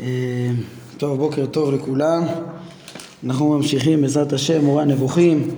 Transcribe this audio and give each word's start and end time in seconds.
אה, 0.00 0.50
טוב, 0.96 1.18
בוקר 1.18 1.46
טוב 1.46 1.74
לכולם. 1.74 2.22
אנחנו 3.24 3.48
ממשיכים 3.48 4.02
בעזרת 4.02 4.32
השם, 4.32 4.64
מורה 4.64 4.84
נבוכים, 4.84 5.48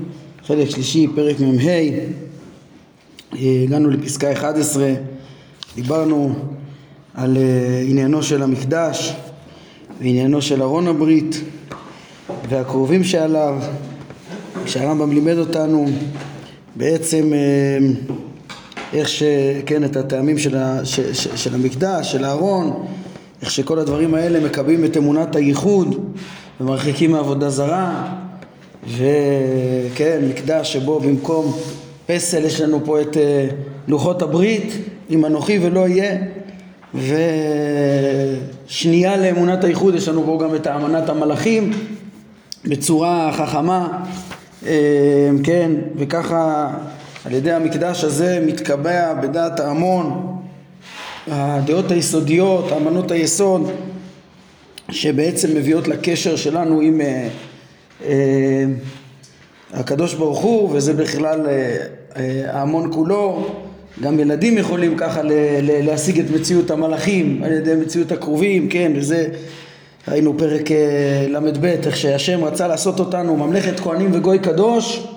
חלק 0.47 0.71
שלישי, 0.71 1.07
פרק 1.15 1.41
מ"ה. 1.41 1.69
אה, 1.69 3.63
הגענו 3.65 3.91
לפסקה 3.91 4.33
11, 4.33 4.93
דיברנו 5.75 6.35
על 7.15 7.37
אה, 7.37 7.83
עניינו 7.87 8.23
של 8.23 8.43
המקדש 8.43 9.17
ועניינו 9.99 10.43
של 10.43 10.63
ארון 10.63 10.87
הברית 10.87 11.41
והקרובים 12.49 13.05
שעליו, 13.05 13.59
שהרמב"ם 14.67 15.13
לימד 15.13 15.39
אותנו 15.39 15.87
בעצם 16.77 17.33
איך 18.93 19.09
שכן 19.09 19.85
את 19.85 19.97
הטעמים 19.97 20.39
של, 20.39 20.57
ה, 20.57 20.85
ש, 20.85 21.01
ש, 21.01 21.29
של 21.45 21.55
המקדש, 21.55 22.13
של 22.13 22.25
הארון, 22.25 22.87
איך 23.43 23.51
שכל 23.51 23.79
הדברים 23.79 24.15
האלה 24.15 24.41
מקבלים 24.41 24.85
את 24.85 24.97
אמונת 24.97 25.37
הייחוד 25.37 26.15
ומרחיקים 26.61 27.13
מעבודה 27.13 27.51
זרה 27.51 28.15
וכן, 28.85 30.21
מקדש 30.29 30.73
שבו 30.73 31.01
במקום 31.01 31.57
פסל 32.07 32.45
יש 32.45 32.61
לנו 32.61 32.81
פה 32.85 33.01
את 33.01 33.17
אה, 33.17 33.47
לוחות 33.89 34.23
הברית 34.23 34.73
עם 35.09 35.25
אנוכי 35.25 35.59
ולא 35.63 35.89
יהיה 35.89 36.19
ושנייה 38.67 39.17
לאמונת 39.17 39.65
הייחוד 39.65 39.95
יש 39.95 40.09
לנו 40.09 40.25
פה 40.27 40.39
גם 40.43 40.55
את 40.55 40.67
האמנת 40.67 41.09
המלאכים 41.09 41.73
בצורה 42.65 43.33
חכמה 43.33 44.05
אה, 44.67 45.31
כן, 45.45 45.71
וככה 45.97 46.71
על 47.25 47.33
ידי 47.33 47.53
המקדש 47.53 48.05
הזה 48.05 48.45
מתקבע 48.47 49.15
בדעת 49.15 49.61
ההמון 49.61 50.38
הדעות 51.31 51.91
היסודיות, 51.91 52.73
אמנות 52.73 53.11
היסוד 53.11 53.71
שבעצם 54.91 55.49
מביאות 55.57 55.89
לקשר 55.89 56.37
שלנו 56.37 56.81
עם 56.81 57.01
אה, 57.01 57.29
אה, 58.05 58.65
הקדוש 59.73 60.15
ברוך 60.15 60.39
הוא 60.39 60.71
וזה 60.73 60.93
בכלל 60.93 61.47
אה, 61.47 62.43
ההמון 62.53 62.93
כולו. 62.93 63.47
גם 64.03 64.21
ילדים 64.21 64.59
יכולים 64.59 64.97
ככה 64.97 65.21
להשיג 65.63 66.19
את 66.19 66.31
מציאות 66.31 66.71
המלאכים 66.71 67.43
על 67.45 67.53
ידי 67.53 67.75
מציאות 67.75 68.13
הקרובים, 68.13 68.69
כן, 68.69 68.93
וזה 68.97 69.27
ראינו 70.09 70.39
פרק 70.39 70.71
ל"ב, 71.29 71.65
איך 71.65 71.97
שהשם 71.97 72.45
רצה 72.45 72.69
לעשות 72.69 73.01
אותנו 73.01 73.37
ממלכת 73.37 73.81
כהנים 73.81 74.11
וגוי 74.13 74.39
קדוש 74.39 75.09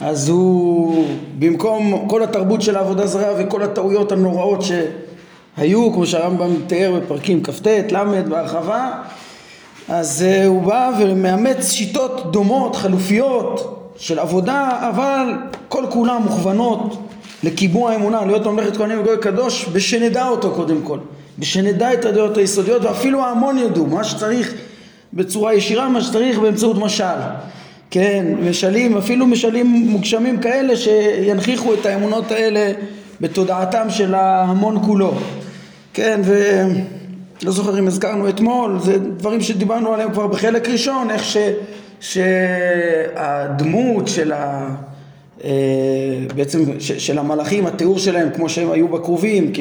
אז 0.00 0.28
הוא 0.28 1.06
במקום 1.38 2.08
כל 2.08 2.22
התרבות 2.22 2.62
של 2.62 2.76
העבודה 2.76 3.06
זרה 3.06 3.34
וכל 3.38 3.62
הטעויות 3.62 4.12
הנוראות 4.12 4.62
שהיו 5.58 5.92
כמו 5.92 6.06
שהרמב"ם 6.06 6.54
תיאר 6.66 7.00
בפרקים 7.00 7.42
כ"ט, 7.42 7.66
ל' 7.66 8.22
בהרחבה 8.28 8.90
אז 9.88 10.24
uh, 10.24 10.46
הוא 10.46 10.62
בא 10.62 10.90
ומאמץ 10.98 11.70
שיטות 11.70 12.32
דומות, 12.32 12.76
חלופיות 12.76 13.78
של 13.96 14.18
עבודה 14.18 14.90
אבל 14.90 15.34
כל 15.68 15.84
כולן 15.90 16.22
מוכוונות 16.22 17.08
לקיבוע 17.42 17.92
האמונה, 17.92 18.24
להיות 18.24 18.46
ממלכת 18.46 18.76
כהנים 18.76 19.00
וגוי 19.00 19.16
קדוש 19.20 19.68
בשנדע 19.72 20.28
אותו 20.28 20.50
קודם 20.50 20.82
כל 20.82 20.98
בשנדע 21.38 21.94
את 21.94 22.04
הדעות 22.04 22.36
היסודיות 22.36 22.84
ואפילו 22.84 23.24
ההמון 23.24 23.58
ידעו 23.58 23.86
מה 23.86 24.04
שצריך 24.04 24.54
בצורה 25.12 25.54
ישירה, 25.54 25.88
מה 25.88 26.00
שצריך 26.00 26.38
באמצעות 26.38 26.78
משל 26.78 27.04
כן, 27.90 28.26
משלים, 28.50 28.96
אפילו 28.96 29.26
משלים 29.26 29.66
מוגשמים 29.66 30.40
כאלה 30.40 30.76
שינכיחו 30.76 31.74
את 31.74 31.86
האמונות 31.86 32.32
האלה 32.32 32.72
בתודעתם 33.20 33.90
של 33.90 34.14
ההמון 34.14 34.82
כולו. 34.86 35.14
כן, 35.98 36.20
ולא 36.24 37.52
זוכר 37.52 37.78
אם 37.78 37.86
הזכרנו 37.86 38.28
אתמול, 38.28 38.78
זה 38.80 38.98
דברים 38.98 39.40
שדיברנו 39.40 39.94
עליהם 39.94 40.12
כבר 40.12 40.26
בחלק 40.26 40.68
ראשון, 40.68 41.10
איך 41.10 41.24
ש... 41.24 41.36
שהדמות 43.10 44.08
של 44.08 44.32
ה... 44.32 44.68
אה, 45.44 45.50
בעצם 46.36 46.62
של 46.78 47.18
המלאכים, 47.18 47.66
התיאור 47.66 47.98
שלהם 47.98 48.28
כמו 48.34 48.48
שהם 48.48 48.70
היו 48.70 48.88
בכרובים, 48.88 49.52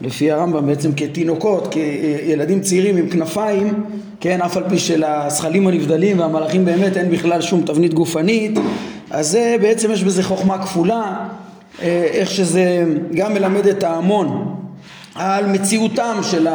לפי 0.00 0.30
הרמב"ם 0.30 0.66
בעצם 0.66 0.92
כתינוקות, 0.92 1.68
כילדים 1.70 2.60
צעירים 2.60 2.96
עם 2.96 3.08
כנפיים, 3.08 3.84
כן, 4.20 4.42
אף 4.42 4.56
על 4.56 4.64
פי 4.68 4.78
שלזכלים 4.78 5.66
הנבדלים 5.66 6.18
והמלאכים 6.18 6.64
באמת 6.64 6.96
אין 6.96 7.10
בכלל 7.10 7.40
שום 7.40 7.62
תבנית 7.66 7.94
גופנית, 7.94 8.58
אז 9.10 9.28
זה 9.28 9.56
בעצם 9.60 9.90
יש 9.90 10.04
בזה 10.04 10.22
חוכמה 10.22 10.62
כפולה, 10.62 11.26
אה, 11.82 12.06
איך 12.12 12.30
שזה 12.30 12.84
גם 13.14 13.34
מלמד 13.34 13.66
את 13.66 13.82
ההמון 13.82 14.53
על 15.14 15.46
מציאותם 15.46 16.20
של 16.22 16.46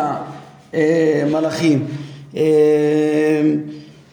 המלאכים. 0.73 1.85
אה, 2.37 2.41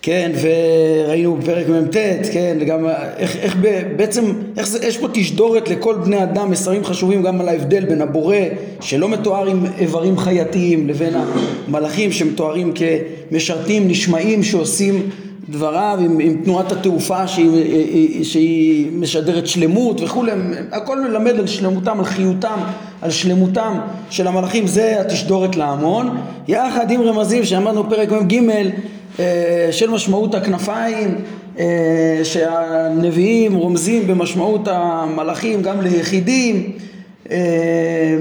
כן, 0.02 0.32
וראינו 0.40 1.36
בפרק 1.36 1.68
מ"ט, 1.68 1.96
כן, 2.32 2.58
גם 2.66 2.86
איך, 3.16 3.36
איך 3.36 3.56
בעצם, 3.96 4.24
איך 4.56 4.66
זה, 4.68 4.86
יש 4.86 4.98
פה 4.98 5.08
תשדורת 5.12 5.68
לכל 5.68 5.94
בני 6.04 6.22
אדם, 6.22 6.50
מסרים 6.50 6.84
חשובים 6.84 7.22
גם 7.22 7.40
על 7.40 7.48
ההבדל 7.48 7.84
בין 7.84 8.02
הבורא 8.02 8.36
שלא 8.80 9.08
מתואר 9.08 9.46
עם 9.46 9.64
איברים 9.78 10.18
חייתיים 10.18 10.88
לבין 10.88 11.14
המלאכים 11.68 12.12
שמתוארים 12.12 12.72
כמשרתים 12.74 13.88
נשמעים 13.88 14.42
שעושים 14.42 15.10
דבריו 15.50 15.98
עם, 16.00 16.18
עם 16.20 16.36
תנועת 16.44 16.72
התעופה 16.72 17.28
שהיא, 17.28 18.24
שהיא 18.24 18.92
משדרת 18.92 19.46
שלמות 19.46 20.00
וכולי, 20.00 20.32
הכל 20.72 21.00
מלמד 21.00 21.38
על 21.38 21.46
שלמותם, 21.46 21.98
על 21.98 22.04
חיותם, 22.04 22.58
על 23.02 23.10
שלמותם 23.10 23.78
של 24.10 24.26
המלאכים, 24.26 24.66
זה 24.66 25.00
התשדורת 25.00 25.56
להמון, 25.56 26.16
יחד 26.48 26.90
עם 26.90 27.00
רמזים 27.02 27.44
שאמרנו 27.44 27.90
פרק 27.90 28.12
מ"ג 28.12 28.40
אה, 29.20 29.68
של 29.70 29.90
משמעות 29.90 30.34
הכנפיים 30.34 31.14
אה, 31.58 32.20
שהנביאים 32.22 33.54
רומזים 33.54 34.06
במשמעות 34.06 34.68
המלאכים 34.68 35.62
גם 35.62 35.80
ליחידים 35.80 36.72
אה, 37.30 38.16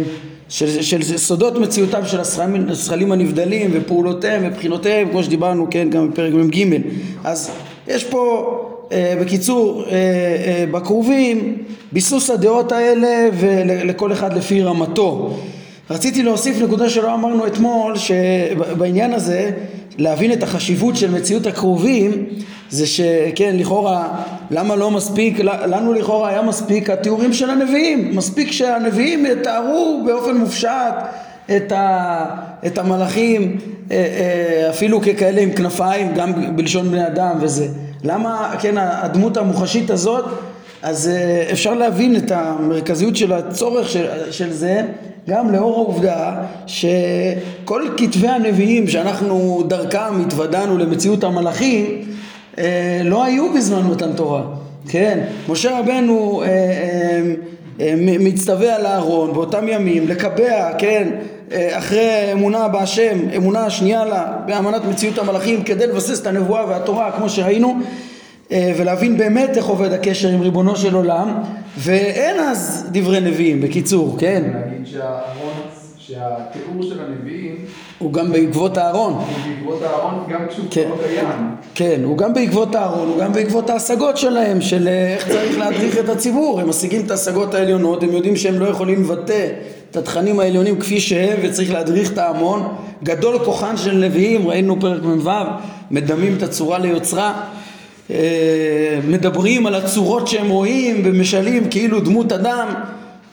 של, 0.50 0.82
של 0.82 1.18
סודות 1.18 1.58
מציאותם 1.58 2.06
של 2.06 2.20
השכלים 2.70 3.12
הנבדלים 3.12 3.72
ופעולותיהם 3.74 4.44
ובחינותיהם 4.46 5.10
כמו 5.10 5.24
שדיברנו 5.24 5.68
כן 5.72 5.90
גם 5.90 6.12
בפרק 6.12 6.34
מ"ג. 6.34 6.80
אז 7.24 7.52
יש 7.88 8.04
פה 8.04 8.52
בקיצור 9.22 9.84
בכרובים 10.72 11.58
ביסוס 11.92 12.30
הדעות 12.30 12.72
האלה 12.72 13.30
ולכל 13.40 14.14
אחד 14.14 14.38
לפי 14.38 14.62
רמתו. 14.62 15.38
רציתי 15.90 16.24
להוסיף 16.24 16.62
נקודה 16.62 16.90
שלא 16.90 17.14
אמרנו 17.14 17.48
אתמול 17.48 17.96
שבעניין 17.98 19.14
הזה 19.14 19.52
להבין 19.98 20.32
את 20.32 20.44
החשיבות 20.44 20.96
של 20.96 21.12
מציאות 21.12 21.48
הקרובים 21.48 22.26
זה 22.70 22.88
שכן 22.88 23.56
לכאורה 23.60 24.08
למה 24.52 24.76
לא 24.76 24.92
מספיק 24.92 25.40
לנו 25.40 25.94
לכאורה 25.94 26.30
היה 26.30 26.42
מספיק 26.42 26.90
התיאורים 26.90 27.34
של 27.34 27.50
הנביאים 27.50 28.16
מספיק 28.16 28.52
שהנביאים 28.52 29.26
יתארו 29.26 30.04
באופן 30.06 30.38
מופשט 30.38 30.94
את, 31.56 31.72
ה, 31.72 32.26
את 32.66 32.78
המלאכים 32.78 33.58
אה, 33.92 33.96
אה, 33.96 34.70
אפילו 34.70 35.02
ככאלה 35.02 35.42
עם 35.42 35.54
כנפיים 35.54 36.14
גם 36.16 36.56
בלשון 36.56 36.92
בני 36.92 37.08
אדם 37.08 37.38
וזה. 37.42 37.68
למה 38.04 38.56
כן 38.60 38.78
הדמות 38.78 39.38
המוחשית 39.38 39.90
הזאת 39.90 40.26
אז 40.82 41.08
אה, 41.08 41.52
אפשר 41.52 41.74
להבין 41.74 42.16
את 42.16 42.32
המרכזיות 42.32 43.16
של 43.16 43.34
הצורך 43.34 43.90
של, 43.90 44.06
של 44.32 44.52
זה 44.52 44.82
גם 45.30 45.54
לאור 45.54 45.76
העובדה 45.76 46.36
שכל 46.68 47.84
כתבי 47.98 48.28
הנביאים 48.28 48.88
שאנחנו 48.88 49.64
דרכם 49.68 50.22
התוודענו 50.22 50.78
למציאות 50.78 51.24
המלאכים 51.24 52.15
לא 53.04 53.24
היו 53.24 53.54
בזמן 53.54 53.88
מתן 53.88 54.14
תורה, 54.14 54.44
כן? 54.90 55.26
משה 55.50 55.80
רבנו 55.80 56.42
אה, 56.42 56.48
אה, 56.48 57.34
אה, 57.80 57.94
מצטווה 57.98 58.76
על 58.76 58.86
הארון 58.86 59.34
באותם 59.34 59.68
ימים 59.68 60.08
לקבע, 60.08 60.72
כן? 60.78 61.10
אה, 61.52 61.78
אחרי 61.78 62.30
אמונה 62.34 62.68
בהשם, 62.68 63.18
אמונה 63.38 63.70
שנייה 63.70 64.06
לה 64.06 64.38
באמנת 64.46 64.86
מציאות 64.86 65.18
המלאכים 65.18 65.64
כדי 65.64 65.88
לבסס 65.88 66.22
את 66.22 66.28
הנבואה 66.28 66.70
והתורה 66.70 67.12
כמו 67.12 67.30
שראינו 67.30 67.80
אה, 68.52 68.74
ולהבין 68.78 69.18
באמת 69.18 69.58
איך 69.58 69.66
עובד 69.66 69.92
הקשר 69.92 70.30
עם 70.30 70.42
ריבונו 70.42 70.76
של 70.76 70.96
עולם 70.96 71.42
ואין 71.78 72.40
אז 72.40 72.88
דברי 72.92 73.20
נביאים 73.20 73.62
בקיצור, 73.62 74.16
כן? 74.20 74.44
להגיד 74.54 74.88
שהתיאור 75.98 76.84
של 76.84 77.00
הנביאים 77.00 77.56
הוא 78.00 78.14
גם 78.14 78.32
בעקבות 78.32 78.78
הארון. 78.78 79.14
הוא 79.14 79.24
בעקבות 79.56 79.82
הארון 79.82 80.24
גם 80.30 80.40
כשהוא 80.50 80.66
כן, 80.72 80.88
לא 80.90 80.96
קיים. 81.08 81.56
כן, 81.76 82.02
הוא 82.04 82.18
גם 82.18 82.34
בעקבות 82.34 82.76
הארון, 82.76 83.08
הוא 83.08 83.18
גם 83.20 83.34
בעקבות 83.34 83.70
ההשגות 83.70 84.18
שלהם, 84.18 84.62
של 84.62 84.88
אה, 84.88 85.14
איך 85.14 85.28
צריך 85.28 85.58
להדריך 85.58 85.98
את 85.98 86.10
הציבור. 86.10 86.60
הם 86.60 86.70
משיגים 86.70 87.06
את 87.06 87.12
ההשגות 87.12 87.54
העליונות, 87.54 88.04
הם 88.04 88.12
יודעים 88.12 88.36
שהם 88.36 88.60
לא 88.60 88.66
יכולים 88.66 89.04
לבטא 89.04 89.48
את 89.92 89.98
התכנים 89.98 90.40
העליונים 90.40 90.80
כפי 90.80 91.00
שהם, 91.00 91.38
וצריך 91.44 91.72
להדריך 91.72 92.12
את 92.12 92.18
ההמון. 92.18 92.76
גדול 93.04 93.40
כוחן 93.46 93.78
של 93.78 93.98
נביאים, 93.98 94.48
ראינו 94.48 94.80
פרק 94.80 95.04
מ"ו, 95.04 95.30
מדמים 95.92 96.36
את 96.38 96.44
הצורה 96.44 96.80
ליוצרה. 96.80 97.34
אה, 98.12 99.00
מדברים 99.08 99.68
על 99.68 99.76
הצורות 99.76 100.28
שהם 100.28 100.50
רואים 100.50 101.04
במשלים 101.04 101.70
כאילו 101.70 102.00
דמות 102.00 102.32
אדם 102.32 102.74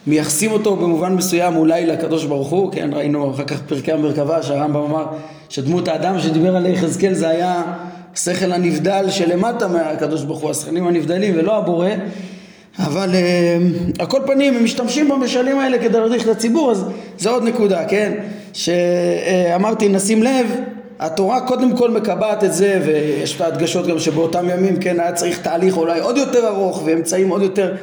מייחסים 0.06 0.52
אותו 0.52 0.76
במובן 0.76 1.14
מסוים 1.14 1.56
אולי 1.56 1.87
לקדוש 1.87 2.25
ברוך 2.25 2.49
הוא, 2.49 2.72
כן, 2.72 2.90
ראינו 2.93 3.31
אחר 3.31 3.44
כך 3.44 3.62
פרקי 3.62 3.93
המרכבה 3.93 4.43
שהרמב"ם 4.43 4.82
אמר 4.82 5.06
שדמות 5.49 5.88
האדם 5.88 6.20
שדיבר 6.20 6.56
עליה 6.56 6.72
יחזקאל 6.72 7.14
זה 7.14 7.28
היה 7.28 7.62
השכל 8.14 8.52
הנבדל 8.52 9.06
שלמטה 9.10 9.69
מהקדוש 9.69 10.22
ברוך 10.22 10.40
הוא, 10.40 10.50
השכלים 10.50 10.87
הנבדלים 10.87 11.34
ולא 11.37 11.56
הבורא 11.56 11.88
אבל 12.78 13.10
על 13.99 14.06
כל 14.06 14.20
פנים 14.26 14.54
הם 14.54 14.64
משתמשים 14.64 15.08
במשלים 15.08 15.58
האלה 15.58 15.78
כדי 15.78 16.00
להדריך 16.00 16.22
את 16.22 16.28
הציבור 16.28 16.70
אז 16.70 16.84
זה 17.19 17.31
עוד 17.31 17.44
נקודה, 17.44 17.84
כן? 17.84 18.12
שאמרתי 18.52 19.88
נשים 19.88 20.22
לב 20.22 20.46
התורה 21.00 21.40
קודם 21.40 21.76
כל 21.76 21.90
מקבעת 21.90 22.44
את 22.44 22.52
זה 22.52 22.81
ויש 22.84 23.37
את 23.37 23.40
ההדגשות 23.40 23.87
גם 23.87 23.98
שבאותם 23.98 24.48
ימים 24.50 24.76
כן 24.76 25.00
היה 25.00 25.12
צריך 25.12 25.40
תהליך 25.43 25.76
אולי 25.76 26.00
עוד 26.00 26.16
יותר 26.16 26.48
ארוך 26.48 26.82
ואמצעים 26.84 27.28
עוד 27.28 27.43
יותר 27.43 27.75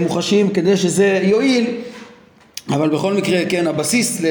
מוחשיים 0.00 0.48
כדי 0.48 0.76
שזה 0.76 1.20
יועיל 1.22 1.66
אבל 2.68 2.88
בכל 2.88 3.14
מקרה 3.14 3.40
כן 3.48 3.66
הבסיס 3.66 4.22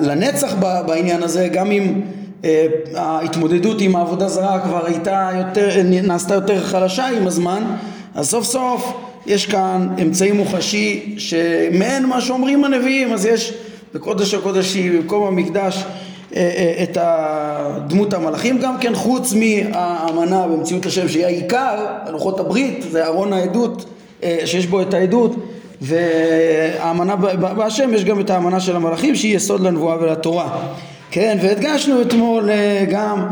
לנצח 0.00 0.54
בעניין 0.86 1.22
הזה 1.22 1.48
גם 1.48 1.70
אם 1.70 2.00
uh, 2.42 2.46
ההתמודדות 2.94 3.80
עם 3.80 3.96
העבודה 3.96 4.28
זרה 4.28 4.60
כבר 4.60 4.86
הייתה 4.86 5.30
יותר, 5.38 5.82
נעשתה 5.84 6.34
יותר 6.34 6.60
חלשה 6.64 7.06
עם 7.08 7.26
הזמן 7.26 7.64
אז 8.14 8.28
סוף 8.30 8.44
סוף 8.44 8.92
יש 9.26 9.46
כאן 9.46 9.88
אמצעי 10.02 10.32
מוחשי 10.32 11.14
שמעין 11.18 12.06
מה 12.06 12.20
שאומרים 12.20 12.64
הנביאים 12.64 13.12
אז 13.12 13.26
יש 13.26 13.52
בקודש 13.94 14.34
הקודשי 14.34 14.90
במקום 14.90 15.26
המקדש 15.26 15.84
אה, 16.36 16.50
אה, 16.56 16.82
את 16.82 16.98
דמות 17.88 18.14
המלאכים 18.14 18.58
גם 18.58 18.78
כן 18.80 18.94
חוץ 18.94 19.32
מהאמנה 19.32 20.46
במציאות 20.48 20.86
השם 20.86 21.08
שהיא 21.08 21.24
העיקר, 21.24 21.86
לוחות 22.10 22.40
הברית 22.40 22.84
זה 22.90 23.06
ארון 23.06 23.32
העדות 23.32 23.84
אה, 23.84 23.99
שיש 24.44 24.66
בו 24.66 24.82
את 24.82 24.94
העדות 24.94 25.36
והאמנה 25.80 27.16
בהשם 27.56 27.94
יש 27.94 28.04
גם 28.04 28.20
את 28.20 28.30
האמנה 28.30 28.60
של 28.60 28.76
המלאכים 28.76 29.14
שהיא 29.16 29.36
יסוד 29.36 29.60
לנבואה 29.60 29.96
ולתורה. 30.00 30.58
כן 31.10 31.38
והדגשנו 31.42 32.02
אתמול 32.02 32.50
גם 32.90 33.26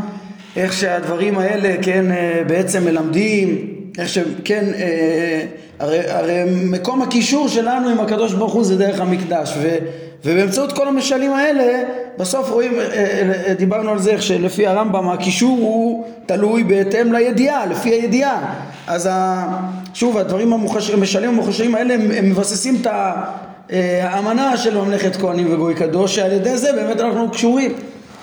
איך 0.57 0.73
שהדברים 0.73 1.39
האלה 1.39 1.75
כן 1.83 2.05
בעצם 2.47 2.85
מלמדים 2.85 3.79
איך 3.99 4.09
שכן, 4.09 4.65
אה, 4.75 5.45
הרי, 5.79 6.11
הרי 6.11 6.43
מקום 6.65 7.03
הקישור 7.03 7.49
שלנו 7.49 7.89
עם 7.89 8.01
הקדוש 8.01 8.35
ברוך 8.35 8.53
הוא 8.53 8.65
זה 8.65 8.77
דרך 8.77 9.01
המקדש 9.01 9.55
ו, 9.59 9.77
ובאמצעות 10.25 10.73
כל 10.73 10.89
המשלים 10.89 11.33
האלה 11.33 11.83
בסוף 12.19 12.51
רואים, 12.51 12.73
אה, 12.75 12.85
אה, 13.47 13.55
דיברנו 13.55 13.91
על 13.91 13.99
זה 13.99 14.11
איך 14.11 14.23
שלפי 14.23 14.67
הרמב"ם 14.67 15.09
הקישור 15.09 15.59
הוא 15.59 16.05
תלוי 16.27 16.65
בהתאם 16.65 17.13
לידיעה, 17.13 17.67
לפי 17.67 17.89
הידיעה. 17.91 18.55
אז 18.87 19.09
ה, 19.13 19.47
שוב 19.95 20.19
הדברים 20.19 20.53
המוחש, 20.53 20.91
המשלים 20.91 21.29
המוחשיים 21.29 21.75
האלה 21.75 21.95
הם, 21.95 22.11
הם 22.17 22.31
מבססים 22.31 22.77
את 22.81 22.87
האמנה 24.03 24.57
של 24.57 24.79
ממלכת 24.79 25.17
כהנים 25.17 25.53
וגוי 25.53 25.75
קדוש 25.75 26.15
שעל 26.15 26.33
ידי 26.33 26.57
זה 26.57 26.73
באמת 26.73 27.01
אנחנו 27.01 27.31
קשורים 27.31 27.73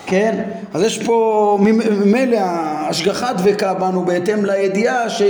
כן? 0.06 0.44
אז 0.73 0.81
יש 0.81 1.03
פה 1.03 1.57
ממילא 1.62 2.38
השגחת 2.89 3.35
דבקה 3.35 3.73
בנו 3.73 4.06
בהתאם 4.06 4.45
לידיעה 4.45 5.09
ש... 5.09 5.21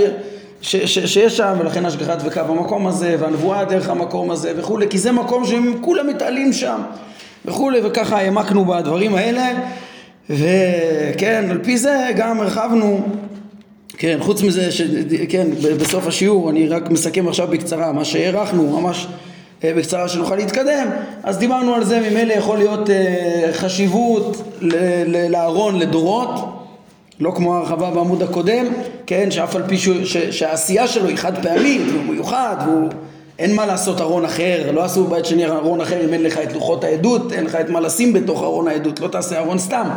ש, 0.61 0.75
ש, 0.75 0.99
שיש 0.99 1.37
שם, 1.37 1.55
ולכן 1.59 1.85
השגחת 1.85 2.17
דבקה 2.17 2.43
במקום 2.43 2.87
הזה, 2.87 3.15
והנבואה 3.19 3.65
דרך 3.65 3.89
המקום 3.89 4.31
הזה 4.31 4.53
וכולי, 4.57 4.87
כי 4.89 4.97
זה 4.97 5.11
מקום 5.11 5.45
שהם 5.45 5.73
כולם 5.81 6.07
מתעלים 6.07 6.53
שם 6.53 6.81
וכולי, 7.45 7.79
וככה 7.83 8.17
העמקנו 8.17 8.65
בדברים 8.65 9.15
האלה, 9.15 9.53
וכן, 10.29 11.45
על 11.49 11.59
פי 11.63 11.77
זה 11.77 12.11
גם 12.15 12.41
הרחבנו, 12.41 13.07
כן, 13.97 14.18
חוץ 14.21 14.42
מזה, 14.42 14.71
ש, 14.71 14.81
כן, 15.30 15.47
בסוף 15.80 16.07
השיעור, 16.07 16.50
אני 16.50 16.68
רק 16.68 16.89
מסכם 16.89 17.27
עכשיו 17.27 17.47
בקצרה, 17.47 17.92
מה 17.92 18.06
שהערכנו, 18.06 18.80
ממש 18.80 19.07
אה, 19.63 19.74
בקצרה 19.77 20.07
שנוכל 20.09 20.36
להתקדם, 20.36 20.88
אז 21.24 21.38
דיברנו 21.38 21.75
על 21.75 21.83
זה, 21.83 22.09
ממילא 22.09 22.33
יכול 22.33 22.57
להיות 22.57 22.89
אה, 22.89 23.50
חשיבות 23.53 24.57
לארון 25.30 25.80
לדורות, 25.80 26.30
לא 27.19 27.31
כמו 27.36 27.56
הרחבה 27.56 27.92
בעמוד 27.92 28.24
הקודם, 28.24 28.65
כן, 29.06 29.31
שאף 29.31 29.56
על 29.56 29.63
פי 29.68 29.77
שהעשייה 30.31 30.88
שלו 30.88 31.07
היא 31.07 31.18
חד 31.18 31.44
פעמית 31.44 31.81
והוא 31.92 32.03
מיוחד 32.03 32.56
והוא 32.65 32.89
אין 33.39 33.56
מה 33.56 33.65
לעשות 33.65 34.01
ארון 34.01 34.25
אחר, 34.25 34.71
לא 34.74 34.83
עשו 34.83 35.03
בית 35.07 35.25
שני 35.25 35.45
ארון 35.45 35.81
אחר 35.81 36.06
אם 36.06 36.13
אין 36.13 36.24
לך 36.24 36.38
את 36.38 36.53
לוחות 36.53 36.83
העדות, 36.83 37.33
אין 37.33 37.45
לך 37.45 37.56
את 37.56 37.69
מה 37.69 37.80
לשים 37.80 38.13
בתוך 38.13 38.44
ארון 38.44 38.68
העדות, 38.68 39.00
לא 39.00 39.07
תעשה 39.07 39.39
ארון 39.39 39.59
סתם, 39.59 39.89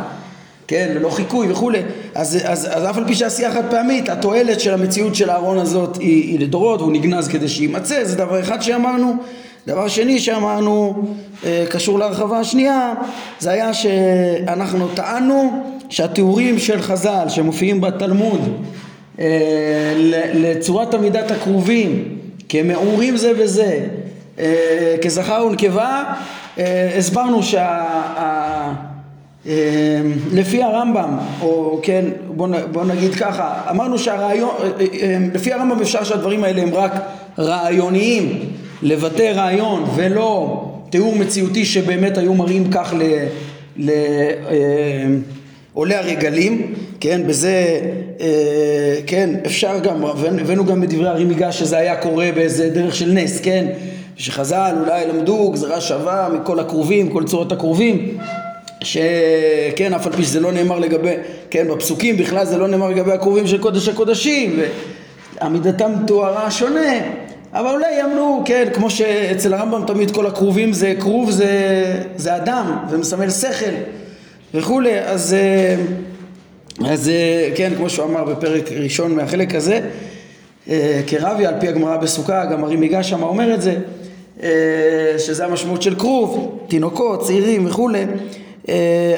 כן, 0.69 0.91
ללא 0.95 1.09
חיקוי 1.09 1.51
וכולי, 1.51 1.79
אז, 2.15 2.37
אז, 2.43 2.67
אז 2.71 2.89
אף 2.89 2.97
על 2.97 3.07
פי 3.07 3.15
שעשייה 3.15 3.51
חד 3.51 3.63
פעמית, 3.69 4.09
התועלת 4.09 4.59
של 4.59 4.73
המציאות 4.73 5.15
של 5.15 5.29
הארון 5.29 5.57
הזאת 5.57 5.97
היא, 5.97 6.31
היא 6.31 6.39
לדורות 6.39 6.81
והוא 6.81 6.91
נגנז 6.91 7.27
כדי 7.27 7.47
שיימצא, 7.47 8.03
זה 8.03 8.15
דבר 8.15 8.39
אחד 8.39 8.61
שאמרנו, 8.61 9.13
דבר 9.67 9.87
שני 9.87 10.19
שאמרנו, 10.19 11.03
אה, 11.45 11.65
קשור 11.69 11.99
להרחבה 11.99 12.39
השנייה, 12.39 12.93
זה 13.39 13.51
היה 13.51 13.73
שאנחנו 13.73 14.87
טענו 14.87 15.63
שהתיאורים 15.89 16.59
של 16.59 16.81
חז"ל 16.81 17.25
שמופיעים 17.29 17.81
בתלמוד 17.81 18.41
אה, 19.19 19.93
לצורת 20.33 20.93
עמידת 20.93 21.31
הכרובים 21.31 22.17
כמעורים 22.49 23.17
זה 23.17 23.31
וזה, 23.37 23.79
אה, 24.39 24.95
כזכר 25.01 25.45
ונקבה, 25.45 26.03
אה, 26.59 26.91
הסברנו 26.97 27.43
שה... 27.43 28.88
לפי 30.33 30.63
הרמב"ם, 30.63 31.17
או 31.41 31.79
כן, 31.83 32.05
בוא, 32.27 32.47
בוא 32.71 32.85
נגיד 32.85 33.15
ככה, 33.15 33.61
אמרנו 33.69 33.99
שהרעיון, 33.99 34.55
לפי 35.33 35.53
הרמב"ם 35.53 35.81
אפשר 35.81 36.03
שהדברים 36.03 36.43
האלה 36.43 36.61
הם 36.61 36.73
רק 36.73 36.91
רעיוניים, 37.39 38.39
לבטא 38.81 39.31
רעיון 39.35 39.85
ולא 39.95 40.63
תיאור 40.89 41.15
מציאותי 41.15 41.65
שבאמת 41.65 42.17
היו 42.17 42.33
מראים 42.33 42.71
כך 42.71 42.93
ל... 42.97 43.03
ל 43.77 43.91
עולי 45.73 45.95
הרגלים, 45.95 46.73
כן, 46.99 47.21
בזה, 47.27 47.79
אה, 48.21 48.95
כן, 49.07 49.29
אפשר 49.45 49.79
גם, 49.79 50.05
הבאנו 50.05 50.65
גם 50.65 50.81
בדברי 50.81 51.09
הרי 51.09 51.25
מיגש 51.25 51.59
שזה 51.59 51.77
היה 51.77 51.95
קורה 51.95 52.29
באיזה 52.35 52.69
דרך 52.69 52.95
של 52.95 53.11
נס, 53.11 53.39
כן, 53.39 53.65
שחז"ל 54.15 54.75
אולי 54.79 55.07
למדו 55.07 55.51
גזרה 55.51 55.81
שווה 55.81 56.29
מכל 56.33 56.59
הכרובים, 56.59 57.09
כל 57.09 57.23
צורות 57.23 57.51
הכרובים, 57.51 58.17
שכן, 58.83 59.93
אף 59.93 60.07
על 60.07 60.13
פי 60.13 60.23
שזה 60.23 60.39
לא 60.39 60.51
נאמר 60.51 60.79
לגבי, 60.79 61.13
כן, 61.49 61.67
בפסוקים 61.67 62.17
בכלל 62.17 62.45
זה 62.45 62.57
לא 62.57 62.67
נאמר 62.67 62.89
לגבי 62.89 63.11
הכרובים 63.11 63.47
של 63.47 63.57
קודש 63.57 63.87
הקודשים, 63.87 64.59
ועמידתם 65.41 65.91
תוארה 66.07 66.51
שונה, 66.51 66.99
אבל 67.53 67.69
אולי 67.69 67.99
יאמנו, 67.99 68.41
כן, 68.45 68.67
כמו 68.73 68.89
שאצל 68.89 69.53
הרמב"ם 69.53 69.83
תמיד 69.87 70.11
כל 70.11 70.25
הכרובים 70.25 70.73
זה, 70.73 70.93
כרוב 70.99 71.31
זה, 71.31 71.49
זה 72.15 72.35
אדם 72.35 72.77
ומסמל 72.89 73.29
שכל 73.29 73.65
וכולי, 74.53 74.99
אז, 74.99 75.33
אה, 75.33 75.75
אז 76.91 77.09
אה, 77.09 77.49
כן, 77.55 77.73
כמו 77.77 77.89
שהוא 77.89 78.05
אמר 78.05 78.23
בפרק 78.23 78.71
ראשון 78.71 79.15
מהחלק 79.15 79.55
הזה, 79.55 79.81
אה, 80.69 81.01
כרבי 81.07 81.45
על 81.45 81.53
פי 81.59 81.67
הגמרא 81.67 81.97
בסוכה, 81.97 82.45
גם 82.45 82.63
הרי 82.63 82.75
מיגה 82.75 83.03
שם 83.03 83.23
אומר 83.23 83.53
את 83.53 83.61
זה, 83.61 83.75
שזה 85.17 85.45
המשמעות 85.45 85.81
של 85.81 85.95
כרוב, 85.95 86.59
תינוקות, 86.67 87.21
צעירים 87.21 87.65
וכולי, 87.65 88.05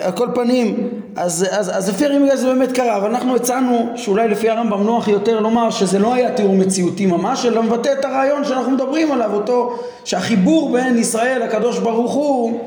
על 0.02 0.12
כל 0.12 0.28
פנים, 0.36 0.90
אז, 1.16 1.46
אז, 1.52 1.78
אז 1.78 1.90
לפי 1.90 2.06
הרימיגה 2.06 2.36
זה 2.36 2.48
באמת 2.48 2.72
קרה, 2.72 2.98
אבל 2.98 3.10
אנחנו 3.10 3.36
הצענו 3.36 3.90
שאולי 3.96 4.28
לפי 4.28 4.50
הרמב"ם 4.50 4.84
נוח 4.84 5.08
יותר 5.08 5.40
לומר 5.40 5.70
שזה 5.70 6.00
לא 6.00 6.14
היה 6.14 6.32
תיאור 6.32 6.54
מציאותי 6.54 7.06
ממש, 7.06 7.46
אלא 7.46 7.64
מבטא 7.64 7.90
את 8.00 8.06
הרעיון 8.06 8.44
שאנחנו 8.44 8.72
מדברים 8.72 9.12
עליו, 9.12 9.34
אותו 9.34 9.80
שהחיבור 10.06 10.74
בין 10.74 10.98
ישראל 10.98 11.44
לקדוש 11.44 11.80
ברוך 11.80 12.14
הוא 12.14 12.60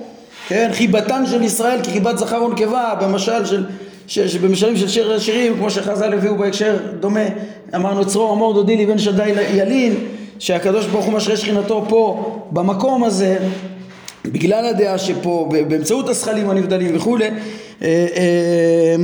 כן, 0.49 0.71
חיבתן 0.73 1.27
של 1.27 1.43
ישראל 1.43 1.83
כחיבת 1.83 2.19
זכר 2.19 2.43
ונקבה, 2.43 2.95
במשל 3.01 3.45
של, 3.45 3.67
ש, 4.07 4.19
שבמשלים 4.19 4.77
של 4.77 4.89
שיר 4.89 5.13
השירים, 5.13 5.57
כמו 5.57 5.71
שחז"ל 5.71 6.15
הביאו 6.15 6.37
בהקשר 6.37 6.77
דומה, 7.01 7.25
אמרנו 7.75 8.07
צרור 8.07 8.33
אמור 8.33 8.55
דודי 8.55 8.77
לי 8.77 8.87
בן 8.87 8.99
שדי 8.99 9.33
ילין, 9.55 9.95
שהקדוש 10.39 10.87
ברוך 10.87 11.05
הוא 11.05 11.15
משרה 11.15 11.37
שכינתו 11.37 11.85
פה, 11.89 12.31
במקום 12.51 13.05
הזה, 13.05 13.39
בגלל 14.27 14.67
הדעה 14.67 14.99
שפה, 14.99 15.49
באמצעות 15.69 16.09
השכלים 16.09 16.51
הנבדלים 16.51 16.97
וכולי, 16.97 17.25
אה, 17.25 17.31
אה, 18.17 18.97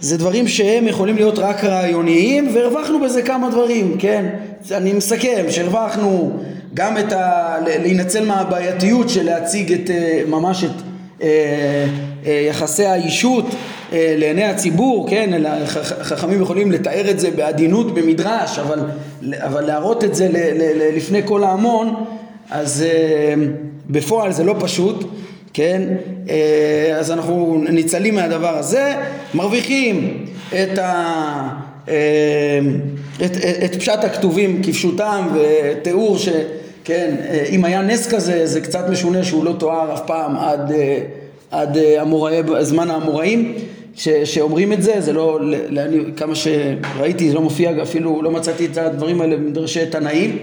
זה 0.00 0.18
דברים 0.18 0.48
שהם 0.48 0.86
יכולים 0.88 1.16
להיות 1.16 1.38
רק 1.38 1.64
רעיוניים, 1.64 2.48
והרווחנו 2.54 3.00
בזה 3.00 3.22
כמה 3.22 3.50
דברים, 3.50 3.96
כן? 3.98 4.26
אני 4.70 4.92
מסכם, 4.92 5.44
שהרווחנו 5.50 6.32
גם 6.74 6.98
את 6.98 7.12
ה... 7.12 7.56
להינצל 7.66 8.24
מהבעייתיות 8.24 9.08
של 9.08 9.22
להציג 9.24 9.72
את, 9.72 9.90
אה, 9.90 10.22
ממש 10.28 10.64
את 10.64 10.82
יחסי 12.48 12.84
האישות 12.84 13.44
לעיני 13.92 14.44
הציבור, 14.44 15.10
כן, 15.10 15.42
חכמים 16.02 16.42
יכולים 16.42 16.72
לתאר 16.72 17.10
את 17.10 17.20
זה 17.20 17.30
בעדינות 17.30 17.94
במדרש, 17.94 18.58
אבל, 18.58 18.78
אבל 19.36 19.64
להראות 19.64 20.04
את 20.04 20.14
זה 20.14 20.28
לפני 20.96 21.20
כל 21.24 21.44
ההמון, 21.44 22.04
אז 22.50 22.84
בפועל 23.92 24.32
זה 24.32 24.44
לא 24.44 24.54
פשוט, 24.60 25.04
כן, 25.52 25.82
אז 26.98 27.10
אנחנו 27.10 27.64
ניצלים 27.68 28.14
מהדבר 28.14 28.58
הזה, 28.58 28.94
מרוויחים 29.34 30.26
את 30.48 30.78
ה... 30.78 31.48
את, 31.84 31.90
את, 33.24 33.64
את 33.64 33.74
פשט 33.74 34.04
הכתובים 34.04 34.62
כפשוטם 34.62 35.28
ותיאור 35.34 36.18
ש... 36.18 36.28
כן, 36.84 37.14
אה, 37.28 37.44
אם 37.50 37.64
היה 37.64 37.82
נס 37.82 38.08
כזה, 38.14 38.46
זה 38.46 38.60
קצת 38.60 38.88
משונה 38.90 39.24
שהוא 39.24 39.44
לא 39.44 39.52
תואר 39.58 39.94
אף 39.94 40.00
פעם 40.06 40.36
עד, 40.36 40.72
אה, 40.72 40.98
עד 41.50 41.76
אה, 41.76 42.00
המוראי, 42.00 42.36
זמן 42.60 42.90
האמוראים, 42.90 43.54
ש, 43.94 44.08
שאומרים 44.08 44.72
את 44.72 44.82
זה, 44.82 45.00
זה 45.00 45.12
לא, 45.12 45.40
אני, 45.70 45.98
כמה 46.16 46.34
שראיתי, 46.34 47.28
זה 47.28 47.34
לא 47.34 47.40
מופיע, 47.40 47.82
אפילו 47.82 48.22
לא 48.22 48.30
מצאתי 48.30 48.66
את 48.66 48.78
הדברים 48.78 49.20
האלה 49.20 49.36
במדרשי 49.36 49.86
תנאים. 49.86 50.38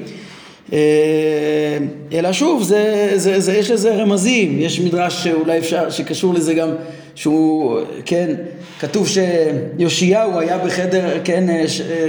אלא 2.13 2.33
שוב, 2.33 2.63
זה, 2.63 3.11
זה, 3.15 3.39
זה, 3.39 3.53
יש 3.53 3.71
לזה 3.71 3.95
רמזים, 3.95 4.59
יש 4.59 4.79
מדרש 4.79 5.23
שאולי 5.23 5.57
אפשר, 5.57 5.89
שקשור 5.89 6.33
לזה 6.33 6.53
גם, 6.53 6.69
שהוא, 7.15 7.77
כן, 8.05 8.35
כתוב 8.79 9.07
שיאשיהו 9.07 10.39
היה 10.39 10.57
בחדר, 10.57 11.19
כן, 11.23 11.43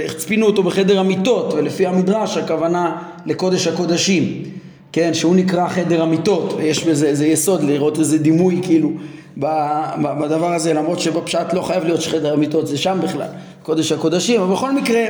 הצפינו 0.05 0.45
אותו 0.45 0.63
בחדר 0.63 0.99
המיטות, 0.99 1.53
ולפי 1.53 1.85
המדרש 1.85 2.37
הכוונה 2.37 3.01
לקודש 3.25 3.67
הקודשים, 3.67 4.43
כן, 4.91 5.13
שהוא 5.13 5.35
נקרא 5.35 5.67
חדר 5.67 6.01
המיטות, 6.01 6.57
יש 6.61 6.83
בזה 6.83 7.07
איזה 7.07 7.27
יסוד 7.27 7.63
לראות 7.63 7.99
איזה 7.99 8.17
דימוי 8.17 8.59
כאילו 8.63 8.91
בדבר 9.37 10.53
הזה, 10.53 10.73
למרות 10.73 10.99
שבפשט 10.99 11.53
לא 11.53 11.61
חייב 11.61 11.83
להיות 11.83 12.01
שחדר 12.01 12.33
המיטות, 12.33 12.67
זה 12.67 12.77
שם 12.77 12.99
בכלל, 13.03 13.27
קודש 13.63 13.91
הקודשים, 13.91 14.41
אבל 14.41 14.53
בכל 14.53 14.71
מקרה, 14.71 15.05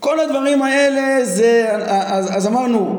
כל 0.00 0.20
הדברים 0.20 0.62
האלה 0.62 1.24
זה, 1.24 1.66
אז, 1.86 2.36
אז 2.36 2.46
אמרנו, 2.46 2.98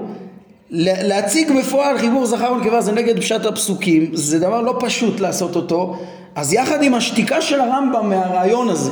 להציג 0.70 1.51
בפועל 1.60 1.98
חיבור 1.98 2.25
זכר 2.25 2.53
ונקבה 2.53 2.81
זה 2.81 2.91
נגד 2.91 3.20
פשט 3.20 3.46
הפסוקים, 3.46 4.10
זה 4.13 4.39
דבר 4.39 4.62
לא 4.62 4.77
פשוט 4.79 5.20
לעשות 5.20 5.55
אותו, 5.55 5.96
אז 6.36 6.53
יחד 6.53 6.84
עם 6.84 6.93
השתיקה 6.93 7.41
של 7.41 7.62
הרמב"ם 7.62 8.10
מהרעיון 8.10 8.70
הזה, 8.70 8.91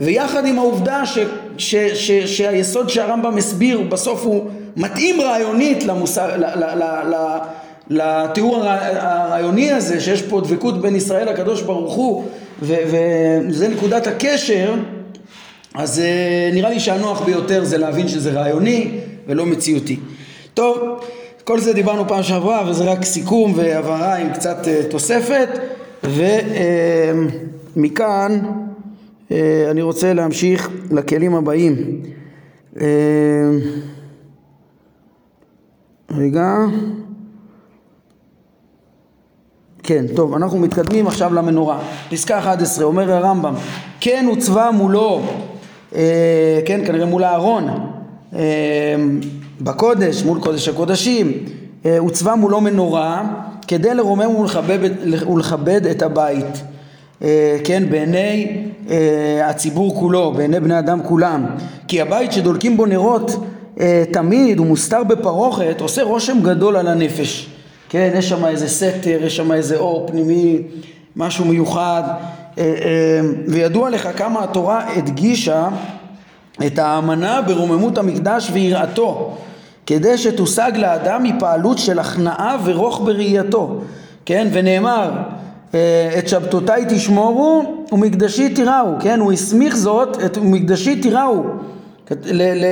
ויחד 0.00 0.46
עם 0.46 0.58
העובדה 0.58 1.06
ש, 1.06 1.18
ש, 1.58 1.74
ש, 1.76 2.10
שהיסוד 2.10 2.88
שהרמב"ם 2.88 3.36
הסביר 3.36 3.80
בסוף 3.80 4.24
הוא 4.24 4.44
מתאים 4.76 5.20
רעיונית 5.20 5.84
למוסר, 5.84 6.36
ל, 6.36 6.44
ל, 6.44 6.64
ל, 6.64 7.14
ל, 7.14 7.38
לתיאור 7.90 8.62
הרעיוני 8.64 9.72
הזה 9.72 10.00
שיש 10.00 10.22
פה 10.22 10.40
דבקות 10.40 10.80
בין 10.80 10.96
ישראל 10.96 11.28
לקדוש 11.28 11.62
ברוך 11.62 11.94
הוא 11.94 12.24
וזה 12.62 13.68
נקודת 13.68 14.06
הקשר 14.06 14.74
אז 15.74 16.00
אה, 16.00 16.50
נראה 16.52 16.70
לי 16.70 16.80
שהנוח 16.80 17.20
ביותר 17.20 17.64
זה 17.64 17.78
להבין 17.78 18.08
שזה 18.08 18.32
רעיוני 18.32 19.00
ולא 19.26 19.46
מציאותי. 19.46 20.00
טוב, 20.54 21.00
כל 21.44 21.60
זה 21.60 21.72
דיברנו 21.72 22.08
פעם 22.08 22.22
שעברה 22.22 22.70
וזה 22.70 22.84
רק 22.84 23.04
סיכום 23.04 23.52
והבהרה 23.56 24.16
עם 24.16 24.32
קצת 24.32 24.68
אה, 24.68 24.82
תוספת 24.90 25.48
ומכאן 27.76 28.40
אה, 29.30 29.66
אני 29.70 29.82
רוצה 29.82 30.12
להמשיך 30.12 30.70
לכלים 30.90 31.34
הבאים. 31.34 32.02
רגע. 36.10 36.56
כן, 39.82 40.04
טוב, 40.16 40.34
אנחנו 40.34 40.58
מתקדמים 40.58 41.06
עכשיו 41.06 41.34
למנורה. 41.34 41.78
פסקה 42.10 42.38
11, 42.38 42.84
אומר 42.84 43.12
הרמב"ם, 43.12 43.54
כן 44.00 44.24
הוצבה 44.28 44.70
מולו, 44.70 45.22
כן, 46.66 46.80
כנראה 46.86 47.06
מול 47.06 47.24
הארון, 47.24 47.68
אה, 48.34 48.40
בקודש, 49.60 50.22
מול 50.22 50.40
קודש 50.40 50.68
הקודשים, 50.68 51.32
אה, 51.86 51.98
הוצבה 51.98 52.34
מולו 52.34 52.60
מנורה 52.60 53.22
כדי 53.68 53.94
לרומם 53.94 54.36
ולכבד, 54.36 54.78
ולכבד 55.26 55.86
את 55.86 56.02
הבית. 56.02 56.62
אה, 57.22 57.56
כן, 57.64 57.82
בעיני 57.90 58.62
אה, 58.90 59.48
הציבור 59.48 60.00
כולו, 60.00 60.32
בעיני 60.32 60.60
בני 60.60 60.78
אדם 60.78 61.02
כולם. 61.02 61.46
כי 61.88 62.00
הבית 62.00 62.32
שדולקים 62.32 62.76
בו 62.76 62.86
נרות 62.86 63.30
אה, 63.80 64.04
תמיד, 64.12 64.58
הוא 64.58 64.66
מוסתר 64.66 65.04
בפרוכת, 65.04 65.80
עושה 65.80 66.02
רושם 66.02 66.38
גדול 66.42 66.76
על 66.76 66.88
הנפש. 66.88 67.48
כן, 67.88 68.12
יש 68.16 68.28
שם 68.28 68.44
איזה 68.46 68.68
סתר, 68.68 69.18
יש 69.22 69.36
שם 69.36 69.52
איזה 69.52 69.76
אור 69.76 70.06
פנימי, 70.08 70.58
משהו 71.16 71.44
מיוחד, 71.44 72.02
אה, 72.06 72.14
אה, 72.58 73.20
וידוע 73.48 73.90
לך 73.90 74.08
כמה 74.16 74.44
התורה 74.44 74.84
הדגישה 74.96 75.68
את 76.66 76.78
האמנה 76.78 77.42
ברוממות 77.42 77.98
המקדש 77.98 78.50
ויראתו, 78.52 79.36
כדי 79.86 80.18
שתושג 80.18 80.72
לאדם 80.76 81.22
מפעלות 81.22 81.78
של 81.78 81.98
הכנעה 81.98 82.56
ורוך 82.64 83.00
בראייתו, 83.00 83.80
כן, 84.26 84.48
ונאמר 84.52 85.10
אה, 85.74 86.14
את 86.18 86.28
שבתותיי 86.28 86.84
תשמורו 86.88 87.84
ומקדשי 87.92 88.54
תיראו, 88.54 88.94
כן, 89.00 89.20
הוא 89.20 89.32
הסמיך 89.32 89.76
זאת, 89.76 90.22
את 90.24 90.38
מקדשי 90.38 91.00
תיראו 91.00 91.42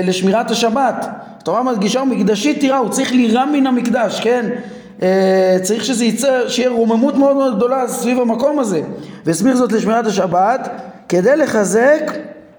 לשמירת 0.05 0.51
השבת, 0.51 1.07
התורה 1.39 1.63
מדגישה 1.63 2.03
ומקדשי 2.03 2.55
תיראו, 2.55 2.91
צריך 2.91 3.13
לירא 3.13 3.45
מן 3.45 3.67
המקדש, 3.67 4.21
כן, 4.21 4.47
צריך 5.63 5.85
שזה 5.85 6.05
יצא, 6.05 6.49
שיהיה 6.49 6.71
רוממות 6.71 7.17
מאוד 7.17 7.37
מאוד 7.37 7.57
גדולה 7.57 7.89
סביב 7.89 8.21
המקום 8.21 8.59
הזה. 8.59 8.83
והסמיך 9.27 9.55
זאת 9.55 9.73
לשמירת 9.73 10.07
השבת 10.07 10.69
כדי 11.09 11.37
לחזק 11.37 12.13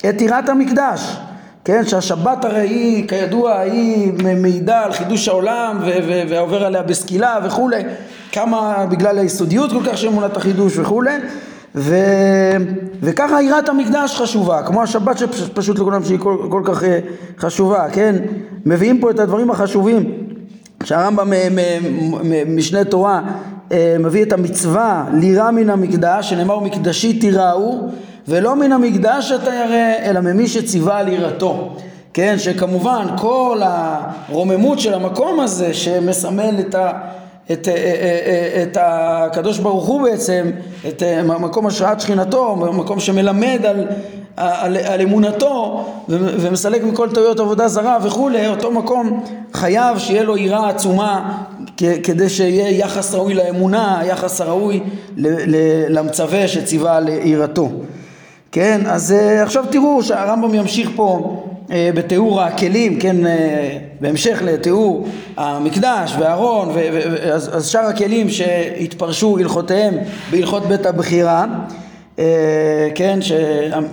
את 0.10 0.22
יראת 0.22 0.50
המקדש. 0.50 1.18
כן, 1.66 1.86
שהשבת 1.86 2.46
הרי 2.46 2.68
היא 2.68 3.08
כידוע 3.08 3.60
היא 3.60 4.12
מעידה 4.38 4.80
על 4.80 4.92
חידוש 4.92 5.28
העולם 5.28 5.80
ועובר 6.30 6.66
עליה 6.66 6.82
בסקילה 6.82 7.40
וכולי. 7.44 7.84
כמה 8.32 8.86
בגלל 8.90 9.18
היסודיות 9.18 9.72
כל 9.72 9.86
כך 9.86 9.98
של 9.98 10.08
אמונת 10.08 10.38
החידוש 10.38 10.78
וכולי. 10.78 11.16
ו... 11.76 11.96
וככה 13.02 13.42
יראת 13.42 13.70
המקדש 13.70 14.16
חשובה, 14.16 14.64
כמו 14.64 14.84
השבת 14.84 15.18
שפשוט 15.18 15.80
לכולם 15.80 16.04
שהיא 16.04 16.20
כל, 16.20 16.38
כל 16.50 16.62
כך 16.66 16.84
אה, 16.84 17.00
חשובה, 17.40 17.90
כן? 17.94 18.16
מביאים 18.66 19.00
פה 19.00 19.12
את 19.12 19.20
הדברים 19.20 19.52
החשובים 19.52 20.31
שהרמב"ם 20.86 21.34
משנה 22.48 22.84
תורה 22.84 23.22
אה, 23.72 23.96
מביא 24.00 24.24
את 24.24 24.34
המצווה 24.34 25.06
לירה 25.14 25.52
מן 25.52 25.70
המקדש, 25.70 26.30
שנאמר 26.30 26.60
מקדשי 26.60 27.20
תיראו, 27.20 27.88
ולא 28.28 28.56
מן 28.56 28.72
המקדש 28.72 29.32
אתה 29.32 29.50
ירא, 29.54 30.10
אלא 30.10 30.20
ממי 30.20 30.48
שציווה 30.48 30.98
על 30.98 31.08
יראתו. 31.08 31.76
כן, 32.14 32.36
שכמובן 32.38 33.06
כל 33.18 33.62
הרוממות 33.64 34.80
של 34.80 34.94
המקום 34.94 35.40
הזה 35.40 35.74
שמסמל 35.74 36.56
את 36.60 36.76
ה... 36.76 36.92
את, 37.54 37.68
אה, 37.68 37.74
אה, 37.74 38.64
את 38.64 38.78
הקדוש 38.82 39.60
ברוך 39.60 39.86
הוא 39.86 40.02
בעצם, 40.02 40.52
את 40.88 41.04
מקום 41.24 41.68
השראת 41.68 42.02
שכינתו, 42.02 42.56
מקום 42.56 43.00
שמלמד 43.00 43.66
על, 43.66 43.88
על, 44.38 44.78
על 44.78 45.02
אמונתו 45.02 45.86
ומסלק 46.10 46.84
מכל 46.84 47.10
טעויות 47.10 47.40
עבודה 47.40 47.68
זרה 47.68 47.98
וכולי, 48.04 48.48
אותו 48.48 48.72
מקום 48.72 49.24
חייב 49.54 49.98
שיהיה 49.98 50.24
לו 50.24 50.38
יראה 50.38 50.70
עצומה 50.70 51.44
כדי 51.78 52.30
שיהיה 52.30 52.70
יחס 52.80 53.14
ראוי 53.14 53.34
לאמונה, 53.34 54.02
יחס 54.06 54.42
הראוי 54.42 54.80
למצווה 55.90 56.48
שציווה 56.48 56.98
על 56.98 57.10
יראתו. 57.10 57.70
כן, 58.52 58.82
אז 58.86 59.12
אה, 59.12 59.44
עכשיו 59.44 59.66
תראו 59.72 60.04
שהרמב"ם 60.04 60.56
ימשיך 60.56 60.90
פה 60.96 61.38
אה, 61.72 61.90
בתיאור 61.96 62.42
הכלים, 62.42 63.00
כן, 63.00 63.26
אה, 63.26 63.78
בהמשך 64.02 64.42
לתיאור 64.42 65.08
המקדש 65.38 66.16
והארון, 66.20 66.70
אז, 67.34 67.50
אז 67.58 67.68
שאר 67.68 67.86
הכלים 67.86 68.30
שהתפרשו 68.30 69.38
הלכותיהם 69.38 69.94
בהלכות 70.32 70.66
בית 70.66 70.86
הבחירה 70.86 71.46
אה, 72.20 72.90
כן, 72.96 73.20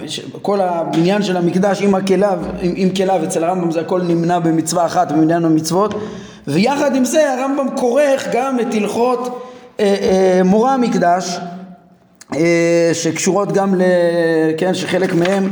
שכל 0.06 0.60
הבניין 0.60 1.22
של 1.22 1.36
המקדש 1.36 1.82
עם 1.82 1.94
הכליו, 1.94 2.38
עם, 2.60 2.72
עם 2.76 2.90
כליו 2.90 3.24
אצל 3.24 3.44
הרמב"ם 3.44 3.70
זה 3.70 3.80
הכל 3.80 4.02
נמנע 4.02 4.38
במצווה 4.38 4.86
אחת 4.86 5.12
במניין 5.12 5.44
המצוות. 5.44 5.94
ויחד 6.46 6.96
עם 6.96 7.04
זה 7.04 7.32
הרמב"ם 7.32 7.66
כורך 7.76 8.28
גם 8.32 8.60
את 8.60 8.74
הלכות 8.74 9.42
אה, 9.80 9.84
אה, 9.84 10.40
מורה 10.44 10.74
המקדש 10.74 11.38
אה, 12.34 12.90
שקשורות 12.92 13.52
גם 13.52 13.74
ל... 13.74 13.82
כן, 14.58 14.74
שחלק 14.74 15.14
מהם 15.14 15.48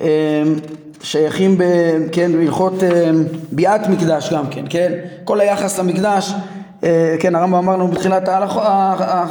אה, 0.00 0.06
שייכים 1.02 1.58
ב... 1.58 1.64
כן, 2.12 2.32
בהלכות 2.32 2.82
אה, 2.82 3.10
ביאת 3.52 3.88
מקדש 3.88 4.32
גם 4.32 4.46
כן, 4.50 4.64
כן, 4.68 4.92
כל 5.24 5.40
היחס 5.40 5.78
למקדש 5.78 6.34
אה, 6.84 7.16
כן, 7.20 7.34
הרמב"ם 7.34 7.54
אמר 7.54 7.76
לנו 7.76 7.88
בתחילת 7.88 8.28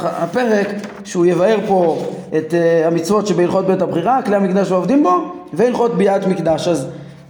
הפרק 0.02 0.68
שהוא 1.04 1.26
יבאר 1.26 1.58
פה 1.66 2.06
את 2.38 2.54
אה, 2.54 2.86
המצוות 2.86 3.26
שבהלכות 3.26 3.66
בית 3.66 3.82
הבחירה, 3.82 4.22
כלי 4.22 4.36
המקדש 4.36 4.70
ועובדים 4.70 5.02
בו, 5.02 5.32
והלכות 5.52 5.98
ביאת 5.98 6.26
מקדש. 6.26 6.68
אז, 6.68 6.86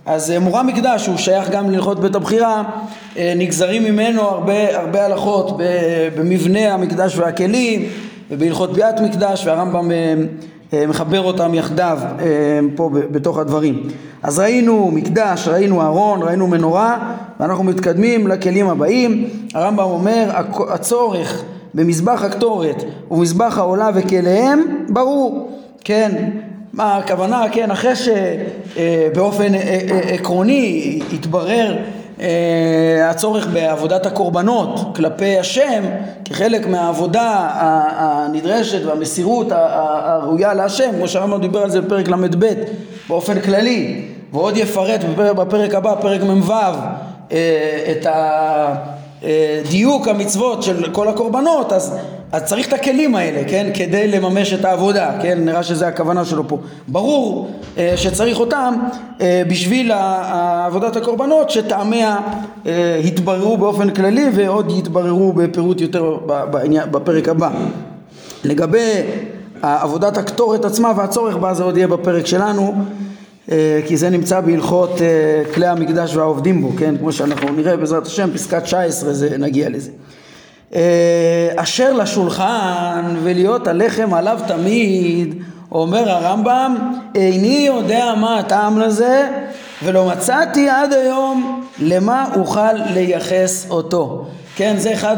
אז 0.06 0.30
אה, 0.30 0.38
מורה 0.38 0.62
מקדש 0.62 1.06
הוא 1.06 1.16
שייך 1.16 1.50
גם 1.50 1.70
להלכות 1.70 2.00
בית 2.00 2.14
הבחירה, 2.14 2.62
נגזרים 3.16 3.84
ממנו 3.84 4.22
הרבה, 4.22 4.78
הרבה 4.78 5.04
הלכות 5.04 5.60
במבנה 6.16 6.74
המקדש 6.74 7.16
והכלים, 7.16 7.88
ובהלכות 8.30 8.72
ביאת 8.72 9.00
מקדש, 9.00 9.46
והרמב"ם 9.46 9.90
מחבר 10.88 11.20
אותם 11.20 11.54
יחדיו 11.54 11.98
פה 12.76 12.90
בתוך 12.92 13.38
הדברים. 13.38 13.82
אז 14.22 14.38
ראינו 14.38 14.90
מקדש, 14.90 15.48
ראינו 15.48 15.82
ארון, 15.82 16.22
ראינו 16.22 16.46
מנורה, 16.46 17.14
ואנחנו 17.40 17.64
מתקדמים 17.64 18.26
לכלים 18.26 18.68
הבאים. 18.68 19.28
הרמב"ם 19.54 19.84
אומר, 19.84 20.30
הצורך 20.68 21.42
במזבח 21.74 22.22
הקטורת 22.22 22.84
ומזבח 23.10 23.58
העולה 23.58 23.90
וכליהם, 23.94 24.84
ברור, 24.88 25.52
כן, 25.84 26.30
מה 26.72 26.96
הכוונה, 26.96 27.44
כן, 27.52 27.70
אחרי 27.70 27.92
שבאופן 27.96 29.54
אה, 29.54 29.60
אה, 29.60 30.00
עקרוני 30.00 31.00
התברר 31.12 31.76
אה, 31.76 31.82
הצורך 33.04 33.46
בעבודת 33.46 34.06
הקורבנות 34.06 34.96
כלפי 34.96 35.38
השם 35.38 35.84
כחלק 36.24 36.66
מהעבודה 36.66 37.48
הנדרשת 37.96 38.84
והמסירות 38.84 39.46
הראויה 39.50 40.54
להשם, 40.54 40.90
כמו 40.96 41.08
שהרמב"ם 41.08 41.40
דיבר 41.40 41.62
על 41.62 41.70
זה 41.70 41.80
בפרק 41.80 42.08
ל"ב 42.08 42.46
באופן 43.08 43.40
כללי, 43.40 44.04
ועוד 44.32 44.56
יפרט 44.56 45.00
בפרק 45.16 45.74
הבא, 45.74 45.94
פרק 46.00 46.22
מ"ו, 46.22 46.52
אה, 47.32 47.92
את 47.92 48.06
דיוק 49.70 50.08
המצוות 50.08 50.62
של 50.62 50.92
כל 50.92 51.08
הקורבנות, 51.08 51.72
אז, 51.72 51.98
אז 52.32 52.44
צריך 52.44 52.68
את 52.68 52.72
הכלים 52.72 53.14
האלה, 53.14 53.48
כן, 53.48 53.70
כדי 53.74 54.08
לממש 54.08 54.52
את 54.52 54.64
העבודה, 54.64 55.10
כן, 55.22 55.44
נראה 55.44 55.62
שזה 55.62 55.88
הכוונה 55.88 56.24
שלו 56.24 56.48
פה. 56.48 56.58
ברור 56.88 57.50
אה, 57.78 57.92
שצריך 57.96 58.40
אותם 58.40 58.74
אה, 59.20 59.42
בשביל 59.48 59.92
עבודת 60.66 60.96
הקורבנות 60.96 61.50
שטעמיה 61.50 62.18
אה, 62.66 63.00
באופן 63.58 63.90
כללי 63.90 64.26
ועוד 64.34 64.72
יתבררו 64.78 65.32
בפירוט 65.32 65.80
יותר 65.80 66.16
בעניין, 66.26 66.90
בפרק 66.90 67.28
הבא. 67.28 67.50
לגבי 68.44 69.00
עבודת 69.62 70.16
הקטורת 70.16 70.64
עצמה 70.64 70.92
והצורך 70.96 71.36
בה 71.36 71.54
זה 71.54 71.62
עוד 71.62 71.76
יהיה 71.76 71.88
בפרק 71.88 72.26
שלנו 72.26 72.74
אה, 73.50 73.80
כי 73.86 73.96
זה 73.96 74.10
נמצא 74.10 74.40
בהלכות 74.40 75.02
אה, 75.02 75.42
כלי 75.54 75.66
המקדש 75.66 76.16
והעובדים 76.16 76.62
בו, 76.62 76.72
כן? 76.78 76.96
כמו 76.98 77.12
שאנחנו 77.12 77.52
נראה 77.52 77.76
בעזרת 77.76 78.06
השם, 78.06 78.30
פסקה 78.34 78.60
19 78.60 79.12
זה, 79.12 79.38
נגיע 79.38 79.68
לזה. 79.68 79.90
אה, 80.74 81.48
אשר 81.56 81.92
לשולחן 81.92 83.16
ולהיות 83.22 83.66
הלחם 83.66 84.14
עליו 84.14 84.40
תמיד, 84.46 85.42
אומר 85.72 86.10
הרמב"ם, 86.10 86.76
איני 87.14 87.64
יודע 87.66 88.14
מה 88.16 88.38
הטעם 88.38 88.78
לזה 88.78 89.28
ולא 89.82 90.06
מצאתי 90.06 90.68
עד 90.68 90.92
היום 90.92 91.64
למה 91.78 92.26
אוכל 92.36 92.72
לייחס 92.72 93.66
אותו. 93.70 94.26
כן, 94.56 94.74
זה 94.78 94.92
אחד 94.92 95.16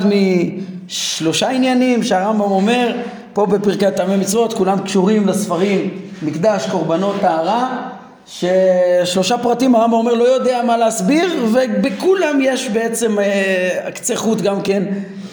משלושה 0.86 1.50
עניינים 1.50 2.02
שהרמב"ם 2.02 2.40
אומר 2.50 2.96
פה 3.32 3.46
בפרקי 3.46 3.86
הטעמי 3.86 4.16
מצוות, 4.16 4.52
כולם 4.52 4.78
קשורים 4.78 5.26
לספרים 5.26 5.90
מקדש, 6.22 6.66
קורבנות, 6.70 7.16
טהרה 7.20 7.88
ששלושה 8.26 9.38
פרטים 9.38 9.74
הרמב"ם 9.74 9.92
אומר 9.92 10.14
לא 10.14 10.24
יודע 10.24 10.62
מה 10.66 10.76
להסביר 10.76 11.46
ובכולם 11.52 12.38
יש 12.40 12.68
בעצם 12.68 13.18
אה, 13.18 13.90
קצה 13.94 14.16
חוט 14.16 14.40
גם 14.40 14.62
כן 14.62 14.84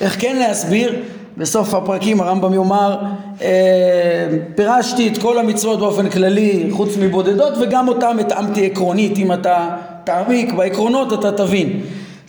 איך 0.01 0.21
כן 0.21 0.35
להסביר? 0.35 0.95
בסוף 1.37 1.73
הפרקים 1.73 2.21
הרמב"ם 2.21 2.53
יאמר 2.53 2.97
אה, 3.41 4.27
פירשתי 4.55 5.07
את 5.07 5.17
כל 5.17 5.39
המצוות 5.39 5.79
באופן 5.79 6.09
כללי 6.09 6.67
חוץ 6.71 6.97
מבודדות 6.97 7.53
וגם 7.61 7.87
אותם 7.87 8.17
התאמתי 8.19 8.65
עקרונית 8.65 9.17
אם 9.17 9.33
אתה 9.33 9.69
תעמיק 10.03 10.53
בעקרונות 10.53 11.13
אתה 11.13 11.31
תבין. 11.31 11.81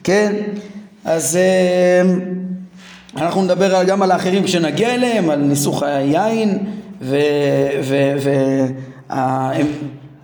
כן? 0.04 0.32
אז 1.04 1.36
אה, 1.36 2.12
אנחנו 3.16 3.42
נדבר 3.42 3.84
גם 3.84 4.02
על 4.02 4.10
האחרים 4.10 4.44
כשנגיע 4.44 4.94
אליהם 4.94 5.30
על 5.30 5.38
ניסוך 5.40 5.82
היין 5.82 6.58
ו... 7.00 7.16
ו, 7.82 8.12
ו 8.22 8.30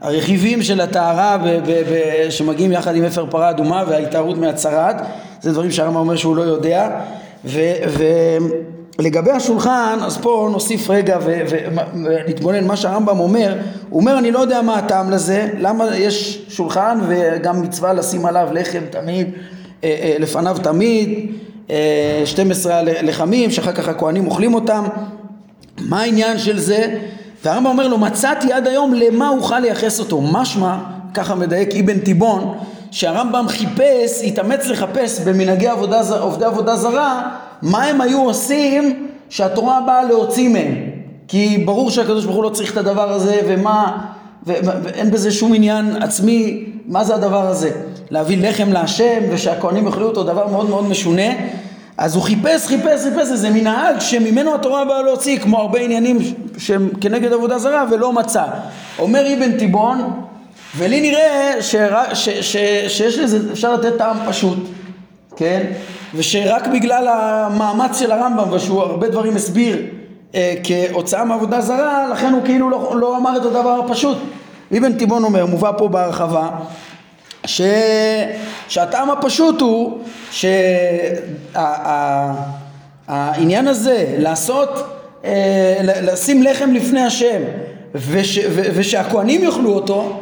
הרכיבים 0.00 0.62
של 0.62 0.81
הטהרה 0.81 1.37
שמגיעים 2.31 2.73
יחד 2.73 2.97
עם 2.97 3.05
אפר 3.05 3.26
פרה 3.31 3.50
אדומה 3.50 3.85
וההתארות 3.88 4.38
מהצרת 4.38 4.97
זה 5.40 5.52
דברים 5.52 5.71
שהרמב"ם 5.71 5.97
אומר 5.97 6.17
שהוא 6.17 6.37
לא 6.37 6.43
יודע 6.43 6.90
ולגבי 7.45 9.30
השולחן 9.30 9.99
אז 10.02 10.16
פה 10.16 10.49
נוסיף 10.52 10.90
רגע 10.90 11.18
ונתבונן 11.95 12.66
מה 12.66 12.76
שהרמב"ם 12.76 13.21
אומר 13.21 13.54
הוא 13.90 14.00
אומר 14.00 14.18
אני 14.18 14.30
לא 14.30 14.38
יודע 14.38 14.62
מה 14.62 14.78
הטעם 14.78 15.11
לזה 15.11 15.49
למה 15.59 15.97
יש 15.97 16.45
שולחן 16.49 16.99
וגם 17.09 17.62
מצווה 17.62 17.92
לשים 17.92 18.26
עליו 18.26 18.49
לחם 18.52 18.83
תמיד 18.90 19.30
אה, 19.85 19.97
אה, 20.02 20.16
לפניו 20.18 20.57
תמיד 20.62 21.33
12 22.25 22.73
אה, 22.73 22.83
לחמים 22.83 23.50
שאחר 23.50 23.73
כך 23.73 23.88
הכהנים 23.88 24.26
אוכלים 24.26 24.54
אותם. 24.54 24.85
מה 25.78 26.00
העניין 26.00 26.38
של 26.38 26.59
זה? 26.59 26.99
והרמב"ם 27.45 27.66
אומר 27.66 27.88
לו 27.88 27.99
מצאתי 27.99 28.52
עד 28.52 28.66
היום 28.66 28.95
למה 28.95 29.28
אוכל 29.28 29.59
לייחס 29.59 30.00
אותו. 30.00 30.21
משמע 30.21 30.78
ככה 31.15 31.34
מדייק 31.34 31.75
אבן 31.75 31.99
תיבון 31.99 32.58
שהרמב"ם 32.91 33.49
חיפש 33.49 34.23
התאמץ 34.25 34.67
לחפש 34.67 35.21
במנהגי 35.21 35.69
עבודה, 35.69 36.01
עובדי 36.21 36.45
עבודה 36.45 36.77
זרה 36.77 37.31
מה 37.63 37.85
הם 37.85 38.01
היו 38.01 38.23
עושים 38.23 39.07
שהתורה 39.29 39.81
באה 39.87 40.05
להוציא 40.05 40.49
מהם. 40.49 40.75
כי 41.29 41.63
ברור 41.67 41.91
שהקדוש 41.91 42.25
ברוך 42.25 42.37
הוא 42.37 42.45
לא 42.45 42.49
צריך 42.49 42.73
את 42.73 42.77
הדבר 42.77 43.13
הזה 43.13 43.41
ומה 43.49 43.99
ואין 44.47 45.11
בזה 45.11 45.31
שום 45.31 45.55
עניין 45.55 46.03
עצמי 46.03 46.65
מה 46.87 47.05
זה 47.05 47.15
הדבר 47.15 47.47
הזה? 47.47 47.71
להביא 48.11 48.49
לחם 48.49 48.73
להשם 48.73 49.21
ושהכהנים 49.31 49.87
יאכלו 49.87 50.07
אותו 50.07 50.25
דבר 50.25 50.47
מאוד 50.47 50.71
מאוד 50.71 50.89
משונה. 50.89 51.33
אז 51.99 52.15
הוא 52.15 52.23
חיפש, 52.23 52.67
חיפש, 52.67 53.03
חיפש 53.03 53.31
איזה 53.31 53.51
מנהג 53.51 54.01
שממנו 54.01 54.55
התורה 54.55 54.85
באה 54.85 55.03
להוציא, 55.03 55.39
כמו 55.39 55.59
הרבה 55.59 55.81
עניינים 55.81 56.19
שהם 56.59 56.89
כנגד 57.01 57.33
עבודה 57.33 57.59
זרה, 57.59 57.85
ולא 57.91 58.13
מצא. 58.13 58.45
אומר 58.99 59.35
אבן 59.35 59.59
תיבון, 59.59 60.11
ולי 60.76 61.00
נראה 61.00 61.54
שרק, 61.61 62.15
ש, 62.15 62.28
ש, 62.28 62.57
שיש 62.89 63.19
לזה, 63.19 63.52
אפשר 63.52 63.75
לתת 63.75 63.99
טעם 63.99 64.17
פשוט, 64.28 64.59
כן? 65.37 65.67
ושרק 66.15 66.67
בגלל 66.67 67.09
המאמץ 67.09 67.99
של 67.99 68.13
הרמב"ם, 68.13 68.52
ושהוא 68.52 68.83
הרבה 68.83 69.09
דברים 69.09 69.37
הסביר 69.37 69.83
אה, 70.35 70.54
כהוצאה 70.65 71.25
מעבודה 71.25 71.61
זרה, 71.61 72.09
לכן 72.13 72.33
הוא 72.33 72.43
כאילו 72.45 72.71
לא, 72.71 72.93
לא 73.00 73.17
אמר 73.17 73.37
את 73.37 73.45
הדבר 73.45 73.81
הפשוט. 73.85 74.19
אבן 74.78 74.93
תיבון 74.93 75.25
אומר, 75.25 75.47
מובא 75.47 75.73
פה 75.78 75.89
בהרחבה, 75.89 76.49
ש... 77.47 77.61
שהטעם 78.69 79.11
הפשוט 79.11 79.61
הוא 79.61 79.99
שהעניין 83.07 83.69
הזה 83.69 84.15
לעשות, 84.19 84.85
אה, 85.25 85.76
לשים 85.83 86.43
לחם 86.43 86.71
לפני 86.73 87.00
השם 87.02 87.41
וש... 87.95 88.39
ושהכוהנים 88.49 89.45
יאכלו 89.45 89.73
אותו 89.73 90.21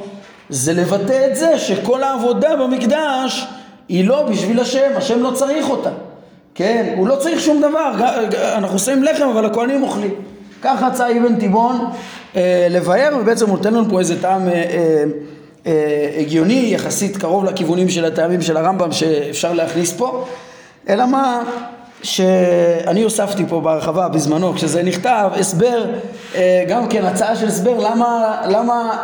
זה 0.48 0.72
לבטא 0.72 1.26
את 1.30 1.36
זה 1.36 1.58
שכל 1.58 2.02
העבודה 2.02 2.56
במקדש 2.56 3.46
היא 3.88 4.08
לא 4.08 4.22
בשביל 4.22 4.60
השם, 4.60 4.90
השם 4.96 5.22
לא 5.22 5.30
צריך 5.30 5.70
אותה, 5.70 5.90
כן? 6.54 6.94
הוא 6.96 7.08
לא 7.08 7.16
צריך 7.16 7.40
שום 7.40 7.58
דבר, 7.60 7.92
אנחנו 8.54 8.78
שמים 8.78 9.02
לחם 9.02 9.28
אבל 9.28 9.46
הכוהנים 9.46 9.82
אוכלים. 9.82 10.14
ככה 10.62 10.86
רצה 10.86 11.10
אבן 11.10 11.36
תיבון 11.36 11.90
אה, 12.36 12.66
לבאר 12.70 13.16
ובעצם 13.20 13.46
הוא 13.48 13.56
נותן 13.56 13.74
לנו 13.74 13.90
פה 13.90 13.98
איזה 13.98 14.22
טעם 14.22 14.48
אה, 14.48 14.52
אה, 14.54 15.04
אה, 15.66 16.10
הגיוני, 16.20 16.68
יחסית 16.74 17.16
קרוב 17.16 17.44
לכיוונים 17.44 17.88
של 17.88 18.04
הטעמים 18.04 18.42
של 18.42 18.56
הרמב"ם 18.56 18.92
שאפשר 18.92 19.52
להכניס 19.52 19.92
פה, 19.92 20.24
אלא 20.88 21.06
מה 21.06 21.42
שאני 22.02 23.02
הוספתי 23.02 23.44
פה 23.48 23.60
בהרחבה 23.60 24.08
בזמנו 24.08 24.54
כשזה 24.54 24.82
נכתב, 24.82 25.30
הסבר, 25.34 25.84
אה, 26.34 26.64
גם 26.68 26.88
כן 26.88 27.04
הצעה 27.04 27.36
של 27.36 27.46
הסבר 27.46 27.78
למה, 27.78 28.42
למה 28.48 28.96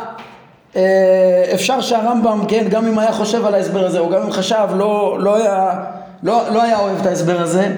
אפשר 1.55 1.81
שהרמב"ם, 1.81 2.45
כן, 2.49 2.67
גם 2.71 2.87
אם 2.87 2.99
היה 2.99 3.13
חושב 3.13 3.47
על 3.47 3.55
ההסבר 3.55 3.87
הזה 3.87 3.99
או 3.99 4.11
גם 4.11 4.23
אם 4.23 4.33
חשב, 4.33 4.67
לא, 4.77 5.17
לא, 5.21 5.37
היה, 5.37 5.85
לא, 6.23 6.43
לא 6.55 6.63
היה 6.63 6.79
אוהב 6.79 7.01
את 7.01 7.07
ההסבר 7.07 7.41
הזה 7.41 7.69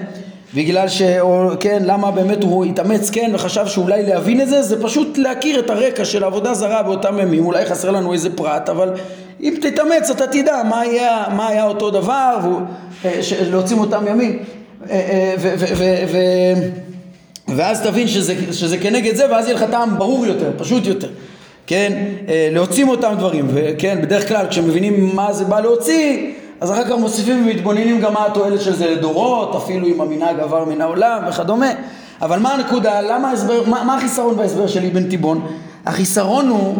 בגלל 0.53 0.87
ש... 0.87 1.01
או, 1.01 1.49
כן, 1.59 1.83
למה 1.85 2.11
באמת 2.11 2.43
הוא 2.43 2.65
התאמץ 2.65 3.09
כן 3.09 3.31
וחשב 3.33 3.67
שאולי 3.67 4.05
להבין 4.05 4.41
את 4.41 4.49
זה, 4.49 4.61
זה 4.61 4.83
פשוט 4.83 5.17
להכיר 5.17 5.59
את 5.59 5.69
הרקע 5.69 6.05
של 6.05 6.23
עבודה 6.23 6.53
זרה 6.53 6.83
באותם 6.83 7.19
ימים, 7.19 7.45
אולי 7.45 7.65
חסר 7.65 7.91
לנו 7.91 8.13
איזה 8.13 8.35
פרט, 8.35 8.69
אבל 8.69 8.89
אם 9.41 9.53
תתאמץ 9.61 10.09
אתה 10.09 10.27
תדע 10.27 10.61
מה 10.69 10.79
היה, 10.79 11.25
מה 11.35 11.47
היה 11.47 11.65
אותו 11.65 11.91
דבר, 11.91 12.37
אה, 13.05 13.19
להוציא 13.49 13.75
מאותם 13.75 14.03
ימים. 14.07 14.39
אה, 14.89 14.95
אה, 14.95 15.35
ו, 15.39 15.53
ו, 15.59 15.65
ו, 15.77 15.83
ו, 16.11 16.17
ואז 17.55 17.81
תבין 17.81 18.07
שזה, 18.07 18.35
שזה 18.51 18.77
כנגד 18.77 19.15
זה, 19.15 19.31
ואז 19.31 19.45
יהיה 19.45 19.55
לך 19.55 19.63
טעם 19.71 19.97
ברור 19.97 20.25
יותר, 20.25 20.51
פשוט 20.57 20.85
יותר. 20.85 21.09
כן, 21.67 21.93
להוציא 22.51 22.85
מאותם 22.85 23.13
דברים, 23.17 23.47
וכן, 23.53 24.01
בדרך 24.01 24.27
כלל 24.27 24.47
כשמבינים 24.49 25.15
מה 25.15 25.33
זה 25.33 25.45
בא 25.45 25.59
להוציא, 25.59 26.31
אז 26.61 26.71
אחר 26.71 26.83
כך 26.85 26.91
מוסיפים 26.91 27.43
ומתבוננים 27.43 28.01
גם 28.01 28.13
מה 28.13 28.25
התועלת 28.25 28.61
של 28.61 28.75
זה 28.75 28.91
לדורות, 28.91 29.55
אפילו 29.55 29.87
אם 29.87 30.01
המנהג 30.01 30.39
עבר 30.39 30.65
מן 30.65 30.81
העולם 30.81 31.21
וכדומה. 31.29 31.71
אבל 32.21 32.39
מה 32.39 32.53
הנקודה, 32.53 33.01
למה 33.01 33.29
ההסבר, 33.29 33.63
מה, 33.69 33.83
מה 33.83 33.97
החיסרון 33.97 34.37
בהסבר 34.37 34.67
של 34.67 34.85
אבן 34.85 35.09
תיבון? 35.09 35.47
החיסרון 35.85 36.47
הוא 36.47 36.75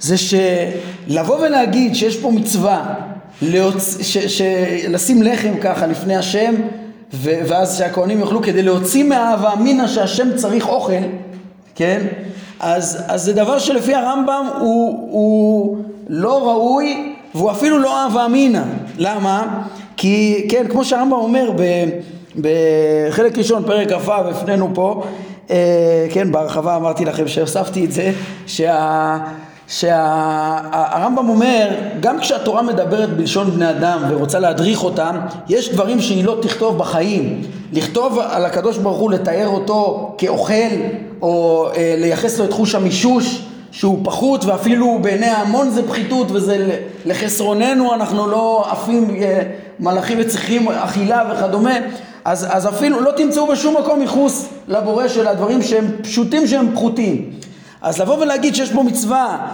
זה 0.00 0.14
שלבוא 0.18 1.36
ולהגיד 1.38 1.94
שיש 1.94 2.16
פה 2.16 2.30
מצווה 2.30 2.94
להוצ... 3.42 3.98
ש... 4.02 4.18
ש... 4.18 4.42
לשים 4.88 5.22
לחם 5.22 5.52
ככה 5.62 5.86
לפני 5.86 6.16
השם 6.16 6.54
ו... 7.14 7.30
ואז 7.48 7.78
שהכהנים 7.78 8.20
יאכלו 8.20 8.42
כדי 8.42 8.62
להוציא 8.62 9.04
מהאהבה 9.04 9.52
אמינא 9.52 9.86
שהשם 9.86 10.36
צריך 10.36 10.68
אוכל, 10.68 10.92
כן? 11.74 12.06
אז, 12.60 13.04
אז 13.08 13.22
זה 13.24 13.32
דבר 13.32 13.58
שלפי 13.58 13.94
הרמב"ם 13.94 14.46
הוא, 14.60 15.08
הוא 15.10 15.78
לא 16.08 16.48
ראוי 16.48 17.14
והוא 17.34 17.50
אפילו 17.50 17.78
לא 17.78 18.02
אהבה 18.02 18.26
אמינא. 18.26 18.62
למה? 18.98 19.62
כי 19.96 20.46
כן, 20.50 20.66
כמו 20.70 20.84
שהרמב"ם 20.84 21.12
אומר 21.12 21.50
בחלק 22.36 23.38
ראשון, 23.38 23.62
פרק 23.66 23.92
כ"ו, 23.92 24.12
הפנינו 24.12 24.70
פה, 24.74 25.02
אה, 25.50 26.06
כן, 26.10 26.32
בהרחבה 26.32 26.76
אמרתי 26.76 27.04
לכם 27.04 27.28
שהוספתי 27.28 27.84
את 27.84 27.92
זה, 27.92 28.12
שה... 28.46 29.18
שהרמב"ם 29.68 31.28
אומר, 31.28 31.68
גם 32.00 32.20
כשהתורה 32.20 32.62
מדברת 32.62 33.16
בלשון 33.16 33.50
בני 33.50 33.70
אדם 33.70 33.98
ורוצה 34.08 34.38
להדריך 34.38 34.84
אותם, 34.84 35.16
יש 35.48 35.72
דברים 35.72 36.00
שהיא 36.00 36.24
לא 36.24 36.38
תכתוב 36.42 36.78
בחיים. 36.78 37.42
לכתוב 37.72 38.18
על 38.18 38.44
הקדוש 38.44 38.78
ברוך 38.78 38.98
הוא, 38.98 39.10
לתאר 39.10 39.48
אותו 39.48 40.14
כאוכל, 40.18 40.52
או 41.22 41.68
אה, 41.76 41.94
לייחס 41.98 42.38
לו 42.38 42.44
את 42.44 42.52
חוש 42.52 42.74
המישוש, 42.74 43.42
שהוא 43.70 43.98
פחות 44.04 44.44
ואפילו 44.44 44.98
בעיני 45.02 45.26
ההמון 45.26 45.70
זה 45.70 45.88
פחיתות 45.88 46.26
וזה 46.30 46.78
לחסרוננו, 47.06 47.94
אנחנו 47.94 48.26
לא 48.26 48.66
עפים 48.70 49.16
אה, 49.22 49.42
מלאכים 49.80 50.18
וצריכים 50.20 50.68
אכילה 50.68 51.32
וכדומה. 51.32 51.74
אז, 52.24 52.46
אז 52.50 52.68
אפילו 52.68 53.00
לא 53.00 53.12
תמצאו 53.16 53.46
בשום 53.46 53.76
מקום 53.76 54.00
ייחוס 54.00 54.48
לבורא 54.68 55.08
של 55.08 55.26
הדברים 55.28 55.62
שהם 55.62 55.84
פשוטים 56.02 56.46
שהם 56.46 56.72
פחותים. 56.74 57.30
אז 57.82 58.00
לבוא 58.00 58.18
ולהגיד 58.18 58.54
שיש 58.54 58.72
פה 58.72 58.82
מצווה 58.82 59.48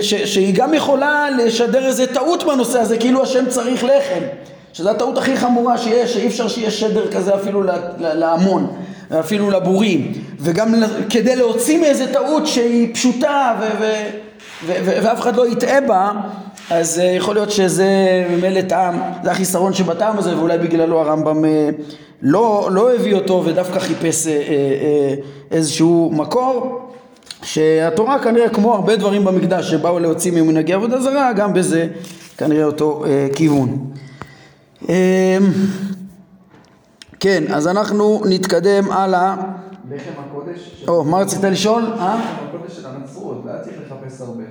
ש, 0.00 0.14
שהיא 0.14 0.54
גם 0.54 0.74
יכולה 0.74 1.30
לשדר 1.30 1.86
איזה 1.86 2.06
טעות 2.06 2.44
בנושא 2.44 2.78
הזה, 2.78 2.98
כאילו 2.98 3.22
השם 3.22 3.48
צריך 3.48 3.84
לחם, 3.84 4.24
שזו 4.72 4.90
הטעות 4.90 5.18
הכי 5.18 5.36
חמורה 5.36 5.78
שיש, 5.78 6.14
שאי 6.14 6.26
אפשר 6.26 6.48
שיהיה 6.48 6.70
שדר 6.70 7.12
כזה 7.12 7.34
אפילו 7.34 7.62
להמון, 7.98 8.66
אפילו 9.10 9.50
לבורים, 9.50 10.12
וגם 10.40 10.74
כדי 11.10 11.36
להוציא 11.36 11.80
מאיזה 11.80 12.12
טעות 12.12 12.46
שהיא 12.46 12.94
פשוטה 12.94 13.54
ו, 13.60 13.64
ו, 13.80 13.92
ו, 14.66 14.90
ואף 15.02 15.20
אחד 15.20 15.36
לא 15.36 15.48
יטעה 15.48 15.80
בה, 15.80 16.12
אז 16.70 16.98
אה, 16.98 17.04
יכול 17.04 17.34
להיות 17.34 17.50
שזה 17.50 17.86
ממילא 18.30 18.60
טעם, 18.60 19.00
זה 19.24 19.30
החיסרון 19.30 19.72
שבטעם 19.72 20.18
הזה, 20.18 20.36
ואולי 20.36 20.58
בגללו 20.58 21.00
הרמב"ם 21.00 21.44
אה, 21.44 21.70
לא, 22.22 22.68
לא 22.72 22.94
הביא 22.94 23.14
אותו 23.14 23.42
ודווקא 23.46 23.78
חיפש 23.78 24.26
אה, 24.26 25.14
איזשהו 25.50 26.10
מקור. 26.14 26.82
שהתורה 27.42 28.18
כנראה 28.18 28.48
כמו 28.48 28.74
הרבה 28.74 28.96
דברים 28.96 29.24
במקדש 29.24 29.70
שבאו 29.70 29.98
להוציא 29.98 30.32
ממנהגי 30.32 30.72
עבודה 30.72 31.00
זרה, 31.00 31.32
גם 31.32 31.54
בזה 31.54 31.86
כנראה 32.36 32.64
אותו 32.64 33.04
אה, 33.06 33.26
כיוון. 33.34 33.90
אה, 34.88 35.38
כן, 37.20 37.44
אז 37.54 37.68
אנחנו 37.68 38.22
נתקדם 38.28 38.92
הלאה. 38.92 39.36
לחם 39.90 40.10
הקודש. 40.28 40.84
או, 40.88 41.04
מה 41.04 41.18
רצית 41.18 41.44
לשאול? 41.44 41.82
לחם 41.82 42.18
הקודש 42.48 42.76
של 42.76 42.86
הנצרות, 42.86 43.42
לא 43.44 43.50
היה 43.50 43.60
צריך 43.62 43.76
לחפש 43.86 44.20
הרבה. 44.20 44.44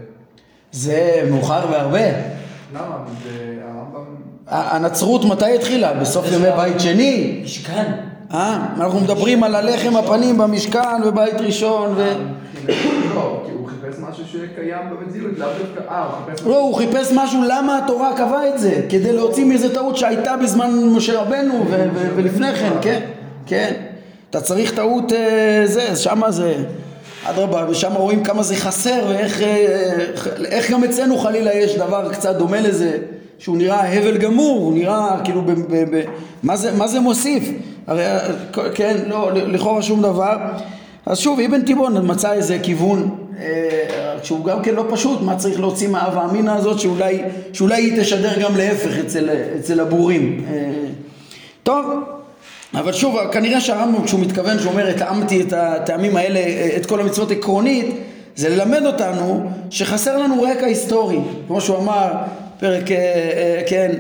זה 0.72 1.28
מאוחר 1.32 1.66
והרבה. 1.72 2.08
למה? 2.74 2.98
זה 3.24 3.58
הרמב"ם... 3.62 4.16
הנצרות 4.48 5.26
מתי 5.26 5.56
התחילה? 5.56 5.94
בסוף 5.94 6.26
ימי 6.32 6.52
בית 6.58 6.80
שני? 6.80 7.42
משכן. 7.44 7.92
אה? 8.34 8.66
אנחנו 8.78 9.00
מדברים 9.00 9.44
על 9.44 9.56
הלחם 9.56 9.96
הפנים 9.96 10.38
במשכן 10.38 11.04
ובית 11.06 11.36
ראשון 11.36 11.94
ו... 11.96 12.14
לא, 13.16 13.42
כי 14.56 14.62
הוא 14.62 14.78
חיפש 14.78 14.78
משהו 14.78 14.78
שיהיה 14.78 14.80
קיים 14.80 14.90
במציאות, 14.90 15.38
לאו 15.38 15.48
דווקא... 15.48 15.92
אה, 15.92 16.04
הוא 16.04 16.26
חיפש... 16.26 16.46
לא, 16.46 16.60
הוא 16.60 16.76
חיפש 16.76 17.12
משהו 17.16 17.42
למה 17.48 17.78
התורה 17.78 18.18
קבעה 18.18 18.50
את 18.50 18.60
זה, 18.60 18.82
כדי 18.90 19.14
להוציא 19.14 19.46
מאיזה 19.46 19.76
טעות 19.76 19.98
שהייתה 19.98 20.38
בזמן 20.38 20.84
משה 20.84 21.22
רבנו 21.22 21.66
ולפני 22.16 22.56
כן, 22.56 22.72
כן, 22.82 23.00
כן. 23.46 23.74
אתה 24.30 24.42
צריך 24.42 24.76
טעות 24.76 25.14
אה, 25.14 25.62
זה, 25.66 25.96
שמה 25.96 26.32
זה... 26.32 26.56
אדרבה, 27.30 27.66
ושם 27.70 27.94
רואים 27.94 28.24
כמה 28.24 28.44
זה 28.44 28.56
חסר 28.56 29.00
ואיך 29.10 29.42
איך 30.46 30.72
גם 30.72 30.84
אצלנו 30.84 31.18
חלילה 31.18 31.54
יש 31.54 31.76
דבר 31.76 32.14
קצת 32.14 32.36
דומה 32.36 32.62
לזה, 32.62 32.98
שהוא 33.38 33.58
נראה 33.58 33.94
הבל 33.94 34.18
גמור, 34.18 34.60
הוא 34.60 34.74
נראה 34.74 35.18
כאילו, 35.24 35.42
ב, 35.42 35.52
ב, 35.52 35.96
ב, 35.96 36.02
מה, 36.44 36.56
זה, 36.56 36.72
מה 36.72 36.88
זה 36.88 37.00
מוסיף? 37.00 37.50
הרי 37.88 38.04
כן, 38.74 38.98
לא, 39.08 39.32
לכאורה 39.34 39.82
שום 39.82 40.02
דבר. 40.02 40.38
אז 41.06 41.20
שוב, 41.20 41.40
אבן 41.40 41.62
תיבון 41.62 42.12
מצא 42.12 42.34
איזה 42.34 42.60
כיוון 42.64 43.02
אה, 43.02 43.25
שהוא 44.24 44.46
גם 44.46 44.62
כן 44.64 44.76
לא 44.76 44.86
פשוט, 44.90 45.22
מה 45.22 45.36
צריך 45.36 45.60
להוציא 45.60 45.88
מהאווה 45.88 46.26
אמינא 46.26 46.52
הזאת 46.52 46.80
שאולי, 46.80 47.22
שאולי 47.54 47.76
היא 47.76 48.02
תשדר 48.02 48.42
גם 48.42 48.58
להפך 48.58 49.00
אצל, 49.06 49.30
אצל 49.60 49.80
הבורים. 49.80 50.46
אה, 50.48 50.72
טוב, 51.64 51.86
אבל 52.74 52.94
שוב, 52.94 53.18
כנראה 53.32 53.62
שהרמב"ם 53.62 54.04
כשהוא 54.06 54.20
מתכוון, 54.20 54.60
שהוא 54.60 54.72
אומר, 54.72 54.88
התאמתי 54.88 55.42
את 55.42 55.54
הטעמים 55.54 56.18
האלה, 56.18 56.40
את 56.78 56.86
כל 56.86 57.00
המצוות 57.02 57.32
עקרונית, 57.32 57.96
זה 58.36 58.50
ללמד 58.50 58.86
אותנו 58.86 59.50
שחסר 59.70 60.18
לנו 60.18 60.42
רקע 60.42 60.66
היסטורי, 60.66 61.18
כמו 61.48 61.62
שהוא 61.62 61.78
אמר, 61.78 62.12
פרק, 62.60 62.92
אה, 62.92 62.98
אה, 62.98 63.62
כן, 63.68 63.92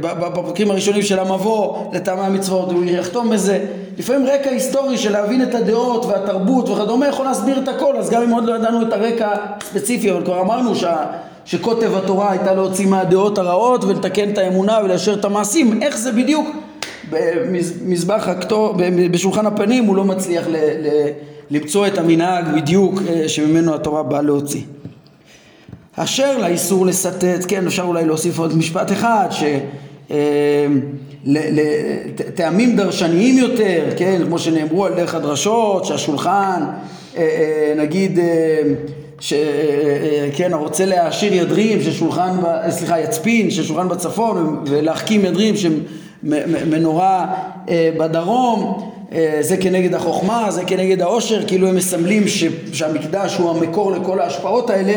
בפרקים 0.00 0.70
הראשונים 0.70 1.02
של 1.02 1.18
המבוא 1.18 1.92
לטעמי 1.92 2.20
המצוות, 2.20 2.72
הוא 2.72 2.84
יחתום 2.84 3.30
בזה. 3.30 3.64
לפעמים 3.98 4.26
רקע 4.26 4.50
היסטורי 4.50 4.98
של 4.98 5.12
להבין 5.12 5.42
את 5.42 5.54
הדעות 5.54 6.06
והתרבות 6.06 6.68
וכדומה 6.68 7.08
יכול 7.08 7.26
להסביר 7.26 7.58
את 7.58 7.68
הכל, 7.68 7.96
אז 7.96 8.10
גם 8.10 8.22
אם 8.22 8.30
עוד 8.30 8.44
לא 8.44 8.54
ידענו 8.54 8.82
את 8.82 8.92
הרקע 8.92 9.28
הספציפי, 9.60 10.10
אבל 10.12 10.24
כבר 10.24 10.40
אמרנו 10.40 10.74
שה... 10.74 10.96
שקוטב 11.44 11.96
התורה 11.96 12.30
הייתה 12.30 12.54
להוציא 12.54 12.86
מהדעות 12.86 13.38
הרעות 13.38 13.84
ולתקן 13.84 14.30
את 14.30 14.38
האמונה 14.38 14.78
וליישר 14.84 15.14
את 15.14 15.24
המעשים, 15.24 15.82
איך 15.82 15.98
זה 15.98 16.12
בדיוק 16.12 16.46
במזבח 17.10 18.28
הכתוב, 18.28 18.76
בשולחן 19.10 19.46
הפנים 19.46 19.84
הוא 19.84 19.96
לא 19.96 20.04
מצליח 20.04 20.46
ל, 20.48 20.56
ל, 20.56 20.88
למצוא 21.50 21.86
את 21.86 21.98
המנהג 21.98 22.44
בדיוק 22.54 22.94
אה, 23.08 23.28
שממנו 23.28 23.74
התורה 23.74 24.02
באה 24.02 24.22
להוציא. 24.22 24.60
אשר 25.96 26.38
לאיסור 26.38 26.86
לסטט, 26.86 27.44
כן 27.48 27.66
אפשר 27.66 27.82
אולי 27.82 28.04
להוסיף 28.04 28.38
עוד 28.38 28.56
משפט 28.56 28.92
אחד, 28.92 29.28
שטעמים 31.24 32.70
אה, 32.70 32.76
דרשניים 32.76 33.38
יותר, 33.38 33.84
כן, 33.96 34.22
כמו 34.26 34.38
שנאמרו 34.38 34.86
על 34.86 34.94
דרך 34.94 35.14
הדרשות, 35.14 35.84
שהשולחן, 35.84 36.62
אה, 37.16 37.74
נגיד, 37.76 38.18
שכן, 39.20 40.52
הרוצה 40.52 40.84
להעשיר 40.84 41.34
ידרים, 41.34 41.82
ששולחן, 41.82 42.36
סליחה, 42.68 43.00
יצפין, 43.00 43.50
ששולחן 43.50 43.88
בצפון, 43.88 44.64
ולהחכים 44.66 45.24
ידרים, 45.24 45.54
מנורה 46.70 47.34
אה, 47.68 47.90
בדרום, 47.98 48.90
אה, 49.12 49.38
זה 49.40 49.56
כנגד 49.56 49.94
החוכמה, 49.94 50.50
זה 50.50 50.64
כנגד 50.64 51.02
העושר, 51.02 51.46
כאילו 51.46 51.68
הם 51.68 51.76
מסמלים 51.76 52.28
ש, 52.28 52.44
שהמקדש 52.72 53.36
הוא 53.36 53.50
המקור 53.50 53.92
לכל 53.92 54.20
ההשפעות 54.20 54.70
האלה, 54.70 54.94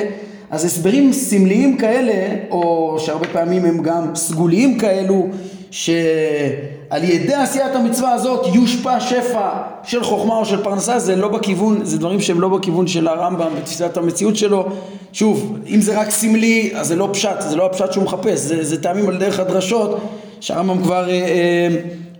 אז 0.49 0.65
הסברים 0.65 1.13
סמליים 1.13 1.77
כאלה, 1.77 2.36
או 2.51 2.95
שהרבה 2.99 3.27
פעמים 3.27 3.65
הם 3.65 3.81
גם 3.81 4.15
סגוליים 4.15 4.79
כאלו, 4.79 5.27
שעל 5.71 7.03
ידי 7.03 7.34
עשיית 7.34 7.75
המצווה 7.75 8.13
הזאת 8.13 8.55
יושפע 8.55 8.99
שפע 8.99 9.49
של 9.84 10.03
חוכמה 10.03 10.38
או 10.38 10.45
של 10.45 10.63
פרנסה, 10.63 10.99
זה 10.99 11.15
לא 11.15 11.27
בכיוון, 11.27 11.86
זה 11.86 11.97
דברים 11.97 12.21
שהם 12.21 12.41
לא 12.41 12.49
בכיוון 12.49 12.88
של 12.88 13.08
הרמב"ם 13.08 13.49
בתפיסת 13.58 13.97
המציאות 13.97 14.36
שלו. 14.36 14.67
שוב, 15.13 15.58
אם 15.67 15.81
זה 15.81 15.99
רק 15.99 16.10
סמלי, 16.10 16.71
אז 16.75 16.88
זה 16.88 16.95
לא 16.95 17.10
פשט, 17.13 17.41
זה 17.41 17.55
לא 17.55 17.65
הפשט 17.65 17.91
שהוא 17.91 18.03
מחפש, 18.03 18.39
זה, 18.39 18.63
זה 18.63 18.81
טעמים 18.81 19.10
על 19.10 19.17
דרך 19.17 19.39
הדרשות. 19.39 19.99
שהרמב"ם 20.39 20.84
כבר 20.84 21.10
אה, 21.10 21.13
אה, 21.13 21.67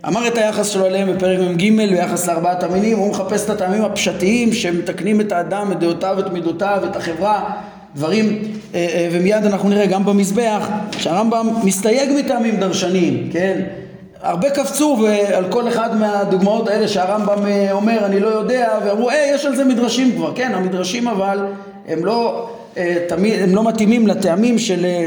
אמר 0.08 0.28
את 0.28 0.38
היחס 0.38 0.68
שלו 0.68 0.86
אליהם 0.86 1.16
בפרק 1.16 1.38
מ"ג 1.40 1.76
ביחס 1.76 2.26
לארבעת 2.26 2.62
המינים, 2.62 2.98
הוא 2.98 3.10
מחפש 3.10 3.44
את 3.44 3.50
הטעמים 3.50 3.82
הפשטיים 3.82 4.52
שמתקנים 4.52 5.20
את 5.20 5.32
האדם, 5.32 5.72
את 5.72 5.78
דעותיו, 5.78 6.20
את 6.20 6.32
מידותיו, 6.32 6.82
את 6.90 6.96
החברה, 6.96 7.50
דברים, 7.96 8.42
אה, 8.74 9.08
ומיד 9.12 9.44
אנחנו 9.44 9.68
נראה 9.68 9.86
גם 9.86 10.04
במזבח 10.04 10.68
שהרמב"ם 10.98 11.48
מסתייג 11.64 12.10
מטעמים 12.18 12.56
דרשניים, 12.56 13.28
כן? 13.32 13.60
הרבה 14.22 14.50
קפצו 14.50 15.06
על 15.34 15.44
כל 15.50 15.68
אחד 15.68 15.96
מהדוגמאות 15.96 16.68
האלה 16.68 16.88
שהרמב"ם 16.88 17.38
אומר 17.72 18.06
אני 18.06 18.20
לא 18.20 18.28
יודע 18.28 18.78
ואמרו 18.84 19.10
היי 19.10 19.34
יש 19.34 19.46
על 19.46 19.56
זה 19.56 19.64
מדרשים 19.64 20.12
כבר 20.16 20.32
כן 20.34 20.54
המדרשים 20.54 21.08
אבל 21.08 21.46
הם 21.88 22.04
לא 22.04 22.48
אה, 22.48 22.56
תמיד, 23.08 23.42
הם 23.42 23.54
לא 23.54 23.64
מתאימים 23.64 24.06
לטעמים 24.06 24.58
של 24.58 24.84
אה, 24.84 25.06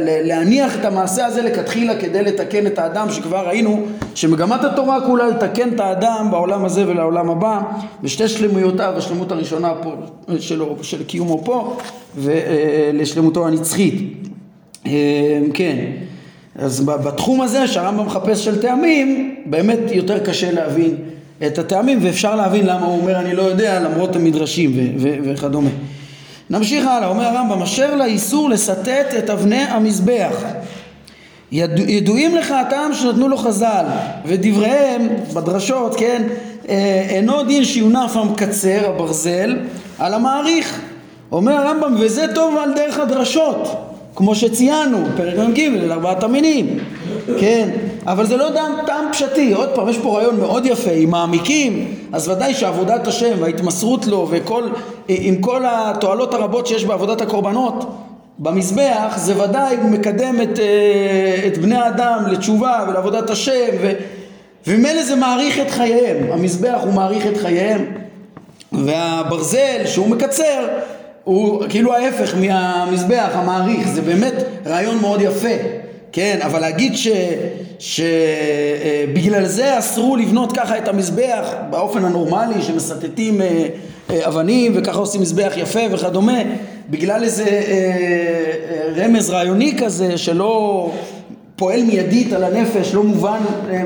להניח 0.00 0.80
את 0.80 0.84
המעשה 0.84 1.26
הזה 1.26 1.42
לכתחילה 1.42 2.00
כדי 2.00 2.22
לתקן 2.22 2.66
את 2.66 2.78
האדם 2.78 3.10
שכבר 3.10 3.48
ראינו 3.48 3.86
שמגמת 4.14 4.64
התורה 4.64 5.00
כולה 5.06 5.28
לתקן 5.28 5.68
את 5.74 5.80
האדם 5.80 6.28
בעולם 6.30 6.64
הזה 6.64 6.88
ולעולם 6.88 7.30
הבא 7.30 7.60
בשתי 8.02 8.28
שלמויותיו, 8.28 8.94
השלמות 8.96 9.32
הראשונה 9.32 9.72
פה 9.82 9.94
שלו, 10.38 10.76
של 10.82 11.04
קיומו 11.04 11.44
פה 11.44 11.76
ולשלמותו 12.16 13.46
הנצחית. 13.46 13.94
אה, 14.86 14.92
כן, 15.54 15.76
אז 16.56 16.84
בתחום 16.84 17.40
הזה 17.40 17.68
שהרמב"ם 17.68 18.06
מחפש 18.06 18.44
של 18.44 18.62
טעמים 18.62 19.34
באמת 19.46 19.78
יותר 19.90 20.18
קשה 20.18 20.52
להבין 20.52 20.96
את 21.46 21.58
הטעמים 21.58 21.98
ואפשר 22.02 22.36
להבין 22.36 22.66
למה 22.66 22.86
הוא 22.86 23.00
אומר 23.00 23.20
אני 23.20 23.34
לא 23.34 23.42
יודע 23.42 23.80
למרות 23.80 24.16
המדרשים 24.16 24.72
וכדומה. 25.24 25.70
נמשיך 26.50 26.86
הלאה, 26.86 27.08
אומר 27.08 27.24
הרמב"ם, 27.24 27.62
אשר 27.62 27.96
לאיסור 27.96 28.50
לסטט 28.50 29.14
את 29.18 29.30
אבני 29.30 29.62
המזבח. 29.62 30.36
ידוע, 31.52 31.90
ידועים 31.90 32.36
לך 32.36 32.50
הטעם 32.50 32.94
שנתנו 32.94 33.28
לו 33.28 33.36
חז"ל, 33.36 33.84
ודבריהם 34.26 35.08
בדרשות, 35.34 35.96
כן, 35.96 36.22
אה, 36.68 37.06
אינו 37.08 37.42
דין 37.42 37.64
שיונף 37.64 38.16
המקצר, 38.16 38.88
הברזל, 38.88 39.56
על 39.98 40.14
המעריך. 40.14 40.80
אומר 41.32 41.52
הרמב"ם, 41.52 41.96
וזה 42.00 42.24
טוב 42.34 42.56
על 42.56 42.74
דרך 42.74 42.98
הדרשות, 42.98 43.68
כמו 44.16 44.34
שציינו, 44.34 44.98
פרק 45.16 45.38
מ"ג, 45.38 45.90
ארבעת 45.90 46.22
המינים, 46.22 46.78
כן, 47.40 47.68
אבל 48.08 48.26
זה 48.26 48.36
לא 48.36 48.48
טעם, 48.54 48.72
טעם 48.86 49.04
פשטי, 49.12 49.52
עוד 49.52 49.68
פעם, 49.74 49.88
יש 49.88 49.98
פה 49.98 50.16
רעיון 50.16 50.40
מאוד 50.40 50.66
יפה, 50.66 50.90
אם 50.90 51.10
מעמיקים, 51.10 51.94
אז 52.12 52.28
ודאי 52.28 52.54
שעבודת 52.54 53.06
השם 53.06 53.36
וההתמסרות 53.40 54.06
לו 54.06 54.28
וכל, 54.30 54.62
עם 55.08 55.36
כל 55.40 55.62
התועלות 55.66 56.34
הרבות 56.34 56.66
שיש 56.66 56.84
בעבודת 56.84 57.20
הקורבנות 57.20 57.84
במזבח 58.38 59.14
זה 59.16 59.42
ודאי 59.42 59.76
מקדם 59.76 60.40
את, 60.42 60.58
אה, 60.58 61.46
את 61.46 61.58
בני 61.58 61.76
האדם 61.76 62.24
לתשובה 62.30 62.84
ולעבודת 62.88 63.30
השם 63.30 63.70
וממילא 64.66 65.02
זה 65.02 65.16
מעריך 65.16 65.58
את 65.58 65.70
חייהם, 65.70 66.32
המזבח 66.32 66.78
הוא 66.82 66.92
מעריך 66.92 67.26
את 67.26 67.36
חייהם 67.36 67.84
והברזל 68.72 69.86
שהוא 69.86 70.08
מקצר 70.08 70.66
הוא 71.24 71.64
כאילו 71.68 71.94
ההפך 71.94 72.34
מהמזבח 72.40 73.28
המעריך, 73.32 73.88
זה 73.88 74.02
באמת 74.02 74.34
רעיון 74.66 74.98
מאוד 75.00 75.20
יפה, 75.20 75.54
כן, 76.12 76.38
אבל 76.42 76.60
להגיד 76.60 76.92
שבגלל 77.78 79.42
אה, 79.42 79.48
זה 79.48 79.78
אסרו 79.78 80.16
לבנות 80.16 80.52
ככה 80.52 80.78
את 80.78 80.88
המזבח 80.88 81.54
באופן 81.70 82.04
הנורמלי 82.04 82.62
שמסטטים 82.62 83.40
אה, 83.42 83.66
אה, 84.10 84.28
אבנים 84.28 84.72
וככה 84.74 84.98
עושים 84.98 85.20
מזבח 85.20 85.52
יפה 85.56 85.80
וכדומה, 85.90 86.38
בגלל 86.90 87.24
איזה 87.24 87.44
רמז 88.96 89.30
רעיוני 89.30 89.78
כזה 89.78 90.18
שלא 90.18 90.90
פועל 91.56 91.82
מיידית 91.82 92.32
על 92.32 92.44
הנפש, 92.44 92.94
לא 92.94 93.02
מובן 93.02 93.38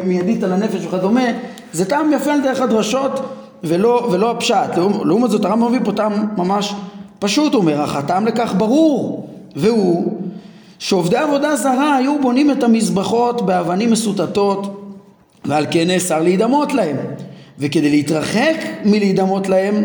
מיידית 0.04 0.42
על 0.42 0.52
הנפש 0.52 0.84
וכדומה, 0.84 1.24
זה 1.72 1.84
טעם 1.84 2.12
יפה 2.12 2.32
על 2.32 2.42
דרך 2.42 2.60
הדרשות 2.60 3.20
ולא, 3.64 4.08
ולא 4.12 4.30
הפשט. 4.30 4.76
לעומת 5.04 5.30
זאת 5.30 5.44
הרמב"ם 5.44 5.68
מביא 5.68 5.80
פה 5.84 5.92
טעם 5.92 6.26
ממש 6.36 6.74
פשוט 7.18 7.54
אומר, 7.54 7.84
אך 7.84 7.96
הטעם 7.96 8.26
לכך 8.26 8.54
ברור, 8.58 9.28
והוא 9.56 10.21
שעובדי 10.82 11.16
עבודה 11.16 11.56
זרה 11.56 11.96
היו 11.96 12.18
בונים 12.22 12.50
את 12.50 12.62
המזבחות 12.62 13.46
באבנים 13.46 13.90
מסוטטות 13.90 14.88
ועל 15.44 15.66
כן 15.70 15.86
נאסר 15.86 16.22
להידמות 16.22 16.72
להם. 16.72 16.96
וכדי 17.58 17.90
להתרחק 17.90 18.56
מלהידמות 18.84 19.48
להם 19.48 19.84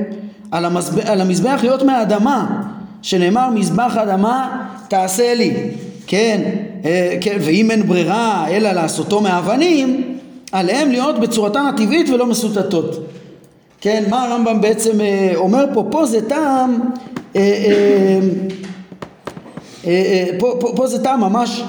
על, 0.52 0.66
המזבח, 0.66 1.06
על 1.06 1.22
המזבח 1.22 1.60
להיות 1.64 1.84
מהאדמה 1.84 2.64
שנאמר 3.02 3.50
מזבח 3.50 3.98
אדמה 3.98 4.66
תעשה 4.88 5.34
לי. 5.34 5.54
כן, 6.08 6.42
אה, 6.86 7.18
כן 7.22 7.38
ואם 7.42 7.72
אין 7.72 7.88
ברירה 7.88 8.48
אלא 8.50 8.72
לעשותו 8.72 9.22
מאבנים 9.22 10.18
עליהם 10.52 10.92
להיות 10.92 11.20
בצורתן 11.20 11.66
הטבעית 11.66 12.10
ולא 12.10 12.26
מסוטטות. 12.26 13.08
כן, 13.82 14.04
מה 14.10 14.24
הרמב"ם 14.24 14.62
בעצם 14.62 15.02
אה, 15.02 15.32
אומר 15.36 15.66
פה? 15.74 15.88
פה 15.92 16.06
זה 16.06 16.30
טעם 16.30 16.80
אה, 17.36 18.20
פה, 20.40 20.54
פה, 20.60 20.72
פה 20.76 20.88
זה 20.88 21.04
טעם 21.04 21.22
ממש 21.22 21.64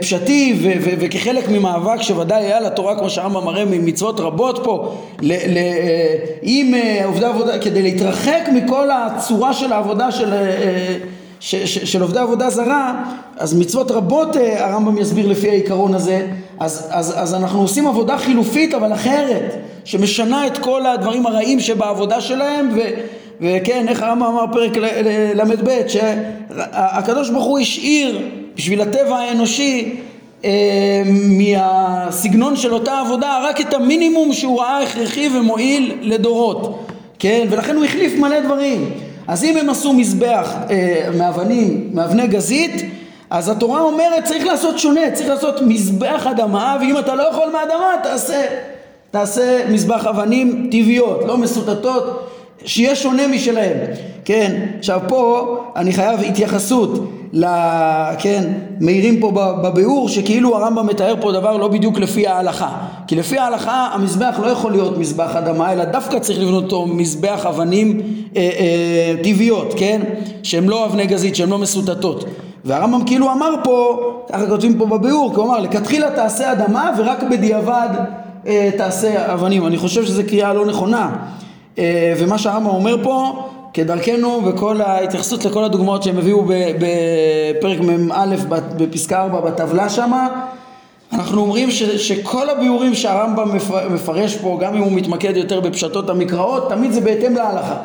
פשטי 0.00 0.58
ו, 0.62 0.72
ו, 0.80 0.90
וכחלק 1.00 1.48
ממאבק 1.48 2.02
שוודאי 2.02 2.44
היה 2.44 2.60
לתורה 2.60 2.98
כמו 2.98 3.10
שהרמב"ם 3.10 3.44
מראה 3.44 3.64
ממצוות 3.64 4.20
רבות 4.20 4.60
פה 4.64 4.94
ל, 5.20 5.32
ל, 5.32 5.58
עם 6.42 6.74
עובדי 7.04 7.26
עבודה 7.26 7.58
כדי 7.58 7.82
להתרחק 7.82 8.48
מכל 8.54 8.88
הצורה 8.90 9.52
של 9.52 9.72
העבודה 9.72 10.12
של, 10.12 10.34
ש, 11.40 11.54
ש, 11.54 11.78
של 11.92 12.02
עובדי 12.02 12.18
עבודה 12.18 12.50
זרה 12.50 13.04
אז 13.36 13.54
מצוות 13.54 13.90
רבות 13.90 14.36
הרמב"ם 14.58 14.98
יסביר 14.98 15.26
לפי 15.28 15.50
העיקרון 15.50 15.94
הזה. 15.94 16.26
אז, 16.60 16.88
אז, 16.90 17.14
אז 17.16 17.34
אנחנו 17.34 17.60
עושים 17.60 17.86
עבודה 17.86 18.18
חילופית 18.18 18.74
אבל 18.74 18.92
אחרת 18.92 19.54
שמשנה 19.84 20.46
את 20.46 20.58
כל 20.58 20.86
הדברים 20.86 21.26
הרעים 21.26 21.60
שבעבודה 21.60 22.20
שלהם 22.20 22.70
ו, 22.76 22.80
וכן, 23.40 23.88
איך 23.88 24.02
הרמב"ם 24.02 24.26
אמר 24.26 24.44
פרק 24.52 24.76
ל"ב, 25.34 25.80
שהקדוש 25.88 27.30
ברוך 27.30 27.44
הוא 27.44 27.58
השאיר 27.58 28.28
בשביל 28.56 28.80
הטבע 28.80 29.16
האנושי 29.16 29.96
אה, 30.44 31.02
מהסגנון 31.06 32.56
של 32.56 32.74
אותה 32.74 33.00
עבודה 33.00 33.40
רק 33.42 33.60
את 33.60 33.74
המינימום 33.74 34.32
שהוא 34.32 34.60
ראה 34.60 34.82
הכרחי 34.82 35.28
ומועיל 35.38 35.94
לדורות, 36.02 36.88
כן? 37.18 37.46
ולכן 37.50 37.76
הוא 37.76 37.84
החליף 37.84 38.18
מלא 38.18 38.40
דברים. 38.40 38.90
אז 39.28 39.44
אם 39.44 39.56
הם 39.56 39.70
עשו 39.70 39.92
מזבח 39.92 40.54
אה, 40.70 41.08
מאבנים, 41.18 41.90
מאבני 41.92 42.26
גזית, 42.26 42.84
אז 43.30 43.48
התורה 43.48 43.80
אומרת 43.80 44.24
צריך 44.24 44.46
לעשות 44.46 44.78
שונה, 44.78 45.10
צריך 45.12 45.28
לעשות 45.28 45.62
מזבח 45.62 46.26
אדמה, 46.26 46.76
ואם 46.80 46.98
אתה 46.98 47.14
לא 47.14 47.22
יכול 47.22 47.46
מאדמה 47.52 47.92
תעשה, 48.02 48.42
תעשה 49.10 49.60
מזבח 49.70 50.06
אבנים 50.06 50.68
טבעיות, 50.70 51.20
לא 51.26 51.36
מסוטטות 51.36 52.30
שיהיה 52.64 52.96
שונה 52.96 53.28
משלהם, 53.28 53.76
כן, 54.24 54.66
עכשיו 54.78 55.00
פה 55.08 55.56
אני 55.76 55.92
חייב 55.92 56.20
התייחסות, 56.20 57.10
ל... 57.32 57.46
כן, 58.18 58.52
מעירים 58.80 59.20
פה 59.20 59.30
בביאור 59.62 60.08
שכאילו 60.08 60.56
הרמב"ם 60.56 60.86
מתאר 60.86 61.14
פה 61.20 61.32
דבר 61.32 61.56
לא 61.56 61.68
בדיוק 61.68 61.98
לפי 61.98 62.26
ההלכה, 62.26 62.68
כי 63.06 63.16
לפי 63.16 63.38
ההלכה 63.38 63.90
המזבח 63.92 64.40
לא 64.42 64.46
יכול 64.46 64.72
להיות 64.72 64.98
מזבח 64.98 65.36
אדמה, 65.36 65.72
אלא 65.72 65.84
דווקא 65.84 66.18
צריך 66.18 66.40
לבנות 66.40 66.64
אותו 66.64 66.86
מזבח 66.86 67.46
אבנים 67.46 68.00
אה, 68.36 68.50
אה, 68.58 69.14
טבעיות, 69.22 69.74
כן, 69.76 70.00
שהם 70.42 70.68
לא 70.68 70.86
אבני 70.86 71.06
גזית, 71.06 71.36
שהם 71.36 71.50
לא 71.50 71.58
מסוטטות, 71.58 72.24
והרמב"ם 72.64 73.04
כאילו 73.06 73.32
אמר 73.32 73.54
פה, 73.64 74.00
ככה 74.32 74.46
כותבים 74.46 74.78
פה 74.78 74.86
בביאור, 74.86 75.30
כי 75.30 75.36
הוא 75.36 75.44
אמר 75.44 75.60
לכתחילה 75.60 76.10
תעשה 76.10 76.52
אדמה 76.52 76.90
ורק 76.98 77.22
בדיעבד 77.30 77.88
אה, 78.46 78.70
תעשה 78.76 79.34
אבנים, 79.34 79.66
אני 79.66 79.76
חושב 79.76 80.04
שזו 80.04 80.22
קריאה 80.28 80.54
לא 80.54 80.66
נכונה 80.66 81.10
ומה 82.18 82.38
שהרמב"ם 82.38 82.66
אומר 82.66 82.96
פה 83.02 83.48
כדרכנו 83.74 84.40
בכל 84.40 84.80
ההתייחסות 84.80 85.44
לכל 85.44 85.64
הדוגמאות 85.64 86.02
שהם 86.02 86.18
הביאו 86.18 86.44
בפרק 86.78 87.80
מ"א 87.80 88.36
בפסקה 88.76 89.22
4 89.22 89.40
בטבלה 89.40 89.88
שמה 89.88 90.28
אנחנו 91.12 91.40
אומרים 91.40 91.70
ש, 91.70 91.82
שכל 91.82 92.50
הביאורים 92.50 92.94
שהרמב"ם 92.94 93.56
מפרש 93.90 94.36
פה 94.36 94.58
גם 94.60 94.74
אם 94.74 94.82
הוא 94.82 94.92
מתמקד 94.92 95.36
יותר 95.36 95.60
בפשטות 95.60 96.10
המקראות 96.10 96.68
תמיד 96.68 96.92
זה 96.92 97.00
בהתאם 97.00 97.34
להלכה. 97.34 97.76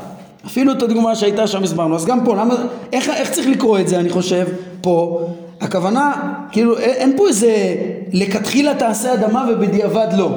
אפילו 0.46 0.72
את 0.72 0.82
הדוגמה 0.82 1.16
שהייתה 1.16 1.48
שם 1.48 1.64
הסברנו. 1.64 1.96
אז 1.96 2.06
גם 2.06 2.26
פה 2.26 2.36
למה 2.36 2.56
איך, 2.94 3.10
איך 3.10 3.32
צריך 3.32 3.48
לקרוא 3.48 3.80
את 3.80 3.88
זה 3.88 4.00
אני 4.00 4.10
חושב 4.10 4.48
פה? 4.82 5.22
הכוונה 5.62 6.34
כאילו 6.52 6.78
אין 6.78 7.18
פה 7.18 7.28
איזה 7.28 7.76
לכתחילה 8.14 8.76
תעשה 8.76 9.14
אדמה 9.14 9.46
ובדיעבד 9.52 10.08
לא 10.18 10.30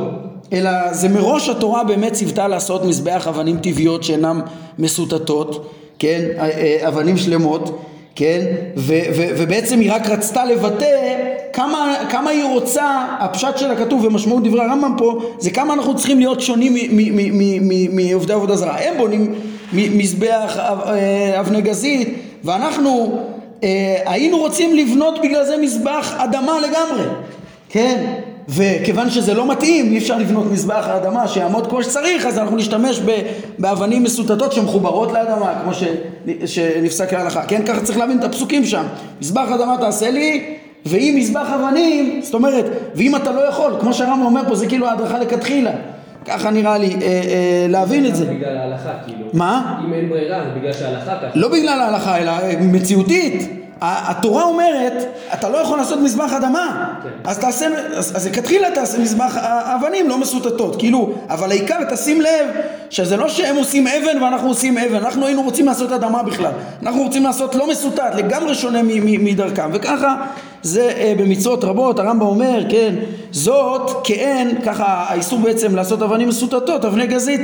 אלא 0.53 0.93
זה 0.93 1.09
מראש 1.09 1.49
התורה 1.49 1.85
באמת 1.85 2.13
ציוותה 2.13 2.49
לעשות 2.49 2.85
מזבח 2.85 3.27
אבנים 3.29 3.57
טבעיות 3.57 4.05
שאינן 4.05 4.41
מסוטטות, 4.79 5.71
כן, 5.99 6.21
אה, 6.39 6.51
אה, 6.51 6.89
אבנים 6.89 7.17
שלמות, 7.17 7.83
כן, 8.15 8.41
ו, 8.77 8.95
ו, 9.17 9.23
ובעצם 9.39 9.81
היא 9.81 9.93
רק 9.93 10.09
רצתה 10.09 10.45
לבטא 10.45 11.17
כמה, 11.53 11.95
כמה 12.11 12.31
היא 12.31 12.45
רוצה, 12.45 13.07
הפשט 13.19 13.59
של 13.59 13.71
הכתוב 13.71 14.05
ומשמעות 14.05 14.45
דברי 14.45 14.61
הרמב"ם 14.61 14.95
פה, 14.99 15.21
זה 15.39 15.51
כמה 15.51 15.75
אנחנו 15.75 15.97
צריכים 15.97 16.19
להיות 16.19 16.41
שונים 16.41 16.77
מעובדי 17.93 18.33
עבודה 18.33 18.57
זרה. 18.57 18.79
הם 18.79 18.99
בונים 18.99 19.35
מזבח 19.73 20.57
אה, 20.59 21.41
אבני 21.41 21.61
גזית, 21.61 22.15
ואנחנו 22.45 23.19
היינו 24.07 24.39
רוצים 24.39 24.77
לבנות 24.77 25.19
בגלל 25.23 25.45
זה 25.45 25.57
מזבח 25.57 26.15
אדמה 26.19 26.53
לגמרי, 26.61 27.05
כן, 27.69 28.05
וכיוון 28.49 29.11
שזה 29.11 29.35
לא 29.35 29.51
מתאים, 29.51 29.93
אי 29.93 29.99
אפשר 29.99 30.19
לבנות 30.19 30.53
מזבח 30.53 30.85
האדמה 30.89 31.29
שיעמוד 31.29 31.67
כמו 31.67 31.83
שצריך, 31.83 32.27
אז 32.27 32.39
אנחנו 32.39 32.57
נשתמש 32.57 33.01
באבנים 33.59 34.03
מסוטטות 34.03 34.53
שמחוברות 34.53 35.13
לאדמה, 35.13 35.55
כמו 35.63 35.75
ש, 35.75 35.85
שנפסק 36.47 37.13
להלכה, 37.13 37.43
כן? 37.43 37.63
ככה 37.67 37.81
צריך 37.81 37.99
להבין 37.99 38.19
את 38.19 38.25
הפסוקים 38.25 38.65
שם. 38.65 38.85
מזבח 39.21 39.49
אדמה 39.55 39.77
תעשה 39.81 40.11
לי, 40.11 40.55
ואם 40.87 41.15
מזבח 41.19 41.47
אבנים, 41.55 42.21
זאת 42.23 42.35
אומרת, 42.35 42.65
ואם 42.95 43.17
אתה 43.17 43.33
לא 43.33 43.41
יכול, 43.41 43.73
כמו 43.81 43.95
שהרמב"ם 43.95 44.27
אומר 44.27 44.43
פה, 44.49 44.55
זה 44.55 44.67
כאילו 44.67 44.87
ההדרכה 44.87 45.19
לכתחילה. 45.19 45.71
ככה 46.25 46.51
נראה 46.51 46.79
לי, 46.79 46.95
אה, 46.95 47.07
אה, 47.07 47.67
להבין 47.69 48.07
את 48.07 48.17
זה. 48.17 48.25
בגלל 48.25 48.57
ההלכה, 48.57 48.91
כאילו. 49.07 49.27
מה? 49.33 49.81
אם 49.87 49.93
אין 49.93 50.09
ברירה, 50.09 50.43
זה 50.45 50.61
בגלל 50.61 50.73
שההלכה 50.73 51.17
ככה. 51.17 51.31
לא 51.35 51.49
בגלל 51.49 51.81
ההלכה, 51.81 52.19
אלא 52.19 52.33
מציאותית. 52.61 53.62
התורה 53.85 54.45
אומרת, 54.45 55.05
אתה 55.35 55.49
לא 55.49 55.59
יכול 55.59 55.79
לעשות 55.79 55.99
מזבח 55.99 56.33
אדמה, 56.33 56.95
כן. 57.03 57.09
אז 57.25 57.39
תעשה, 57.39 57.67
אז, 57.97 58.27
לכתחילה 58.27 58.71
תעשה 58.71 58.99
מזבח 58.99 59.37
אבנים 59.77 60.09
לא 60.09 60.19
מסוטטות, 60.19 60.77
כאילו, 60.77 61.13
אבל 61.29 61.51
העיקר 61.51 61.79
תשים 61.91 62.21
לב 62.21 62.47
שזה 62.91 63.17
לא 63.17 63.29
שהם 63.29 63.57
עושים 63.57 63.87
אבן 63.87 64.23
ואנחנו 64.23 64.49
עושים 64.49 64.79
אבן, 64.79 64.97
אנחנו 64.97 65.27
היינו 65.27 65.43
רוצים 65.43 65.67
לעשות 65.67 65.93
אדמה 65.93 66.23
בכלל, 66.23 66.53
אנחנו 66.83 67.03
רוצים 67.03 67.25
לעשות 67.25 67.55
לא 67.55 67.71
מסוטט, 67.71 68.15
לגמרי 68.15 68.55
שונה 68.55 68.81
מדרכם, 69.03 69.71
וככה 69.73 70.17
זה 70.63 70.93
אה, 70.97 71.15
במצוות 71.19 71.65
רבות, 71.65 71.99
הרמב"ם 71.99 72.27
אומר, 72.27 72.65
כן, 72.69 72.95
זאת 73.31 73.91
כאין, 74.05 74.61
ככה 74.65 75.05
האיסור 75.09 75.39
בעצם 75.39 75.77
לעשות 75.77 76.03
אבנים 76.03 76.29
מסוטטות, 76.29 76.85
אבני 76.85 77.07
גזית, 77.07 77.41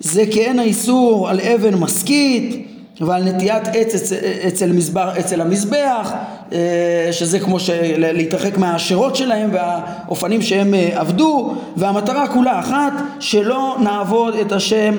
זה 0.00 0.24
כאין 0.32 0.58
האיסור 0.58 1.28
על 1.28 1.40
אבן 1.40 1.74
משכית 1.74 2.75
ועל 3.00 3.24
נטיית 3.24 3.68
עץ 3.74 3.94
אצל, 3.94 4.16
אצל, 4.48 4.72
מזבר, 4.72 5.10
אצל 5.20 5.40
המזבח, 5.40 6.12
אה, 6.52 7.08
שזה 7.12 7.40
כמו 7.40 7.56
להתרחק 7.96 8.58
מהשירות 8.58 9.16
שלהם 9.16 9.50
והאופנים 9.52 10.42
שהם 10.42 10.74
אה, 10.74 11.00
עבדו, 11.00 11.54
והמטרה 11.76 12.28
כולה 12.28 12.58
אחת, 12.58 12.92
שלא 13.20 13.76
נעבוד 13.82 14.34
את 14.34 14.52
השם 14.52 14.94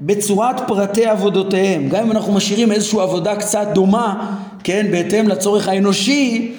בצורת 0.00 0.60
פרטי 0.66 1.06
עבודותיהם. 1.06 1.88
גם 1.88 2.04
אם 2.04 2.12
אנחנו 2.12 2.32
משאירים 2.32 2.72
איזושהי 2.72 3.00
עבודה 3.00 3.36
קצת 3.36 3.68
דומה, 3.72 4.36
כן, 4.64 4.86
בהתאם 4.90 5.28
לצורך 5.28 5.68
האנושי, 5.68 6.52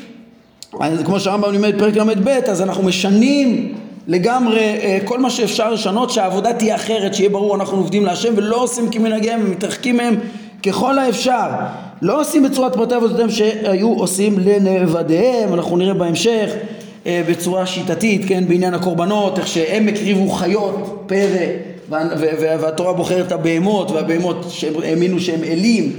אז 0.80 1.04
כמו 1.06 1.19
שהרמב"ם 1.19 1.52
לימד 1.52 1.80
פרק 1.80 1.95
ל"ב, 1.95 2.28
אז 2.28 2.62
אנחנו 2.62 2.84
משנים 2.84 3.75
לגמרי 4.08 4.60
אה, 4.60 4.97
כל 5.06 5.19
מה 5.19 5.30
שאפשר 5.30 5.71
לשנות 5.71 6.10
שהעבודה 6.10 6.54
תהיה 6.54 6.75
אחרת 6.75 7.13
שיהיה 7.13 7.30
ברור 7.30 7.56
אנחנו 7.56 7.78
עובדים 7.78 8.06
להשם 8.06 8.34
ולא 8.36 8.63
עושים 8.63 8.89
כמנהגיהם 8.91 9.41
ומתרחקים 9.45 9.97
מהם 9.97 10.15
ככל 10.65 11.00
האפשר. 11.00 11.48
לא 12.02 12.22
עושים 12.22 12.43
בצורת 12.43 12.76
פרטי 12.76 12.95
עבודתם 12.95 13.30
שהיו 13.30 13.93
עושים 13.93 14.39
לנבדיהם 14.39 15.54
אנחנו 15.54 15.78
נראה 15.78 15.93
בהמשך 15.93 16.50
אה, 17.06 17.22
בצורה 17.30 17.65
שיטתית 17.65 18.22
כן 18.28 18.48
בעניין 18.48 18.74
הקורבנות 18.74 19.39
איך 19.39 19.48
שהם 19.48 19.88
הקריבו 19.88 20.30
חיות 20.30 21.04
פרא 21.08 21.45
והתורה 22.39 22.93
בוחרת 22.93 23.28
את 23.28 23.32
הבהמות 23.32 23.91
והבהמות 23.91 24.45
שהם 24.50 24.74
האמינו 24.84 25.19
שהם 25.19 25.43
אלים 25.43 25.91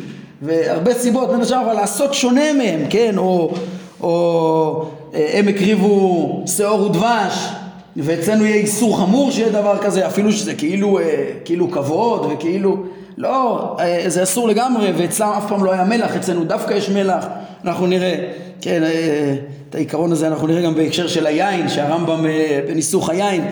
והרבה 0.43 0.95
סיבות 0.95 1.31
בין 1.31 1.41
השאר 1.41 1.61
אבל 1.61 1.73
לעשות 1.73 2.15
שונה 2.15 2.53
מהם 2.53 2.81
כן 2.91 3.19
או, 3.19 3.55
או 4.01 4.85
אה, 5.15 5.31
הם 5.33 5.49
הקריבו 5.49 6.43
שעור 6.57 6.83
ודבש 6.83 7.49
ואצלנו 7.97 8.45
יהיה 8.45 8.57
איסור 8.57 8.99
חמור 8.99 9.31
שיהיה 9.31 9.49
דבר 9.49 9.79
כזה 9.79 10.07
אפילו 10.07 10.33
שזה 10.33 10.55
כאילו, 10.55 10.99
אה, 10.99 11.25
כאילו 11.45 11.71
כבוד 11.71 12.33
וכאילו 12.33 12.77
לא 13.17 13.77
אה, 13.81 14.05
זה 14.07 14.23
אסור 14.23 14.49
לגמרי 14.49 14.93
ואצלם 14.97 15.29
אף 15.29 15.49
פעם 15.49 15.65
לא 15.65 15.73
היה 15.73 15.85
מלח 15.85 16.17
אצלנו 16.17 16.45
דווקא 16.45 16.75
יש 16.75 16.89
מלח. 16.89 17.27
אנחנו 17.65 17.87
נראה 17.87 18.15
כן 18.61 18.83
אה, 18.83 19.35
את 19.69 19.75
העיקרון 19.75 20.13
הזה 20.13 20.27
אנחנו 20.27 20.47
נראה 20.47 20.63
גם 20.63 20.75
בהקשר 20.75 21.09
של 21.09 21.27
היין 21.27 21.69
שהרמב"ם 21.69 22.27
אה, 22.27 22.61
בניסוך 22.69 23.11
היין 23.11 23.45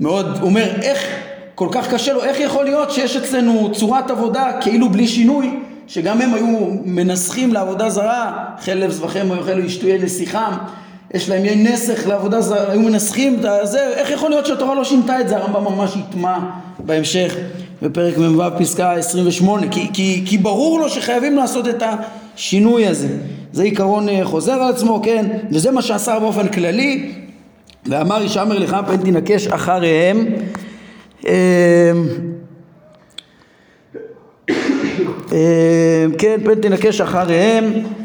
מאוד 0.00 0.38
אומר 0.42 0.70
איך 0.82 1.06
כל 1.54 1.68
כך 1.72 1.94
קשה 1.94 2.12
לו, 2.12 2.24
איך 2.24 2.40
יכול 2.40 2.64
להיות 2.64 2.90
שיש 2.90 3.16
אצלנו 3.16 3.70
צורת 3.72 4.10
עבודה 4.10 4.52
כאילו 4.60 4.88
בלי 4.88 5.08
שינוי, 5.08 5.50
שגם 5.86 6.20
הם 6.20 6.34
היו 6.34 6.46
מנסחים 6.84 7.52
לעבודה 7.52 7.90
זרה, 7.90 8.44
חלב 8.60 8.90
זבחם 8.90 9.30
ויאכלו 9.30 9.64
ישתויי 9.64 9.98
נסיכם, 9.98 10.52
יש 11.14 11.28
להם 11.28 11.44
יין 11.44 11.66
נסך 11.66 12.06
לעבודה 12.06 12.40
זרה, 12.40 12.70
היו 12.70 12.80
מנסחים 12.80 13.42
זה, 13.62 13.88
איך 13.94 14.10
יכול 14.10 14.30
להיות 14.30 14.46
שהתורה 14.46 14.74
לא 14.74 14.84
שינתה 14.84 15.20
את 15.20 15.28
זה, 15.28 15.36
הרמב"ם 15.36 15.64
ממש 15.64 15.96
יטמע 15.96 16.38
בהמשך 16.78 17.34
בפרק 17.82 18.18
מ"ו 18.18 18.42
פסקה 18.58 18.92
28, 18.92 19.68
כי, 19.68 19.88
כי, 19.92 20.22
כי 20.26 20.38
ברור 20.38 20.80
לו 20.80 20.88
שחייבים 20.88 21.36
לעשות 21.36 21.68
את 21.68 21.82
השינוי 21.82 22.86
הזה, 22.86 23.08
זה 23.52 23.62
עיקרון 23.62 24.08
אה, 24.08 24.24
חוזר 24.24 24.52
על 24.52 24.70
עצמו, 24.70 25.00
כן, 25.04 25.26
וזה 25.52 25.70
מה 25.70 25.82
שעשה 25.82 26.18
באופן 26.18 26.48
כללי, 26.48 27.12
ואמר 27.86 28.22
ישמר 28.22 28.58
לך 28.58 28.76
פן 28.86 28.96
תנקש 28.96 29.46
אחריהם. 29.46 30.26
אמ, 31.26 31.30
אמ, 35.32 35.36
כן, 36.18 36.36
פן 36.44 36.54
תנקש 36.54 37.00
אחריהם. 37.00 37.64
אה, 37.64 37.99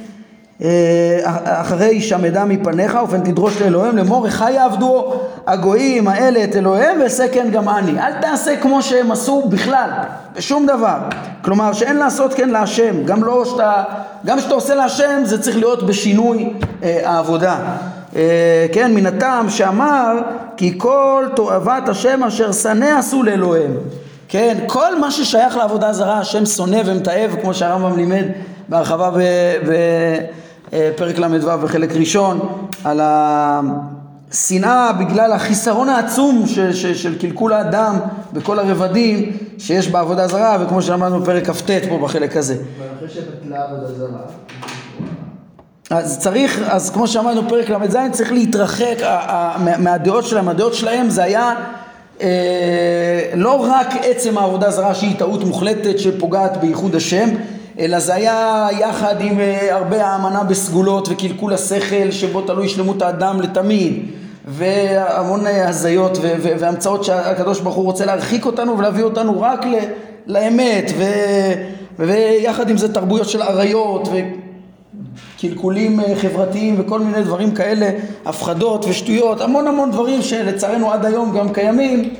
אחרי 1.43 2.01
שמדה 2.01 2.45
מפניך 2.45 2.97
ופן 3.03 3.21
תדרוש 3.21 3.61
לאלוהים 3.61 3.97
לאמור 3.97 4.29
חי 4.29 4.51
יעבדו 4.51 5.13
הגויים 5.47 6.07
האלה 6.07 6.43
את 6.43 6.55
אלוהיהם 6.55 6.99
ואעשה 7.01 7.27
כן 7.27 7.47
גם 7.51 7.69
אני. 7.69 7.99
אל 7.99 8.13
תעשה 8.21 8.57
כמו 8.57 8.81
שהם 8.81 9.11
עשו 9.11 9.41
בכלל 9.49 9.89
בשום 10.35 10.65
דבר. 10.65 10.97
כלומר 11.41 11.73
שאין 11.73 11.97
לעשות 11.97 12.33
כן 12.33 12.49
להשם. 12.49 13.03
גם 13.05 13.23
לא 13.23 13.45
שאתה 13.45 13.83
גם 14.25 14.37
כשאתה 14.37 14.53
עושה 14.53 14.75
להשם 14.75 15.21
זה 15.23 15.41
צריך 15.41 15.57
להיות 15.57 15.87
בשינוי 15.87 16.53
אה, 16.83 17.01
העבודה. 17.03 17.57
אה, 18.15 18.65
כן, 18.73 18.93
מן 18.93 19.05
הטעם 19.05 19.49
שאמר 19.49 20.17
כי 20.57 20.73
כל 20.77 21.25
תועבת 21.35 21.89
השם 21.89 22.23
אשר 22.23 22.51
שנא 22.51 22.99
עשו 22.99 23.23
לאלוהים. 23.23 23.77
כן, 24.27 24.57
כל 24.67 24.99
מה 24.99 25.11
ששייך 25.11 25.57
לעבודה 25.57 25.93
זרה 25.93 26.19
השם 26.19 26.45
שונא 26.45 26.81
ומתעב 26.85 27.35
כמו 27.41 27.53
שהרמב"ם 27.53 27.97
לימד 27.97 28.25
בהרחבה 28.69 29.09
בפרק 30.73 31.17
ל"ו 31.17 31.57
בחלק 31.63 31.91
ראשון 31.91 32.39
על 32.83 33.01
השנאה 33.03 34.93
בגלל 34.93 35.31
החיסרון 35.31 35.89
העצום 35.89 36.43
ש, 36.47 36.59
ש, 36.59 36.85
של 36.85 37.19
קלקול 37.19 37.53
האדם 37.53 37.99
בכל 38.33 38.59
הרבדים 38.59 39.37
שיש 39.57 39.87
בעבודה 39.87 40.27
זרה 40.27 40.57
וכמו 40.61 40.81
שאמרנו 40.81 41.19
בפרק 41.19 41.49
כ"ט 41.49 41.71
פה 41.89 41.97
בחלק 41.97 42.37
הזה. 42.37 42.53
אבל 42.53 42.87
אחרי 42.97 43.09
שבטלה 43.09 43.63
עבודה 43.63 43.87
זרה, 43.93 44.19
אז 45.89 46.19
צריך, 46.19 46.61
אז 46.67 46.89
כמו 46.89 47.07
שאמרנו 47.07 47.49
פרק 47.49 47.69
ל"ז, 47.69 47.97
צריך 48.11 48.31
להתרחק 48.31 48.95
מהדעות 49.79 50.25
שלהם, 50.25 50.49
הדעות 50.49 50.73
שלהם 50.73 51.09
זה 51.09 51.23
היה 51.23 51.55
אה, 52.21 53.31
לא 53.33 53.67
רק 53.71 53.87
עצם 54.03 54.37
העבודה 54.37 54.71
זרה 54.71 54.95
שהיא 54.95 55.19
טעות 55.19 55.43
מוחלטת 55.43 55.99
שפוגעת 55.99 56.57
בייחוד 56.57 56.95
השם, 56.95 57.29
אלא 57.79 57.99
זה 57.99 58.13
היה 58.15 58.67
יחד 58.79 59.15
עם 59.21 59.39
אה, 59.39 59.75
הרבה 59.75 60.05
האמנה 60.05 60.43
בסגולות 60.43 61.07
וקלקול 61.11 61.53
השכל 61.53 62.11
שבו 62.11 62.41
תלוי 62.41 62.69
שלמות 62.69 63.01
האדם 63.01 63.41
לתמיד. 63.41 64.05
והמון 64.47 65.47
אה, 65.47 65.69
הזיות 65.69 66.17
והמצאות 66.41 67.03
שהקדוש 67.03 67.59
ברוך 67.59 67.75
הוא 67.75 67.85
רוצה 67.85 68.05
להרחיק 68.05 68.45
אותנו 68.45 68.77
ולהביא 68.77 69.03
אותנו 69.03 69.41
רק 69.41 69.65
ל- 69.65 69.75
לאמת. 70.27 70.91
ו- 70.97 71.53
ויחד 71.99 72.69
עם 72.69 72.77
זה 72.77 72.93
תרבויות 72.93 73.29
של 73.29 73.41
אריות 73.41 74.07
ו... 74.07 74.11
קלקולים 75.39 75.99
אה, 75.99 76.15
חברתיים 76.15 76.75
וכל 76.79 76.99
מיני 76.99 77.23
דברים 77.23 77.51
כאלה, 77.51 77.89
הפחדות 78.25 78.85
ושטויות, 78.89 79.41
המון 79.41 79.67
המון 79.67 79.91
דברים 79.91 80.21
שלצערנו 80.21 80.91
עד 80.91 81.05
היום 81.05 81.37
גם 81.37 81.53
קיימים 81.53 82.13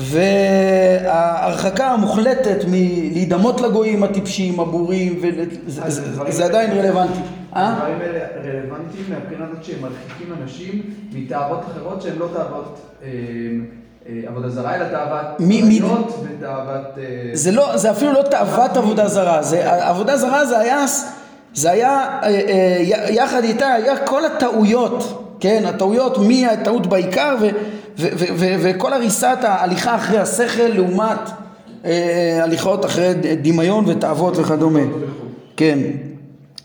וההרחקה 0.00 1.86
המוחלטת 1.86 2.64
מלהידמות 2.68 3.60
לגויים 3.60 4.02
הטיפשים, 4.02 4.60
הבורים, 4.60 5.20
זה, 5.66 5.82
האלה- 5.82 6.44
עדיין 6.44 6.70
רלוונטי. 6.78 7.18
אה? 7.56 7.68
הדברים 7.72 7.98
האלה 8.00 8.18
רלוונטיים 8.44 9.04
מהבחינה 9.08 9.44
הזאת 9.44 9.64
שהם 9.64 9.78
מרחיקים 9.82 10.34
אנשים 10.42 10.82
מתאוות 11.12 11.60
אחרות 11.72 12.02
שהן 12.02 12.18
לא 12.18 12.28
תאוות 12.32 12.78
אה, 13.02 13.08
אה, 14.08 14.20
עבודה 14.28 14.48
זרה, 14.48 14.74
אלא 14.76 14.84
תאוות 14.84 15.40
מי- 15.40 15.62
מי- 15.62 15.78
עבודות 15.78 16.24
ותאוות... 16.38 16.98
אה, 16.98 17.30
זה 17.32 17.52
לא, 17.52 17.76
זה 17.76 17.90
אפילו 17.90 18.12
לא 18.12 18.22
תאוות 18.22 18.76
עבודה 18.76 19.08
זרה, 19.08 19.40
עבודה 19.80 20.16
זרה 20.16 20.46
זה 20.46 20.58
היה, 20.58 20.84
זה 21.54 21.70
היה 21.70 21.90
אה, 22.22 22.28
אה, 22.28 22.76
יחד 23.10 23.44
איתה, 23.44 23.66
היה 23.72 23.96
כל 24.06 24.24
הטעויות, 24.24 25.26
כן, 25.40 25.62
הטעויות 25.66 26.18
מהטעות 26.18 26.86
בעיקר 26.86 27.36
ו, 27.40 27.44
ו, 27.44 27.48
ו, 27.48 27.50
וכל 28.38 28.92
הריסת 28.92 29.38
ההליכה 29.42 29.96
אחרי 29.96 30.18
השכל 30.18 30.68
לעומת 30.74 31.30
אה, 31.84 32.40
הליכות 32.42 32.84
אחרי 32.84 33.12
דמיון 33.42 33.84
ותאוות 33.88 34.36
וכדומה, 34.36 34.80
כן. 35.56 35.78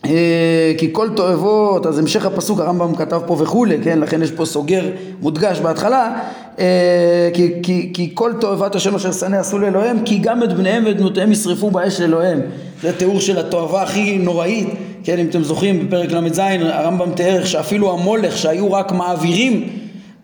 אה, 0.05 0.73
כי 0.77 0.89
כל 0.91 1.09
תועבות, 1.15 1.85
אז 1.85 1.99
המשך 1.99 2.25
הפסוק 2.25 2.59
הרמב"ם 2.59 2.95
כתב 2.95 3.21
פה 3.25 3.37
וכולי, 3.39 3.77
כן, 3.83 3.99
לכן 3.99 4.21
יש 4.21 4.31
פה 4.31 4.45
סוגר 4.45 4.85
מודגש 5.21 5.59
בהתחלה, 5.59 6.19
אה, 6.59 7.29
כי, 7.33 7.51
כי, 7.63 7.91
כי 7.93 8.11
כל 8.13 8.33
תועבת 8.39 8.75
השם 8.75 8.95
אשר 8.95 9.11
שנא 9.11 9.35
עשו 9.35 9.59
לאלוהים, 9.59 10.03
כי 10.05 10.17
גם 10.17 10.43
את 10.43 10.53
בניהם 10.53 10.85
ואת 10.85 10.97
בנותיהם 10.97 11.31
ישרפו 11.31 11.71
באש 11.71 12.01
לאלוהים. 12.01 12.41
זה 12.81 12.93
תיאור 12.97 13.19
של 13.19 13.39
התועבה 13.39 13.83
הכי 13.83 14.17
נוראית, 14.17 14.67
כן, 15.03 15.19
אם 15.19 15.27
אתם 15.29 15.43
זוכרים, 15.43 15.87
בפרק 15.87 16.11
ל"ז 16.11 16.39
הרמב"ם 16.61 17.11
תיאר 17.11 17.45
שאפילו 17.45 17.93
המולך 17.93 18.37
שהיו 18.37 18.71
רק 18.71 18.91
מעבירים 18.91 19.69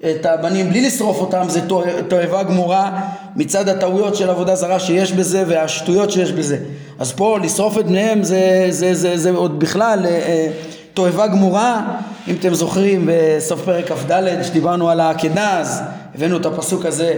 את 0.10 0.26
הבנים 0.26 0.70
בלי 0.70 0.82
לשרוף 0.82 1.18
אותם 1.20 1.46
זה 1.48 1.62
תוע- 1.62 2.02
תועבה 2.08 2.44
גמורה 2.44 3.02
מצד 3.36 3.70
הטעויות 3.70 4.16
של 4.16 4.30
עבודה 4.30 4.56
זרה 4.56 4.80
שיש 4.80 5.12
בזה 5.12 5.44
והשטויות 5.48 6.12
שיש 6.12 6.32
בזה. 6.32 6.58
אז 7.00 7.12
פה 7.12 7.38
לשרוף 7.44 7.78
את 7.78 7.86
בניהם 7.86 8.24
זה, 8.24 8.66
זה, 8.70 8.94
זה, 8.94 9.18
זה 9.18 9.32
עוד 9.32 9.60
בכלל 9.60 10.00
אה, 10.06 10.10
אה, 10.12 10.48
תועבה 10.94 11.28
גמורה. 11.28 11.82
אם 12.28 12.36
אתם 12.40 12.54
זוכרים 12.54 13.10
בסוף 13.12 13.62
פרק 13.66 13.92
כ"ד 13.92 14.22
שדיברנו 14.44 14.90
על 14.90 15.00
העקדה 15.00 15.60
אז 15.60 15.82
הבאנו 16.16 16.38
את 16.38 16.46
הפסוק 16.46 16.86
הזה 16.86 17.14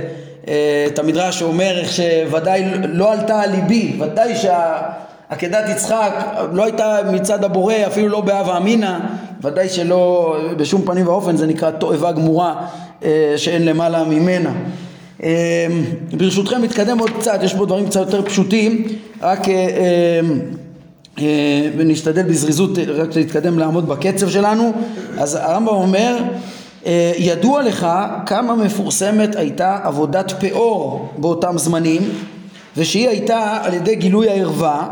אה, 0.48 0.86
את 0.88 1.00
המדרש 1.00 1.40
שאומר 1.40 1.80
איך 1.80 1.92
שוודאי 1.92 2.64
לא 2.84 3.12
עלתה 3.14 3.42
על 3.42 3.52
ליבי 3.52 3.98
ודאי 4.00 4.36
שה... 4.36 4.82
עקדת 5.30 5.70
יצחק 5.70 6.12
לא 6.52 6.64
הייתה 6.64 6.98
מצד 7.12 7.44
הבורא, 7.44 7.74
אפילו 7.88 8.10
לא 8.10 8.22
בהווה 8.22 8.58
אמינא, 8.58 8.98
ודאי 9.44 9.70
שלא 9.70 10.36
בשום 10.58 10.82
פנים 10.82 11.08
ואופן, 11.08 11.38
זה 11.38 11.48
נקרא 11.48 11.72
תועבה 11.72 12.12
גמורה 12.12 12.68
אה, 13.04 13.34
שאין 13.38 13.66
למעלה 13.66 14.04
ממנה. 14.04 14.52
אה, 15.24 15.68
ברשותכם 16.18 16.62
נתקדם 16.62 17.00
עוד 17.00 17.10
קצת, 17.20 17.40
יש 17.44 17.54
פה 17.54 17.66
דברים 17.66 17.86
קצת 17.86 18.00
יותר 18.00 18.22
פשוטים, 18.22 18.88
רק 19.22 19.48
אה, 19.50 20.20
ונשתדל 21.78 22.24
בזריזות 22.24 22.78
רק 22.88 23.16
להתקדם 23.16 23.60
לעמוד 23.60 23.88
בקצב 23.90 24.30
שלנו. 24.30 24.74
אז 25.18 25.36
הרמב"ם 25.36 25.68
אומר, 25.68 26.18
ידוע 27.18 27.64
לך 27.64 27.88
כמה 28.26 28.56
מפורסמת 28.56 29.36
הייתה 29.36 29.80
עבודת 29.84 30.32
פאור 30.40 31.10
באותם 31.18 31.58
זמנים 31.58 32.02
ושהיא 32.78 33.10
הייתה 33.10 33.58
על 33.64 33.74
ידי 33.74 33.96
גילוי 33.96 34.30
הערווה 34.30 34.88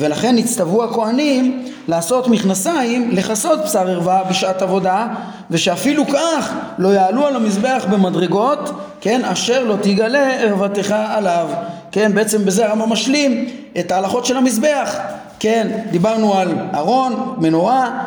ולכן 0.00 0.38
הצטוו 0.38 0.84
הכהנים 0.84 1.64
לעשות 1.88 2.28
מכנסיים 2.28 3.10
לכסות 3.12 3.58
בשר 3.64 3.88
ערווה 3.88 4.24
בשעת 4.30 4.62
עבודה 4.62 5.06
ושאפילו 5.50 6.06
כך 6.06 6.52
לא 6.78 6.88
יעלו 6.88 7.26
על 7.26 7.36
המזבח 7.36 7.86
במדרגות 7.90 8.70
כן 9.00 9.24
אשר 9.24 9.64
לא 9.64 9.76
תגלה 9.82 10.40
ערוותך 10.40 10.94
עליו. 11.08 11.48
כן 11.92 12.12
בעצם 12.14 12.44
בזה 12.44 12.66
הרמב"ם 12.66 12.92
משלים 12.92 13.48
את 13.78 13.92
ההלכות 13.92 14.26
של 14.26 14.36
המזבח. 14.36 14.96
כן 15.40 15.68
דיברנו 15.90 16.34
על 16.34 16.52
ארון 16.74 17.34
מנורה 17.38 18.02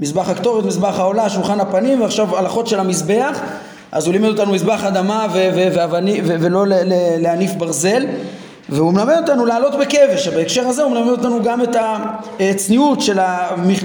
מזבח 0.00 0.28
הקטורת 0.28 0.64
מזבח 0.64 0.98
העולה 0.98 1.30
שולחן 1.30 1.60
הפנים 1.60 2.00
ועכשיו 2.00 2.36
הלכות 2.38 2.66
של 2.66 2.80
המזבח. 2.80 3.40
אז 3.92 4.06
הוא 4.06 4.12
לימד 4.12 4.28
אותנו 4.28 4.52
מזבח 4.52 4.84
אדמה 4.84 5.26
ו- 5.32 5.48
ו- 5.54 5.68
ואבני- 5.74 6.20
ו- 6.24 6.36
ולא 6.40 6.64
להניף 7.18 7.52
ברזל 7.52 8.06
והוא 8.68 8.92
מלמד 8.92 9.16
אותנו 9.16 9.46
לעלות 9.46 9.74
בכבש, 9.74 10.28
בהקשר 10.28 10.66
הזה 10.66 10.82
הוא 10.82 10.92
מלמד 10.92 11.08
אותנו 11.08 11.42
גם 11.42 11.62
את 11.62 11.76
הצניעות 12.40 13.00
של. 13.00 13.18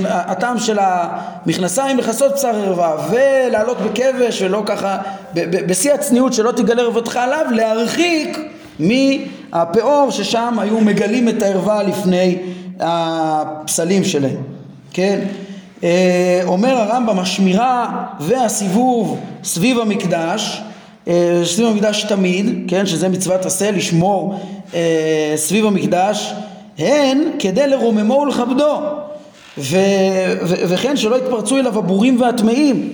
הטעם 0.06 0.60
של 0.60 0.78
המכנסיים 0.82 1.98
לכסות 1.98 2.34
בשר 2.34 2.56
ערווה 2.56 3.08
ולעלות 3.10 3.78
בכבש 3.78 4.42
ולא 4.42 4.64
ככה, 4.66 4.98
בשיא 5.68 5.94
הצניעות 5.94 6.34
שלא 6.34 6.52
תגלה 6.52 6.82
ערוותך 6.82 7.16
עליו, 7.16 7.46
להרחיק 7.52 8.40
מהפאור 8.80 10.12
ששם 10.12 10.56
היו 10.60 10.82
מגלים 10.82 11.30
את 11.30 11.42
הערווה 11.42 11.84
לפני 11.84 12.38
הפסלים 12.80 14.04
שלהם, 14.04 14.42
כן? 14.94 15.20
אה, 15.84 16.42
אומר 16.44 16.78
הרמב"ם 16.78 17.20
השמירה 17.20 18.06
והסיבוב 18.20 19.20
סביב 19.44 19.80
המקדש 19.80 20.62
סביב 21.44 21.68
המקדש 21.68 22.04
תמיד, 22.04 22.66
כן, 22.68 22.86
שזה 22.86 23.10
מצוות 23.10 23.46
עשה, 23.46 23.72
לשמור 23.72 24.40
אה, 24.74 25.34
סביב 25.36 25.66
המקדש, 25.66 26.34
הן 26.78 27.18
כדי 27.40 27.68
לרוממו 27.68 28.14
ולכבדו, 28.14 28.82
ו, 29.58 29.78
ו, 30.42 30.56
וכן 30.70 30.98
שלא 30.98 31.16
יתפרצו 31.16 31.58
אליו 31.58 31.78
הבורים 31.80 32.22
והטמאים, 32.22 32.94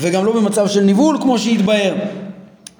וגם 0.00 0.24
לא 0.24 0.32
במצב 0.32 0.68
של 0.68 0.80
ניבול 0.80 1.18
כמו 1.20 1.38
שהתבהר, 1.38 1.94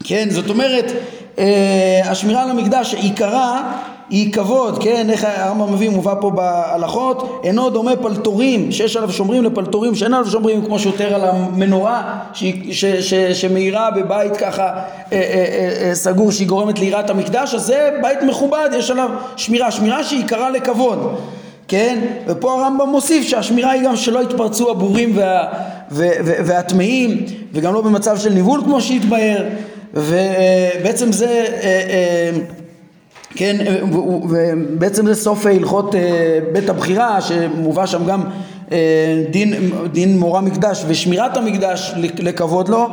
כן, 0.05 0.31
זאת 0.31 0.51
אומרת, 0.51 0.93
אה, 1.39 2.01
השמירה 2.05 2.43
על 2.43 2.51
המקדש 2.51 2.95
עיקרה 2.95 3.73
היא 4.11 4.33
כבוד, 4.33 4.83
כן, 4.83 5.11
איך 5.11 5.27
הרמב"ם 5.37 5.73
מביא, 5.75 5.89
מובא 5.91 6.15
פה 6.21 6.31
בהלכות, 6.31 7.41
אינו 7.45 7.71
דומה 7.71 7.97
פלטורים 7.97 8.73
שיש 8.73 8.97
עליו 8.97 9.13
שומרים 9.13 9.45
לפלטורים 9.45 9.95
שאין 9.95 10.15
עליו 10.15 10.31
שומרים, 10.31 10.65
כמו 10.65 10.79
שיותר 10.79 11.15
על 11.15 11.25
המנורה 11.25 12.19
ש- 12.33 13.15
שמאירה 13.33 13.91
בבית 13.91 14.37
ככה 14.37 14.63
אה, 14.63 14.73
אה, 15.13 15.19
אה, 15.23 15.89
אה, 15.89 15.95
סגור 15.95 16.33
שהיא 16.33 16.49
גורמת 16.49 16.79
ליראת 16.79 17.11
המקדש, 17.11 17.55
אז 17.55 17.63
זה 17.63 17.91
בית 18.03 18.23
מכובד, 18.23 18.69
יש 18.79 18.91
עליו 18.91 19.11
שמירה, 19.37 19.71
שמירה 19.71 20.05
שעיקרה 20.05 20.51
לכבוד, 20.51 21.17
כן, 21.69 21.99
ופה 22.27 22.53
הרמב"ם 22.53 22.89
מוסיף 22.89 23.29
שהשמירה 23.29 23.71
היא 23.71 23.83
גם 23.83 23.97
שלא 23.97 24.23
יתפרצו 24.23 24.71
הבורים 24.71 25.13
וה, 25.17 25.45
ו- 25.91 26.09
ו- 26.25 26.47
והטמאים, 26.47 27.25
וגם 27.53 27.75
לא 27.75 27.81
במצב 27.81 28.19
של 28.19 28.31
ניבול 28.31 28.61
כמו 28.65 28.81
שהתבהר, 28.81 29.45
ובעצם 29.95 31.13
זה 31.13 31.27
אה, 31.27 31.63
אה, 31.63 32.31
כן, 33.35 33.57
ו- 33.93 33.97
ובעצם 34.29 35.07
זה 35.07 35.14
סוף 35.14 35.47
הלכות 35.47 35.95
אה, 35.95 36.39
בית 36.53 36.68
הבחירה 36.68 37.20
שמובא 37.20 37.87
שם 37.87 38.07
גם 38.07 38.22
אה, 38.72 39.24
דין, 39.31 39.72
דין 39.93 40.18
מורא 40.18 40.41
מקדש 40.41 40.85
ושמירת 40.87 41.37
המקדש 41.37 41.93
לכבוד 42.18 42.68
לו 42.68 42.89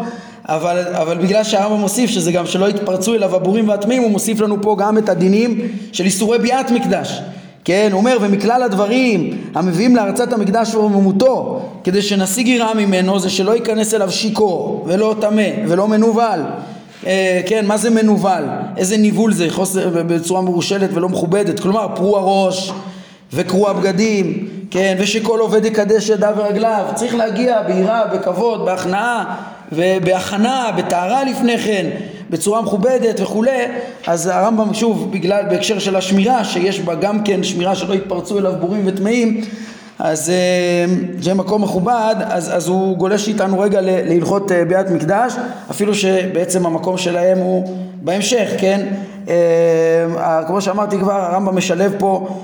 אבל, 0.46 0.84
אבל 0.92 1.18
בגלל 1.18 1.44
שהרמב"ם 1.44 1.80
מוסיף 1.80 2.10
שזה 2.10 2.32
גם 2.32 2.46
שלא 2.46 2.70
יתפרצו 2.70 3.14
אליו 3.14 3.36
הבורים 3.36 3.70
והטמאים 3.70 4.02
הוא 4.02 4.12
מוסיף 4.12 4.42
לנו 4.42 4.62
פה 4.62 4.76
גם 4.80 4.98
את 4.98 5.10
הדינים 5.10 5.62
של 5.92 6.06
איסורי 6.06 6.40
ביאת 6.40 6.72
מקדש. 6.72 7.22
כן, 7.66 7.90
הוא 7.92 8.00
אומר 8.00 8.18
ומכלל 8.22 8.64
הדברים 8.64 9.42
המביאים 9.56 9.96
להרצת 9.96 10.34
המקדש 10.34 10.76
ורוממותו 10.76 11.62
כדי 11.84 12.02
שנשיג 12.02 12.48
יראה 12.48 12.74
ממנו 12.74 13.20
זה 13.20 13.30
שלא 13.30 13.56
ייכנס 13.56 13.94
אליו 13.94 14.12
שיכור 14.12 14.86
ולא 14.88 15.16
טמא 15.20 15.48
ולא 15.68 15.88
מנוול. 15.88 16.22
אה, 16.22 16.73
כן, 17.46 17.66
מה 17.66 17.78
זה 17.78 17.90
מנוול? 17.90 18.44
איזה 18.78 18.98
ניבול 18.98 19.34
זה? 19.34 19.46
חוסר, 19.50 19.90
בצורה 19.90 20.42
מרושלת 20.42 20.90
ולא 20.94 21.10
מכובדת. 21.10 21.60
כלומר, 21.60 21.88
פרוע 21.96 22.22
ראש 22.24 22.72
וקרוע 23.34 23.74
בגדים, 23.74 24.48
כן, 24.72 24.96
ושכל 25.00 25.40
עובד 25.40 25.66
יקדש 25.66 26.10
ידיו 26.10 26.34
ורגליו. 26.38 26.86
צריך 26.96 27.16
להגיע 27.16 27.62
ביראה, 27.62 28.08
בכבוד, 28.08 28.66
בהכנעה 28.66 29.36
ובהכנה, 29.72 30.72
בטהרה 30.78 31.24
לפני 31.24 31.58
כן, 31.58 31.90
בצורה 32.30 32.62
מכובדת 32.62 33.20
וכולי. 33.20 33.66
אז 34.08 34.28
הרמב"ם, 34.28 34.74
שוב, 34.74 35.12
בגלל, 35.12 35.44
בהקשר 35.50 35.80
של 35.80 35.96
השמירה, 35.96 36.44
שיש 36.44 36.80
בה 36.80 36.96
גם 36.96 37.24
כן 37.24 37.44
שמירה 37.44 37.76
שלא 37.76 37.94
יתפרצו 37.94 38.40
אליו 38.40 38.54
בורים 38.60 38.82
וטמאים, 38.86 39.42
אז 40.00 40.30
אה, 40.30 40.86
זה 41.20 41.34
מקום 41.34 41.64
מכובד, 41.64 42.16
אז, 42.26 42.56
אז 42.56 42.68
הוא 42.68 42.98
גולש 42.98 43.28
איתנו 43.28 43.60
רגע 43.60 43.82
להלכות 43.82 44.52
אה, 44.52 44.66
ביאת 44.66 44.90
מקדש, 44.90 45.34
אפילו 45.72 45.96
שבעצם 45.96 46.66
המקום 46.66 46.98
שלהם 46.98 47.38
הוא 47.38 47.78
בהמשך, 48.02 48.50
כן? 48.58 48.88
אה, 49.30 50.44
כמו 50.48 50.62
שאמרתי 50.62 50.98
כבר, 50.98 51.14
הרמב"ם 51.14 51.58
משלב 51.58 51.94
פה 51.98 52.40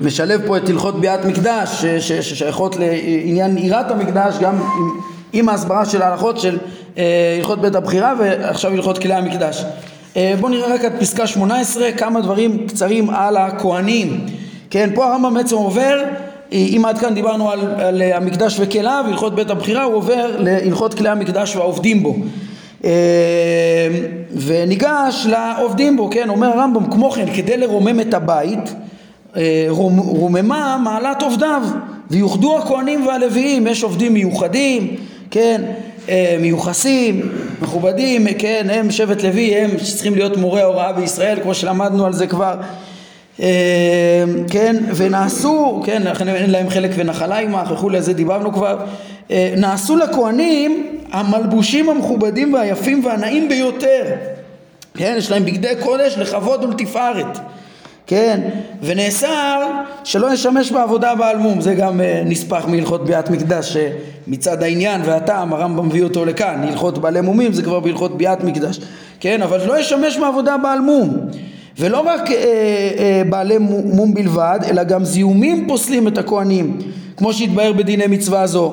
משלב 0.00 0.40
פה 0.46 0.56
את 0.56 0.68
הלכות 0.68 1.00
ביאת 1.00 1.24
מקדש 1.24 1.84
ששייכות 1.84 2.76
לעניין 2.76 3.58
יראת 3.58 3.90
המקדש 3.90 4.34
גם 4.40 4.54
עם, 4.54 5.00
עם 5.32 5.48
ההסברה 5.48 5.84
של 5.84 6.02
ההלכות 6.02 6.40
של 6.40 6.58
הלכות 7.38 7.60
בית 7.60 7.74
הבחירה 7.74 8.14
ועכשיו 8.18 8.72
הלכות 8.72 8.98
כלי 8.98 9.14
המקדש. 9.14 9.64
בואו 10.14 10.48
נראה 10.48 10.74
רק 10.74 10.84
את 10.84 10.92
פסקה 11.00 11.26
18 11.26 11.92
כמה 11.92 12.20
דברים 12.20 12.66
קצרים 12.66 13.10
על 13.10 13.36
הכהנים. 13.36 14.26
כן, 14.74 14.90
פה 14.94 15.06
הרמב"ם 15.06 15.34
בעצם 15.34 15.56
עובר, 15.56 16.02
אם 16.52 16.82
עד 16.88 16.98
כאן 16.98 17.14
דיברנו 17.14 17.50
על, 17.50 17.60
על 17.78 18.02
המקדש 18.02 18.56
וכליו, 18.60 19.04
הלכות 19.08 19.34
בית 19.34 19.50
הבחירה, 19.50 19.82
הוא 19.82 19.94
עובר 19.94 20.36
להלכות 20.38 20.94
כלי 20.94 21.08
המקדש 21.08 21.56
והעובדים 21.56 22.02
בו. 22.02 22.16
אה, 22.84 22.90
וניגש 24.36 25.26
לעובדים 25.30 25.96
בו, 25.96 26.08
כן, 26.10 26.28
אומר 26.28 26.46
הרמב"ם, 26.46 26.90
כמו 26.90 27.10
כן, 27.10 27.26
כדי 27.34 27.56
לרומם 27.56 28.00
את 28.00 28.14
הבית, 28.14 28.74
אה, 29.36 29.66
רומ- 29.68 30.00
רוממה 30.00 30.78
מעלת 30.84 31.22
עובדיו, 31.22 31.62
ויוחדו 32.10 32.58
הכהנים 32.58 33.06
והלוויים, 33.06 33.66
יש 33.66 33.82
עובדים 33.82 34.14
מיוחדים, 34.14 34.96
כן, 35.30 35.62
אה, 36.08 36.36
מיוחסים, 36.40 37.32
מכובדים, 37.62 38.26
כן, 38.38 38.66
הם 38.72 38.90
שבט 38.90 39.22
לוי, 39.22 39.54
הם 39.54 39.70
צריכים 39.76 40.14
להיות 40.14 40.36
מורי 40.36 40.60
ההוראה 40.60 40.92
בישראל, 40.92 41.38
כמו 41.42 41.54
שלמדנו 41.54 42.06
על 42.06 42.12
זה 42.12 42.26
כבר. 42.26 42.54
אה, 43.40 44.24
כן, 44.50 44.76
ונעשו, 44.96 45.82
כן, 45.84 46.02
לכן 46.02 46.28
אין 46.28 46.50
להם 46.50 46.70
חלק 46.70 46.90
ונחלה 46.96 47.38
עמך 47.38 47.70
וכולי, 47.70 48.02
זה 48.02 48.12
דיברנו 48.12 48.52
כבר, 48.52 48.78
אה, 49.30 49.54
נעשו 49.56 49.96
לכהנים 49.96 50.98
המלבושים 51.12 51.90
המכובדים 51.90 52.54
והיפים 52.54 53.04
והנאים 53.04 53.48
ביותר, 53.48 54.04
כן, 54.96 55.14
יש 55.18 55.30
להם 55.30 55.44
בגדי 55.44 55.74
קודש 55.80 56.18
לכבוד 56.18 56.64
ולתפארת, 56.64 57.38
כן, 58.06 58.40
ונאסר 58.82 59.60
שלא 60.04 60.32
ישמש 60.32 60.72
בעבודה 60.72 61.14
בעל 61.14 61.38
מום, 61.38 61.60
זה 61.60 61.74
גם 61.74 62.00
אה, 62.00 62.22
נספח 62.24 62.64
מהלכות 62.68 63.04
ביאת 63.04 63.30
מקדש, 63.30 63.76
שמצד 63.76 64.62
העניין 64.62 65.00
והטעם 65.04 65.52
הרמב"ם 65.52 65.86
מביא 65.86 66.02
אותו 66.04 66.24
לכאן, 66.24 66.64
הלכות 66.68 66.98
בעלי 66.98 67.20
מומים 67.20 67.52
זה 67.52 67.62
כבר 67.62 67.80
בהלכות 67.80 68.16
ביאת 68.16 68.44
מקדש, 68.44 68.80
כן, 69.20 69.42
אבל 69.42 69.66
לא 69.66 69.78
ישמש 69.78 70.18
בעבודה 70.18 70.56
בעל 70.56 70.80
מום, 70.80 71.28
ולא 71.78 72.00
רק 72.00 72.30
אה, 72.30 72.34
אה, 72.98 73.22
בעלי 73.28 73.58
מום 73.58 74.14
בלבד, 74.14 74.58
אלא 74.68 74.84
גם 74.84 75.04
זיהומים 75.04 75.64
פוסלים 75.68 76.08
את 76.08 76.18
הכהנים, 76.18 76.78
כמו 77.16 77.32
שהתבהר 77.32 77.72
בדיני 77.72 78.06
מצווה 78.06 78.46
זו. 78.46 78.72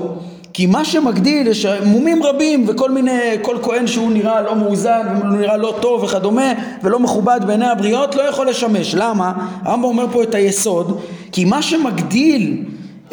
כי 0.53 0.65
מה 0.65 0.85
שמגדיל, 0.85 1.47
יש 1.47 1.65
מומים 1.65 2.23
רבים 2.23 2.65
וכל 2.67 2.91
מיני, 2.91 3.19
כל 3.41 3.57
כהן 3.61 3.87
שהוא 3.87 4.11
נראה 4.11 4.41
לא 4.41 4.55
מאוזן 4.55 5.01
ונראה 5.21 5.57
לא 5.57 5.75
טוב 5.81 6.03
וכדומה 6.03 6.53
ולא 6.83 6.99
מכובד 6.99 7.39
בעיני 7.47 7.67
הבריות 7.67 8.15
לא 8.15 8.21
יכול 8.21 8.49
לשמש. 8.49 8.95
למה? 8.95 9.33
הרמב"ם 9.61 9.83
אומר 9.83 10.05
פה 10.11 10.23
את 10.23 10.35
היסוד, 10.35 11.01
כי 11.31 11.45
מה 11.45 11.61
שמגדיל 11.61 12.63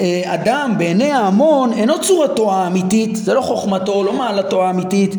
אה, 0.00 0.22
אדם 0.24 0.74
בעיני 0.78 1.12
ההמון 1.12 1.72
אינו 1.72 2.00
צורתו 2.00 2.52
האמיתית, 2.52 3.16
זה 3.16 3.34
לא 3.34 3.40
חוכמתו, 3.40 4.04
לא 4.04 4.12
מעלתו 4.12 4.62
האמיתית, 4.62 5.14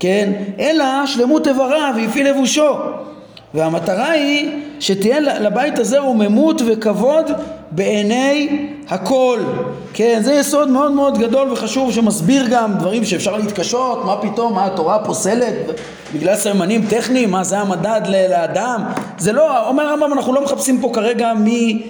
כן? 0.00 0.32
אלא 0.58 0.84
שלמות 1.06 1.48
איבריו 1.48 1.92
ויפי 1.96 2.24
לבושו. 2.24 2.74
והמטרה 3.54 4.10
היא 4.10 4.50
שתהיה 4.80 5.20
לבית 5.20 5.78
הזה 5.78 5.98
רוממות 5.98 6.62
וכבוד 6.66 7.30
בעיני 7.70 8.66
הכל. 8.88 9.40
כן, 9.92 10.20
זה 10.22 10.34
יסוד 10.34 10.68
מאוד 10.68 10.92
מאוד 10.92 11.18
גדול 11.18 11.52
וחשוב 11.52 11.92
שמסביר 11.92 12.46
גם 12.50 12.74
דברים 12.74 13.04
שאפשר 13.04 13.36
להתקשות, 13.36 14.04
מה 14.04 14.16
פתאום, 14.16 14.54
מה 14.54 14.66
התורה 14.66 15.04
פוסלת 15.04 15.54
בגלל 16.14 16.36
סממנים 16.36 16.86
טכניים, 16.90 17.30
מה 17.30 17.44
זה 17.44 17.58
המדד 17.58 18.00
לאדם, 18.08 18.82
זה 19.18 19.32
לא, 19.32 19.68
אומר 19.68 19.84
הרמב"ם 19.84 20.12
אנחנו 20.12 20.32
לא 20.32 20.44
מחפשים 20.44 20.80
פה 20.80 20.90
כרגע 20.94 21.34
מי 21.34 21.82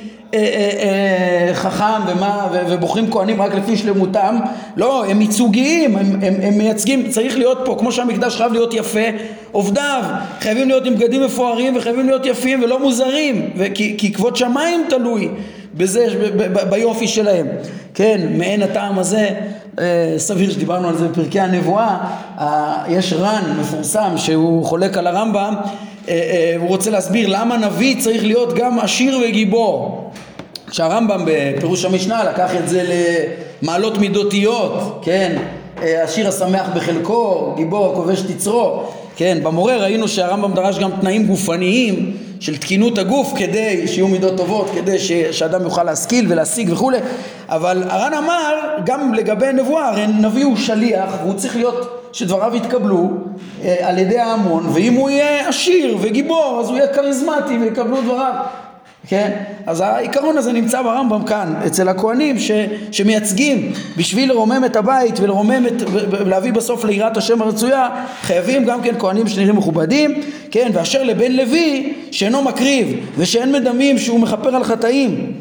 חכם 1.52 2.02
ומה, 2.06 2.48
ובוחרים 2.68 3.10
כהנים 3.10 3.42
רק 3.42 3.54
לפי 3.54 3.76
שלמותם, 3.76 4.36
לא, 4.76 5.04
הם 5.04 5.20
ייצוגיים, 5.20 5.96
הם, 5.96 6.06
הם, 6.22 6.34
הם 6.42 6.58
מייצגים, 6.58 7.10
צריך 7.10 7.38
להיות 7.38 7.58
פה, 7.64 7.76
כמו 7.78 7.92
שהמקדש 7.92 8.36
חייב 8.36 8.52
להיות 8.52 8.74
יפה, 8.74 9.00
עובדיו. 9.52 10.02
חייבים 10.40 10.68
להיות 10.68 10.86
עם 10.86 10.94
בגדים 10.94 11.22
מפוארים 11.22 11.76
וחייבים 11.76 12.06
להיות 12.06 12.26
יפים 12.26 12.62
ולא 12.62 12.80
מוזרים, 12.80 13.50
וכי, 13.56 13.94
כי 13.98 14.12
כבוד 14.12 14.36
שמיים 14.36 14.84
תלוי 14.88 15.28
בזה, 15.74 16.06
ב, 16.20 16.42
ב, 16.42 16.58
ב, 16.58 16.70
ביופי 16.70 17.08
שלהם, 17.08 17.46
כן, 17.94 18.20
מעין 18.38 18.62
הטעם 18.62 18.98
הזה, 18.98 19.28
אה, 19.78 20.14
סביר 20.18 20.50
שדיברנו 20.50 20.88
על 20.88 20.96
זה 20.96 21.08
בפרקי 21.08 21.40
הנבואה, 21.40 21.98
אה, 22.38 22.84
יש 22.88 23.12
ר"ן 23.12 23.42
מפורסם 23.60 24.12
שהוא 24.16 24.64
חולק 24.64 24.96
על 24.96 25.06
הרמב"ם, 25.06 25.54
אה, 26.08 26.14
אה, 26.14 26.54
הוא 26.58 26.68
רוצה 26.68 26.90
להסביר 26.90 27.28
למה 27.28 27.56
נביא 27.56 28.00
צריך 28.00 28.24
להיות 28.24 28.54
גם 28.54 28.78
עשיר 28.78 29.18
וגיבור 29.24 30.10
כשהרמב"ם 30.74 31.24
בפירוש 31.26 31.84
המשנה 31.84 32.24
לקח 32.24 32.50
את 32.56 32.68
זה 32.68 32.82
למעלות 33.62 33.98
מידותיות, 33.98 35.00
כן, 35.02 35.36
אה, 35.82 36.02
השיר 36.04 36.28
השמח 36.28 36.66
בחלקו, 36.74 37.52
גיבור 37.56 37.92
הכובש 37.92 38.20
את 38.20 38.30
יצרו, 38.30 38.82
כן, 39.16 39.38
במורה 39.42 39.76
ראינו 39.76 40.08
שהרמב"ם 40.08 40.54
דרש 40.54 40.78
גם 40.78 40.90
תנאים 41.00 41.26
גופניים 41.26 42.16
של 42.40 42.56
תקינות 42.56 42.98
הגוף 42.98 43.32
כדי 43.36 43.88
שיהיו 43.88 44.08
מידות 44.08 44.36
טובות, 44.36 44.70
כדי 44.74 44.98
ש, 44.98 45.12
שאדם 45.12 45.62
יוכל 45.62 45.82
להשכיל 45.82 46.26
ולהשיג 46.28 46.72
וכולי, 46.72 46.98
אבל 47.48 47.82
הר"ן 47.88 48.14
אמר 48.14 48.58
גם 48.84 49.14
לגבי 49.14 49.52
נבואה, 49.52 49.88
הרי 49.88 50.06
נביא 50.06 50.44
הוא 50.44 50.56
שליח 50.56 51.10
והוא 51.22 51.34
צריך 51.34 51.56
להיות 51.56 52.08
שדבריו 52.12 52.56
יתקבלו 52.56 53.10
אה, 53.64 53.88
על 53.88 53.98
ידי 53.98 54.18
ההמון, 54.18 54.66
ואם 54.72 54.94
הוא 54.94 55.10
יהיה 55.10 55.48
עשיר 55.48 55.96
וגיבור 56.00 56.58
אז 56.60 56.68
הוא 56.68 56.76
יהיה 56.76 56.86
כריזמטי 56.86 57.58
ויקבלו 57.58 58.00
דבריו. 58.02 58.34
כן? 59.08 59.30
אז 59.66 59.80
העיקרון 59.80 60.38
הזה 60.38 60.52
נמצא 60.52 60.82
ברמב"ם 60.82 61.24
כאן, 61.24 61.54
אצל 61.66 61.88
הכוהנים 61.88 62.38
ש, 62.38 62.50
שמייצגים 62.92 63.72
בשביל 63.96 64.28
לרומם 64.28 64.62
את 64.66 64.76
הבית 64.76 65.20
ולרומם 65.20 65.66
את, 65.66 65.82
ולהביא 66.10 66.52
בסוף 66.52 66.84
ליראת 66.84 67.16
השם 67.16 67.42
הרצויה, 67.42 67.88
חייבים 68.22 68.64
גם 68.64 68.82
כן 68.82 68.94
כהנים 68.98 69.28
שנראים 69.28 69.56
מכובדים, 69.56 70.22
כן? 70.50 70.70
ואשר 70.74 71.02
לבן 71.02 71.32
לוי 71.32 71.92
שאינו 72.10 72.42
מקריב 72.42 73.06
ושאין 73.18 73.52
מדמים 73.52 73.98
שהוא 73.98 74.20
מכפר 74.20 74.56
על 74.56 74.64
חטאים, 74.64 75.32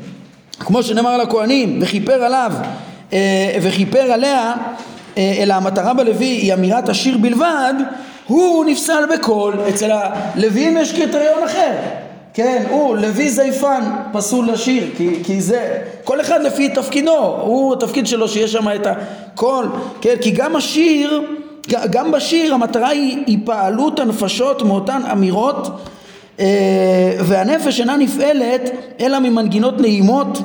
כמו 0.59 0.83
שנאמר 0.83 1.09
על 1.09 1.21
הכהנים, 1.21 1.79
וכיפר 1.81 2.23
עליו 2.23 2.51
אה, 3.13 3.57
וכיפר 3.61 4.11
עליה, 4.11 4.53
אה, 5.17 5.35
אלא 5.39 5.53
המטרה 5.53 5.93
בלוי 5.93 6.25
היא 6.25 6.53
אמירת 6.53 6.89
השיר 6.89 7.17
בלבד, 7.17 7.73
הוא 8.27 8.65
נפסל 8.65 9.03
בקול, 9.13 9.53
אצל 9.69 9.91
הלוויים 9.91 10.77
יש 10.77 10.91
קריטריון 10.91 11.43
אחר 11.45 12.02
כן, 12.33 12.63
הוא 12.69 12.97
לוי 12.97 13.29
זייפן 13.29 13.81
פסול 14.11 14.49
לשיר, 14.51 14.89
כי, 14.97 15.23
כי 15.23 15.41
זה, 15.41 15.77
כל 16.03 16.21
אחד 16.21 16.41
לפי 16.41 16.69
תפקידו, 16.69 17.37
הוא 17.41 17.73
התפקיד 17.73 18.07
שלו 18.07 18.27
שיש 18.27 18.51
שם 18.51 18.67
את 18.75 18.87
הקול, 18.87 19.65
כן, 20.01 20.15
כי 20.21 20.31
גם 20.31 20.55
השיר, 20.55 21.21
גם 21.67 22.11
בשיר 22.11 22.53
המטרה 22.53 22.89
היא 22.89 23.23
היפעלות 23.27 23.99
הנפשות 23.99 24.61
מאותן 24.61 25.01
אמירות 25.11 25.67
אה, 26.39 27.15
והנפש 27.19 27.79
אינה 27.79 27.97
נפעלת 27.97 28.69
אלא 28.99 29.19
ממנגינות 29.19 29.81
נעימות. 29.81 30.41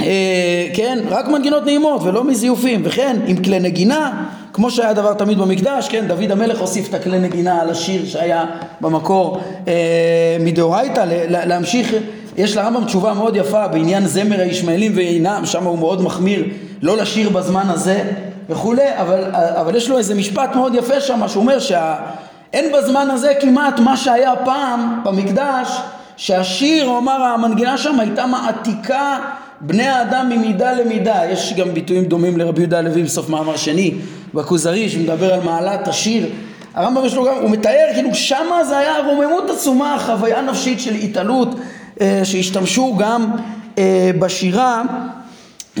אה, 0.00 0.68
כן, 0.74 0.98
רק 1.08 1.28
מנגינות 1.28 1.64
נעימות 1.64 2.02
ולא 2.02 2.24
מזיופים, 2.24 2.80
וכן 2.84 3.16
עם 3.26 3.44
כלי 3.44 3.60
נגינה, 3.60 4.24
כמו 4.52 4.70
שהיה 4.70 4.92
דבר 4.92 5.14
תמיד 5.14 5.38
במקדש, 5.38 5.88
כן, 5.88 6.06
דוד 6.08 6.30
המלך 6.30 6.60
הוסיף 6.60 6.88
את 6.88 6.94
הכלי 6.94 7.18
נגינה 7.18 7.60
על 7.60 7.70
השיר 7.70 8.06
שהיה 8.06 8.44
במקור 8.80 9.40
אה, 9.68 10.36
מדאורייתא, 10.40 11.04
להמשיך, 11.28 11.94
יש 12.36 12.56
לרמב"ם 12.56 12.84
תשובה 12.84 13.14
מאוד 13.14 13.36
יפה 13.36 13.68
בעניין 13.68 14.06
זמר 14.06 14.40
הישמעאלים 14.40 14.92
ואינם, 14.94 15.42
שם 15.44 15.64
הוא 15.64 15.78
מאוד 15.78 16.02
מחמיר 16.02 16.44
לא 16.82 16.96
לשיר 16.96 17.30
בזמן 17.30 17.66
הזה 17.68 18.02
וכולי, 18.48 18.98
אבל, 19.00 19.24
אבל 19.34 19.76
יש 19.76 19.88
לו 19.88 19.98
איזה 19.98 20.14
משפט 20.14 20.54
מאוד 20.54 20.74
יפה 20.74 21.00
שם, 21.00 21.28
שהוא 21.28 21.42
אומר 21.42 21.58
שאין 21.58 22.72
בזמן 22.72 23.10
הזה 23.10 23.32
כמעט 23.40 23.80
מה 23.80 23.96
שהיה 23.96 24.32
פעם 24.44 25.00
במקדש, 25.04 25.80
שהשיר, 26.16 26.86
הוא 26.86 26.98
אמר 26.98 27.22
המנגינה 27.22 27.78
שם 27.78 28.00
הייתה 28.00 28.26
מעתיקה 28.26 29.18
בני 29.60 29.86
האדם 29.86 30.28
ממידה 30.28 30.72
למידה, 30.72 31.22
יש 31.30 31.54
גם 31.56 31.74
ביטויים 31.74 32.04
דומים 32.04 32.36
לרבי 32.36 32.60
יהודה 32.60 32.78
הלוי 32.78 33.02
בסוף 33.02 33.28
מאמר 33.28 33.56
שני 33.56 33.94
בכוזרי 34.34 34.88
שמדבר 34.88 35.34
על 35.34 35.40
מעלת 35.40 35.88
השיר. 35.88 36.26
הרמב"ם 36.74 37.06
יש 37.06 37.14
לו 37.14 37.24
גם, 37.24 37.34
הוא 37.42 37.50
מתאר 37.50 37.86
כאילו 37.94 38.14
שמה 38.14 38.64
זה 38.64 38.78
היה 38.78 38.98
רוממות 39.06 39.50
עצומה, 39.50 39.96
חוויה 40.06 40.42
נפשית 40.42 40.80
של 40.80 40.94
התעלות 40.94 41.48
אה, 42.00 42.20
שהשתמשו 42.24 42.96
גם 42.98 43.30
אה, 43.78 44.10
בשירה. 44.18 44.82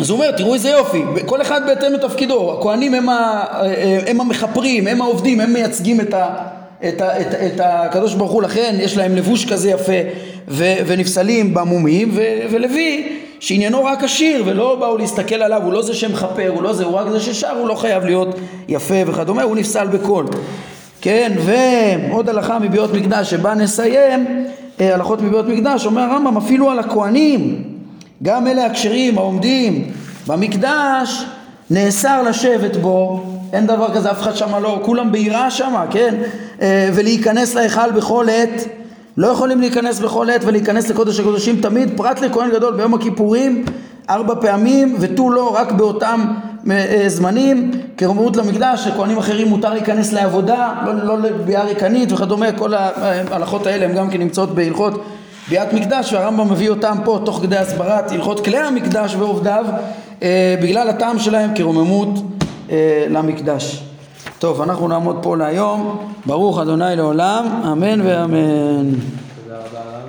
אז 0.00 0.10
הוא 0.10 0.18
אומר 0.18 0.30
תראו 0.30 0.54
איזה 0.54 0.70
יופי, 0.70 1.02
כל 1.26 1.42
אחד 1.42 1.66
בהתאם 1.66 1.92
לתפקידו, 1.92 2.58
הכהנים 2.58 2.94
הם, 2.94 3.08
ה, 3.08 3.44
אה, 3.62 4.00
הם 4.06 4.20
המחפרים, 4.20 4.86
הם 4.86 5.02
העובדים, 5.02 5.40
הם 5.40 5.52
מייצגים 5.52 6.00
את, 6.00 6.14
ה, 6.14 6.28
את, 6.88 7.00
ה, 7.00 7.20
את, 7.20 7.26
את 7.26 7.60
הקדוש 7.64 8.14
ברוך 8.14 8.32
הוא. 8.32 8.42
לכן 8.42 8.76
יש 8.78 8.96
להם 8.96 9.16
לבוש 9.16 9.44
כזה 9.44 9.70
יפה 9.70 9.92
ו, 10.48 10.64
ונפסלים 10.86 11.54
במומים 11.54 12.10
ולוי 12.50 13.19
שעניינו 13.40 13.84
רק 13.84 14.04
השיר 14.04 14.42
ולא 14.46 14.76
באו 14.76 14.96
להסתכל 14.96 15.34
עליו, 15.34 15.62
הוא 15.64 15.72
לא 15.72 15.82
זה 15.82 15.94
שמכפר, 15.94 16.48
הוא 16.48 16.62
לא 16.62 16.72
זה, 16.72 16.84
הוא 16.84 16.94
רק 16.94 17.08
זה 17.08 17.20
ששר, 17.20 17.58
הוא 17.58 17.68
לא 17.68 17.74
חייב 17.74 18.04
להיות 18.04 18.28
יפה 18.68 18.94
וכדומה, 19.06 19.42
הוא 19.42 19.56
נפסל 19.56 19.86
בקול. 19.86 20.26
כן, 21.00 21.32
ועוד 21.38 22.28
הלכה 22.28 22.58
מביאות 22.58 22.94
מקדש 22.94 23.30
שבה 23.30 23.54
נסיים, 23.54 24.46
אה, 24.80 24.94
הלכות 24.94 25.22
מביאות 25.22 25.48
מקדש, 25.48 25.86
אומר 25.86 26.02
הרמב"ם 26.02 26.36
אפילו 26.36 26.70
על 26.70 26.78
הכוהנים, 26.78 27.64
גם 28.22 28.46
אלה 28.46 28.66
הכשרים 28.66 29.18
העומדים 29.18 29.92
במקדש, 30.26 31.24
נאסר 31.70 32.22
לשבת 32.22 32.76
בו, 32.76 33.24
אין 33.52 33.66
דבר 33.66 33.94
כזה, 33.94 34.10
אף 34.10 34.22
אחד 34.22 34.36
שמה 34.36 34.60
לא, 34.60 34.80
כולם 34.82 35.12
ביראה 35.12 35.50
שמה, 35.50 35.84
כן, 35.90 36.14
אה, 36.62 36.90
ולהיכנס 36.94 37.54
להיכל 37.54 37.90
בכל 37.90 38.26
עת 38.30 38.79
לא 39.20 39.26
יכולים 39.26 39.60
להיכנס 39.60 39.98
בכל 39.98 40.30
עת 40.30 40.40
ולהיכנס 40.44 40.90
לקודש 40.90 41.20
הקודשים. 41.20 41.60
תמיד, 41.60 41.96
פרט 41.96 42.20
לכהן 42.20 42.50
גדול 42.50 42.76
ביום 42.76 42.94
הכיפורים 42.94 43.64
ארבע 44.10 44.34
פעמים 44.40 44.96
ותו 45.00 45.30
לא 45.30 45.54
רק 45.54 45.72
באותם 45.72 46.24
אה, 46.70 47.04
זמנים, 47.06 47.70
כרוממות 47.96 48.36
למקדש, 48.36 48.86
לכהנים 48.86 49.18
אחרים 49.18 49.48
מותר 49.48 49.72
להיכנס 49.72 50.12
לעבודה, 50.12 50.72
לא, 50.86 50.94
לא 50.94 51.18
לביאה 51.18 51.64
ריקנית 51.64 52.12
וכדומה, 52.12 52.52
כל 52.52 52.74
ההלכות 52.74 53.66
האלה 53.66 53.84
הן 53.84 53.94
גם 53.94 54.10
כן 54.10 54.18
נמצאות 54.18 54.54
בהלכות 54.54 55.02
ביאת 55.48 55.72
מקדש 55.72 56.12
והרמב"ם 56.12 56.52
מביא 56.52 56.70
אותם 56.70 56.96
פה 57.04 57.20
תוך 57.24 57.38
כדי 57.42 57.56
הסברת 57.56 58.12
הלכות 58.12 58.44
כלי 58.44 58.58
המקדש 58.58 59.14
ועובדיו 59.14 59.64
אה, 60.22 60.54
בגלל 60.62 60.88
הטעם 60.88 61.18
שלהם 61.18 61.50
כרוממות 61.54 62.08
אה, 62.70 63.06
למקדש. 63.10 63.89
טוב, 64.40 64.62
אנחנו 64.62 64.88
נעמוד 64.88 65.16
פה 65.22 65.36
להיום. 65.36 66.12
ברוך 66.26 66.60
אדוני 66.60 66.96
לעולם, 66.96 67.46
אמן 67.72 68.00
ואמן. 68.00 68.90
תודה 69.44 69.58
רבה. 69.58 69.99